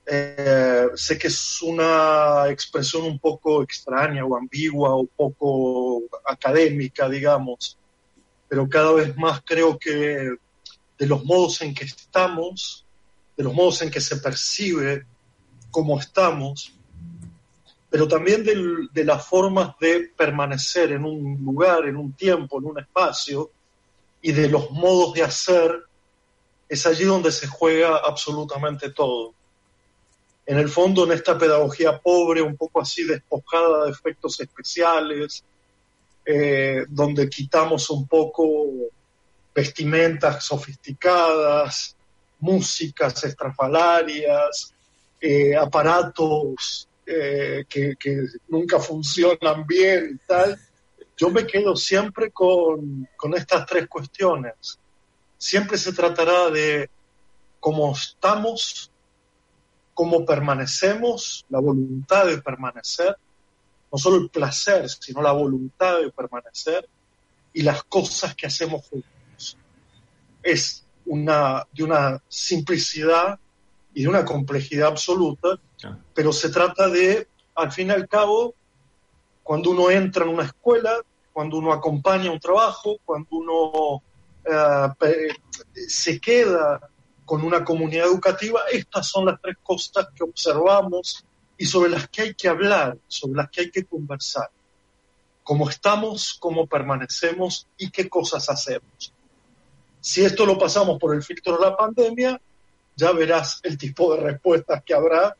Eh, 0.06 0.88
sé 0.95 1.18
que 1.18 1.28
es 1.28 1.62
una 1.62 2.45
expresión 2.50 3.04
un 3.04 3.20
poco 3.20 3.62
extraña 3.62 4.26
o 4.26 4.38
ambigua 4.38 4.95
o 4.95 5.06
poco 5.06 6.04
académica, 6.26 7.10
digamos, 7.10 7.78
pero 8.48 8.68
cada 8.70 8.93
vez 8.93 9.16
más 9.18 9.41
creo 9.43 9.78
que 9.78 10.36
de 10.98 11.06
los 11.06 11.24
modos 11.26 11.62
en 11.62 11.74
que 11.74 11.86
estamos, 11.86 12.86
de 13.36 13.43
los 13.43 13.54
modos 13.54 13.82
en 13.82 13.91
que 13.91 14.02
se 14.02 14.18
percibe 14.18 15.06
cómo 15.70 16.00
estamos, 16.00 16.74
pero 17.89 18.08
también 18.08 18.43
de, 18.43 18.88
de 18.91 19.06
las 19.06 19.26
formas 19.26 19.78
de 19.80 20.12
permanecer 20.16 20.91
en 20.91 21.06
un 21.06 21.43
lugar, 21.43 21.86
en 21.86 21.98
un 21.98 22.14
tiempo, 22.14 22.60
en 22.60 22.66
un 22.66 22.80
espacio, 22.80 23.52
y 24.22 24.32
de 24.32 24.50
los 24.50 24.72
modos 24.72 25.14
de 25.14 25.24
hacer, 25.24 25.84
es 26.68 26.86
allí 26.86 27.06
donde 27.06 27.32
se 27.32 27.48
juega 27.48 27.98
absolutamente 27.98 28.89
todo. 28.89 29.34
En 30.45 30.58
el 30.58 30.70
fondo, 30.70 31.06
en 31.06 31.12
esta 31.12 31.38
pedagogía 31.38 32.00
pobre, 32.00 32.41
un 32.41 32.56
poco 32.56 32.82
así 32.82 33.04
despojada 33.04 33.86
de 33.86 33.91
efectos 33.91 34.39
especiales, 34.39 35.43
eh, 36.30 36.84
donde 36.89 37.30
quitamos 37.30 37.89
un 37.89 38.05
poco 38.05 38.65
vestimentas 39.55 40.43
sofisticadas, 40.43 41.95
músicas 42.39 43.23
estrafalarias, 43.23 44.73
eh, 45.21 45.55
aparatos 45.55 46.89
eh, 47.05 47.63
que, 47.69 47.95
nunca 48.49 48.78
funcionan 48.78 49.65
bien 49.65 50.19
y 50.21 50.28
tal, 50.28 50.59
yo 51.15 51.30
me 51.30 51.47
quedo 51.47 51.78
siempre 51.78 52.30
con 52.32 53.07
estas 53.34 53.65
tres 53.65 53.88
cuestiones. 53.88 54.78
Siempre 55.38 55.78
se 55.78 55.93
tratará 55.93 56.49
de 56.49 56.89
cómo 57.61 57.93
estamos, 57.93 58.91
cómo 59.93 60.25
permanecemos, 60.25 61.45
la 61.47 61.61
voluntad 61.61 62.25
de 62.25 62.39
permanecer, 62.39 63.15
no 63.91 63.97
solo 63.97 64.17
el 64.17 64.29
placer, 64.29 64.89
sino 64.89 65.21
la 65.21 65.31
voluntad 65.31 65.99
de 65.99 66.11
permanecer 66.11 66.88
y 67.53 67.61
las 67.61 67.83
cosas 67.83 68.35
que 68.35 68.47
hacemos 68.47 68.85
juntos. 68.88 69.57
Es 70.43 70.85
una, 71.05 71.65
de 71.73 71.83
una 71.83 72.21
simplicidad 72.27 73.39
y 73.93 74.03
de 74.03 74.09
una 74.09 74.25
complejidad 74.25 74.89
absoluta, 74.89 75.59
pero 76.13 76.31
se 76.31 76.49
trata 76.49 76.88
de, 76.89 77.27
al 77.55 77.71
fin 77.71 77.88
y 77.88 77.91
al 77.91 78.07
cabo, 78.07 78.53
cuando 79.43 79.71
uno 79.71 79.89
entra 79.89 80.25
en 80.25 80.31
una 80.31 80.43
escuela, 80.43 81.01
cuando 81.31 81.57
uno 81.57 81.71
acompaña 81.71 82.31
un 82.31 82.39
trabajo, 82.39 82.97
cuando 83.05 83.27
uno 83.31 84.03
eh, 84.43 85.29
se 85.88 86.19
queda 86.19 86.79
con 87.25 87.43
una 87.43 87.63
comunidad 87.63 88.07
educativa, 88.07 88.61
estas 88.71 89.07
son 89.07 89.25
las 89.25 89.41
tres 89.41 89.57
cosas 89.63 90.07
que 90.15 90.23
observamos 90.23 91.25
y 91.58 91.66
sobre 91.66 91.89
las 91.89 92.08
que 92.10 92.22
hay 92.22 92.34
que 92.34 92.47
hablar, 92.47 92.97
sobre 93.08 93.38
las 93.38 93.49
que 93.49 93.62
hay 93.62 93.72
que 93.72 93.86
conversar. 93.86 94.49
Cómo 95.43 95.70
estamos, 95.70 96.36
cómo 96.39 96.68
permanecemos 96.68 97.68
y 97.78 97.89
qué 97.89 98.10
cosas 98.10 98.49
hacemos. 98.49 99.14
Si 99.99 100.24
esto 100.24 100.45
lo 100.45 100.58
pasamos 100.58 100.99
por 100.99 101.16
el 101.16 101.24
filtro 101.24 101.58
de 101.58 101.66
la 101.66 101.76
pandemia, 101.76 102.39
ya 102.95 103.12
verás 103.12 103.60
el 103.64 103.78
tipo 103.78 104.14
de 104.14 104.22
respuestas 104.22 104.84
que 104.84 104.93
habrá 104.93 105.36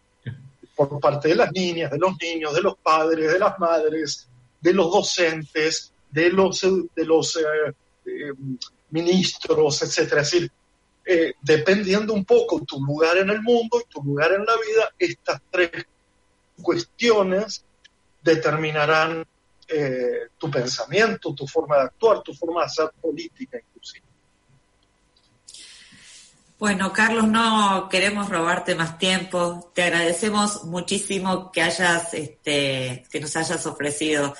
por 0.76 1.00
parte 1.00 1.30
de 1.30 1.36
las 1.36 1.52
niñas, 1.52 1.92
de 1.92 1.98
los 1.98 2.14
niños, 2.22 2.54
de 2.54 2.62
los 2.62 2.78
padres, 2.78 3.32
de 3.32 3.40
las 3.40 3.58
madres, 3.60 4.28
de 4.62 4.74
los 4.74 4.92
docentes, 4.92 5.92
de 6.12 6.30
los, 6.32 6.62
de 6.62 7.06
los 7.06 7.36
eh, 7.36 7.74
eh, 8.06 8.34
ministros, 8.92 9.82
etcétera. 9.82 10.22
Es 10.22 10.32
decir, 10.32 10.52
eh, 11.06 11.34
dependiendo 11.42 12.14
un 12.14 12.26
poco 12.26 12.62
tu 12.64 12.84
lugar 12.84 13.18
en 13.18 13.30
el 13.30 13.42
mundo 13.42 13.82
y 13.82 13.92
tu 13.92 14.04
lugar 14.04 14.34
en 14.34 14.46
la 14.46 14.54
vida, 14.54 14.94
estas 15.00 15.42
tres 15.50 15.72
cuestiones 16.62 17.64
determinarán 18.22 19.26
tu 20.38 20.50
pensamiento, 20.50 21.34
tu 21.34 21.46
forma 21.46 21.76
de 21.78 21.84
actuar, 21.84 22.22
tu 22.22 22.34
forma 22.34 22.62
de 22.62 22.66
hacer 22.68 22.90
política 23.02 23.58
inclusive. 23.58 24.08
Bueno, 26.60 26.92
Carlos, 26.92 27.28
no 27.28 27.88
queremos 27.88 28.30
robarte 28.30 28.74
más 28.74 28.98
tiempo. 28.98 29.72
Te 29.76 29.84
agradecemos 29.84 30.64
muchísimo 30.64 31.52
que 31.52 31.62
hayas, 31.62 32.16
este, 32.16 33.06
que 33.12 33.20
nos 33.20 33.36
hayas 33.36 33.64
ofrecido 33.68 34.34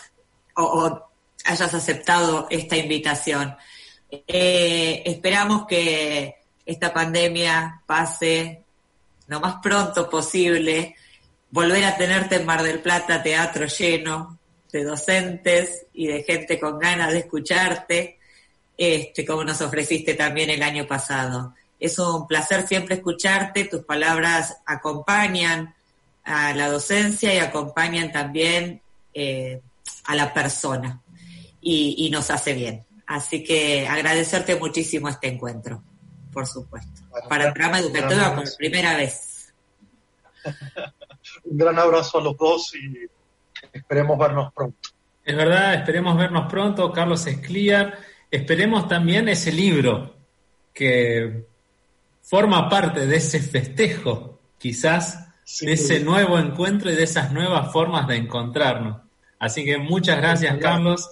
o, 0.56 1.08
hayas 1.46 1.74
aceptado 1.76 2.48
esta 2.50 2.76
invitación. 2.76 3.56
Eh, 4.10 5.04
esperamos 5.06 5.68
que 5.68 6.38
esta 6.66 6.92
pandemia 6.92 7.84
pase 7.86 8.64
lo 9.28 9.40
más 9.40 9.58
pronto 9.62 10.10
posible, 10.10 10.96
volver 11.58 11.86
a 11.86 11.98
tenerte 11.98 12.36
en 12.36 12.46
Mar 12.46 12.62
del 12.62 12.82
Plata 12.82 13.24
teatro 13.24 13.66
lleno 13.66 14.38
de 14.72 14.84
docentes 14.84 15.88
y 15.92 16.06
de 16.06 16.22
gente 16.22 16.60
con 16.60 16.78
ganas 16.78 17.12
de 17.12 17.18
escucharte, 17.18 18.20
este, 18.78 19.26
como 19.26 19.44
nos 19.44 19.60
ofreciste 19.62 20.14
también 20.14 20.52
el 20.52 20.62
año 20.62 20.86
pasado. 20.86 21.56
Es 21.80 21.98
un 21.98 22.28
placer 22.28 22.68
siempre 22.68 22.98
escucharte, 22.98 23.66
tus 23.66 23.84
palabras 23.84 24.58
acompañan 24.68 25.74
a 26.24 26.54
la 26.54 26.70
docencia 26.70 27.34
y 27.34 27.40
acompañan 27.40 28.12
también 28.12 28.80
eh, 29.16 29.60
a 30.04 30.14
la 30.14 30.32
persona 30.36 31.02
y, 31.60 32.08
nos 32.12 32.30
hace 32.30 32.54
bien. 32.54 32.86
Así 33.08 33.44
que 33.44 33.88
agradecerte 33.88 34.58
muchísimo 34.58 35.10
este 35.10 35.30
encuentro, 35.30 35.82
por 36.32 36.46
supuesto. 36.46 37.02
Para 37.28 37.48
el 37.48 37.54
programa 37.54 37.80
educativo 37.80 38.36
por 38.36 38.58
primera 38.58 38.96
vez. 38.96 39.52
un 41.50 41.58
gran 41.58 41.80
abrazo 41.80 42.20
a 42.20 42.22
los 42.22 42.38
dos 42.38 42.74
y 42.76 43.08
esperemos 43.74 44.18
vernos 44.18 44.54
pronto. 44.54 44.90
Es 45.24 45.36
verdad, 45.36 45.74
esperemos 45.74 46.18
vernos 46.18 46.50
pronto, 46.50 46.92
Carlos 46.92 47.28
Escliar. 47.28 47.98
Esperemos 48.32 48.88
también 48.88 49.28
ese 49.30 49.52
libro 49.52 50.16
que 50.74 51.46
forma 52.22 52.70
parte 52.70 53.08
de 53.08 53.18
ese 53.18 53.40
festejo, 53.40 54.40
quizás, 54.58 55.28
de 55.62 55.74
ese 55.74 56.02
nuevo 56.02 56.38
encuentro 56.38 56.92
y 56.92 56.96
de 56.96 57.04
esas 57.04 57.32
nuevas 57.32 57.72
formas 57.72 58.08
de 58.08 58.18
encontrarnos. 58.18 59.02
Así 59.40 59.64
que 59.64 59.78
muchas 59.78 60.18
gracias, 60.18 60.58
Carlos. 60.58 61.10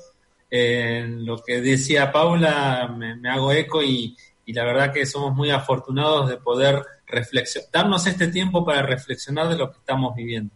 En 0.50 1.26
lo 1.26 1.38
que 1.38 1.62
decía 1.62 2.12
Paula, 2.12 2.88
me, 2.88 3.30
hago 3.30 3.52
eco 3.52 3.82
y, 3.82 4.16
la 4.48 4.64
verdad 4.64 4.94
que 4.94 5.06
somos 5.06 5.34
muy 5.34 5.52
afortunados 5.52 6.30
de 6.30 6.38
poder 6.38 6.84
reflexionar, 7.08 7.70
darnos 7.72 8.08
este 8.08 8.28
tiempo 8.28 8.66
para 8.66 8.82
reflexionar 8.82 9.50
de 9.50 9.58
lo 9.58 9.72
que 9.72 9.78
estamos 9.78 10.16
viviendo. 10.16 10.54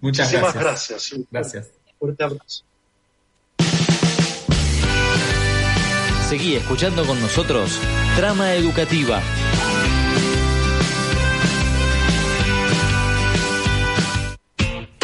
Muchas 0.00 0.32
gracias. 0.32 0.54
gracias. 0.54 1.14
Gracias. 1.30 1.70
Fuerte 1.98 2.24
abrazo. 2.24 2.64
Seguí 6.28 6.56
escuchando 6.56 7.04
con 7.06 7.20
nosotros 7.20 7.80
Trama 8.16 8.52
Educativa. 8.52 9.22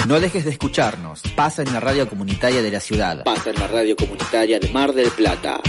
No 0.06 0.20
dejes 0.20 0.44
de 0.44 0.50
escucharnos. 0.50 1.22
Pasa 1.34 1.62
en 1.62 1.72
la 1.72 1.80
radio 1.80 2.06
comunitaria 2.06 2.60
de 2.60 2.70
la 2.70 2.80
ciudad. 2.80 3.24
Pasa 3.24 3.50
en 3.50 3.58
la 3.58 3.66
radio 3.68 3.96
comunitaria 3.96 4.60
de 4.60 4.68
Mar 4.68 4.92
del 4.92 5.10
Plata. 5.10 5.62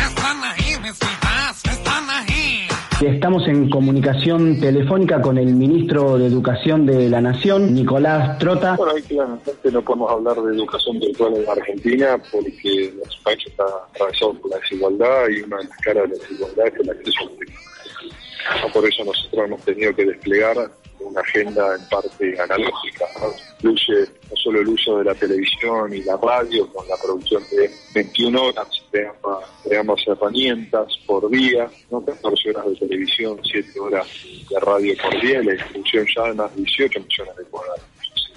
Estamos 3.02 3.46
en 3.50 3.70
comunicación 3.70 4.58
telefónica 4.62 5.22
con 5.22 5.38
el 5.38 5.54
ministro 5.54 6.18
de 6.18 6.28
Educación 6.28 6.86
de 6.86 7.10
la 7.10 7.20
Nación, 7.20 7.74
Nicolás 7.74 8.40
Trota. 8.40 8.78
Bueno, 8.78 8.94
ahí 8.96 9.02
claramente 9.02 9.52
no 9.70 9.82
podemos 9.82 10.12
hablar 10.12 10.42
de 10.42 10.56
educación 10.56 11.00
virtual 11.00 11.36
en 11.36 11.50
Argentina 11.50 12.18
porque 12.32 12.94
nuestro 12.96 13.22
país 13.24 13.40
está 13.46 13.66
atravesado 13.92 14.34
por 14.36 14.52
la 14.52 14.58
desigualdad 14.60 15.28
y 15.28 15.42
una 15.42 15.58
de 15.58 15.64
las 15.66 15.78
caras 15.80 16.10
de 16.10 16.16
la 16.16 16.24
desigualdad 16.24 16.68
es 16.68 16.76
el 16.80 16.90
acceso 16.90 17.20
a. 17.26 18.74
Por 18.74 18.88
eso 18.88 19.04
nosotros 19.04 19.46
hemos 19.46 19.62
tenido 19.64 19.94
que 19.94 20.06
desplegar 20.06 20.56
una 21.02 21.20
agenda 21.20 21.76
en 21.76 21.90
parte 21.90 22.42
analógica, 22.42 23.06
incluye 23.58 24.06
solo 24.36 24.62
el 24.62 24.68
uso 24.68 24.98
de 25.00 25.06
la 25.06 25.16
televisión 25.16 25.94
y 25.94 26.02
la 26.04 26.18
radio, 26.18 26.68
con 26.72 26.88
la 26.88 26.96
producción 26.98 27.44
de 27.52 27.70
21 27.94 28.44
horas 28.44 28.68
de 28.92 29.78
ambas, 29.78 30.08
herramientas 30.08 30.88
por 31.06 31.30
día, 31.30 31.70
¿no? 31.92 32.04
14 32.04 32.50
horas 32.52 32.66
de 32.68 32.76
televisión, 32.88 33.40
7 33.44 33.80
horas 33.80 34.08
de 34.50 34.60
radio 34.60 34.94
por 35.02 35.22
día, 35.22 35.42
y 35.42 35.46
la 35.46 35.54
distribución 35.54 36.06
ya 36.16 36.24
de 36.24 36.34
más 36.34 36.56
18 36.56 37.00
millones 37.00 37.36
de 37.38 37.44
cuadrados. 37.46 37.84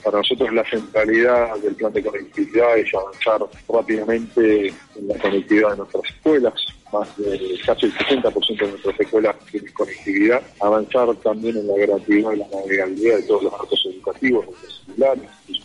Para 0.02 0.18
nosotros 0.18 0.52
la 0.52 0.64
centralidad 0.64 1.56
del 1.58 1.74
plan 1.74 1.92
de 1.92 2.02
conectividad 2.02 2.78
es 2.78 2.88
avanzar 2.94 3.40
rápidamente 3.68 4.68
en 4.68 5.08
la 5.08 5.18
conectividad 5.18 5.70
de 5.72 5.76
nuestras 5.78 6.04
escuelas, 6.04 6.54
más 6.92 7.16
de 7.18 7.60
casi 7.66 7.86
el 7.86 7.94
60% 7.94 8.58
de 8.58 8.68
nuestras 8.68 9.00
escuelas 9.00 9.36
tienen 9.50 9.72
conectividad, 9.72 10.42
avanzar 10.60 11.14
también 11.16 11.56
en 11.56 11.66
la 11.66 11.76
gratuidad 11.76 12.32
y 12.32 12.36
la 12.36 12.48
navegabilidad 12.48 13.16
de 13.16 13.22
todos 13.24 13.42
los 13.42 13.52
datos 13.52 13.88
educativos, 13.92 14.46
los 14.46 14.84
celulares, 14.86 15.24
el 15.48 15.57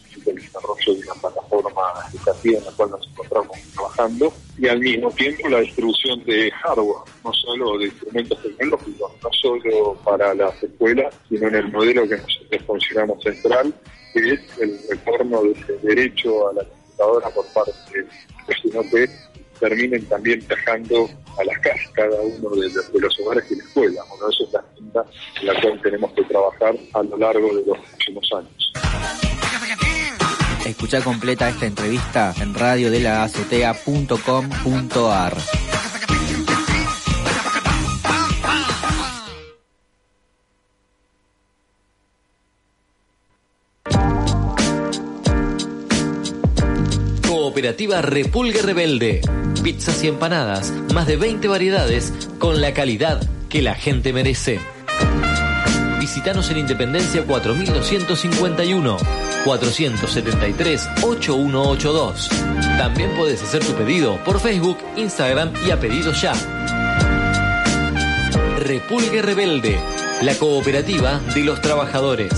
desarrollo 0.54 0.94
de 0.94 1.00
una 1.10 1.22
plataforma 1.22 1.82
educativa 2.14 2.60
en 2.60 2.66
la 2.66 2.72
cual 2.72 2.92
nos 2.92 3.08
encontramos 3.08 3.58
trabajando 3.74 4.34
y 4.58 4.68
al 4.68 4.80
mismo 4.80 5.12
tiempo 5.12 5.50
la 5.50 5.60
distribución 5.60 6.24
de 6.26 6.52
hardware, 6.52 7.04
no 7.24 7.34
solo 7.34 7.78
de 7.78 7.86
instrumentos 7.86 8.42
tecnológicos, 8.42 9.12
no 9.24 9.30
solo 9.42 9.94
para 10.04 10.34
las 10.36 10.64
escuelas, 10.64 11.14
sino 11.30 11.48
en 11.48 11.56
el 11.56 11.72
modelo 11.72 12.08
que 12.08 12.18
nosotros 12.18 12.64
consideramos 12.66 13.24
central, 13.24 13.74
que 14.14 14.34
es 14.34 14.40
el 14.60 14.80
retorno 14.90 15.44
de 15.44 15.52
ese 15.52 15.78
derecho 15.82 16.50
a 16.50 16.54
la 16.54 16.64
computadora 16.64 17.30
por 17.30 17.46
parte 17.48 17.72
de 17.94 18.72
los 18.74 18.86
que 18.92 19.10
terminen 19.60 20.06
también 20.08 20.44
viajando 20.48 21.10
a 21.40 21.44
las 21.46 21.58
casas 21.60 21.90
cada 21.94 22.22
uno 22.22 22.50
de, 22.50 22.70
los 23.00 23.20
hogares 23.20 23.52
y 23.52 23.56
la 23.56 23.64
escuela. 23.64 24.02
Bueno, 24.10 24.30
eso 24.30 24.44
es 24.46 24.54
la 24.54 24.60
agenda 24.60 25.06
en 25.40 25.48
la 25.48 25.62
cual 25.62 25.82
tenemos 25.82 26.12
que 26.14 26.24
trabajar 26.24 26.76
a 26.94 27.04
lo 27.04 27.18
largo 27.18 27.48
de 27.56 27.66
los 27.66 27.78
próximos 27.78 28.30
años. 28.36 28.83
Escucha 30.66 31.02
completa 31.02 31.50
esta 31.50 31.66
entrevista 31.66 32.34
en 32.40 32.54
radiodelazotea.com.ar. 32.54 35.38
Cooperativa 47.28 48.02
Repulgue 48.02 48.62
Rebelde. 48.62 49.20
Pizzas 49.64 50.02
y 50.04 50.08
empanadas, 50.08 50.72
más 50.94 51.08
de 51.08 51.18
20 51.18 51.50
variedades, 51.50 52.14
con 52.40 52.62
la 52.62 52.74
calidad 52.74 53.22
que 53.50 53.62
la 53.62 53.76
gente 53.76 54.14
merece. 54.14 54.62
Visítanos 56.04 56.50
en 56.50 56.58
Independencia 56.58 57.24
4251 57.24 58.98
473 59.46 60.90
8182. 61.02 62.30
También 62.78 63.16
puedes 63.16 63.42
hacer 63.42 63.64
tu 63.64 63.72
pedido 63.72 64.22
por 64.26 64.42
Facebook, 64.42 64.78
Instagram 64.98 65.54
y 65.66 65.72
a 65.72 65.80
pedido 65.80 66.12
ya. 66.12 66.34
Repulgue 68.60 69.22
Rebelde, 69.22 69.80
la 70.22 70.36
cooperativa 70.36 71.22
de 71.34 71.46
los 71.46 71.62
trabajadores. 71.62 72.34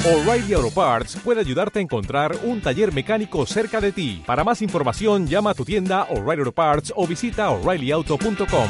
O'Reilly 0.06 0.52
Auto 0.52 0.70
Parts 0.70 1.16
puede 1.24 1.40
ayudarte 1.40 1.78
a 1.78 1.82
encontrar 1.82 2.36
un 2.42 2.60
taller 2.60 2.92
mecánico 2.92 3.46
cerca 3.46 3.80
de 3.80 3.90
ti. 3.90 4.22
Para 4.26 4.44
más 4.44 4.60
información, 4.60 5.26
llama 5.26 5.48
a 5.50 5.54
tu 5.54 5.64
tienda 5.64 6.06
O'Reilly 6.10 6.40
Auto 6.40 6.52
Parts 6.52 6.92
o 6.94 7.06
visita 7.06 7.48
o'ReillyAuto.com. 7.50 8.68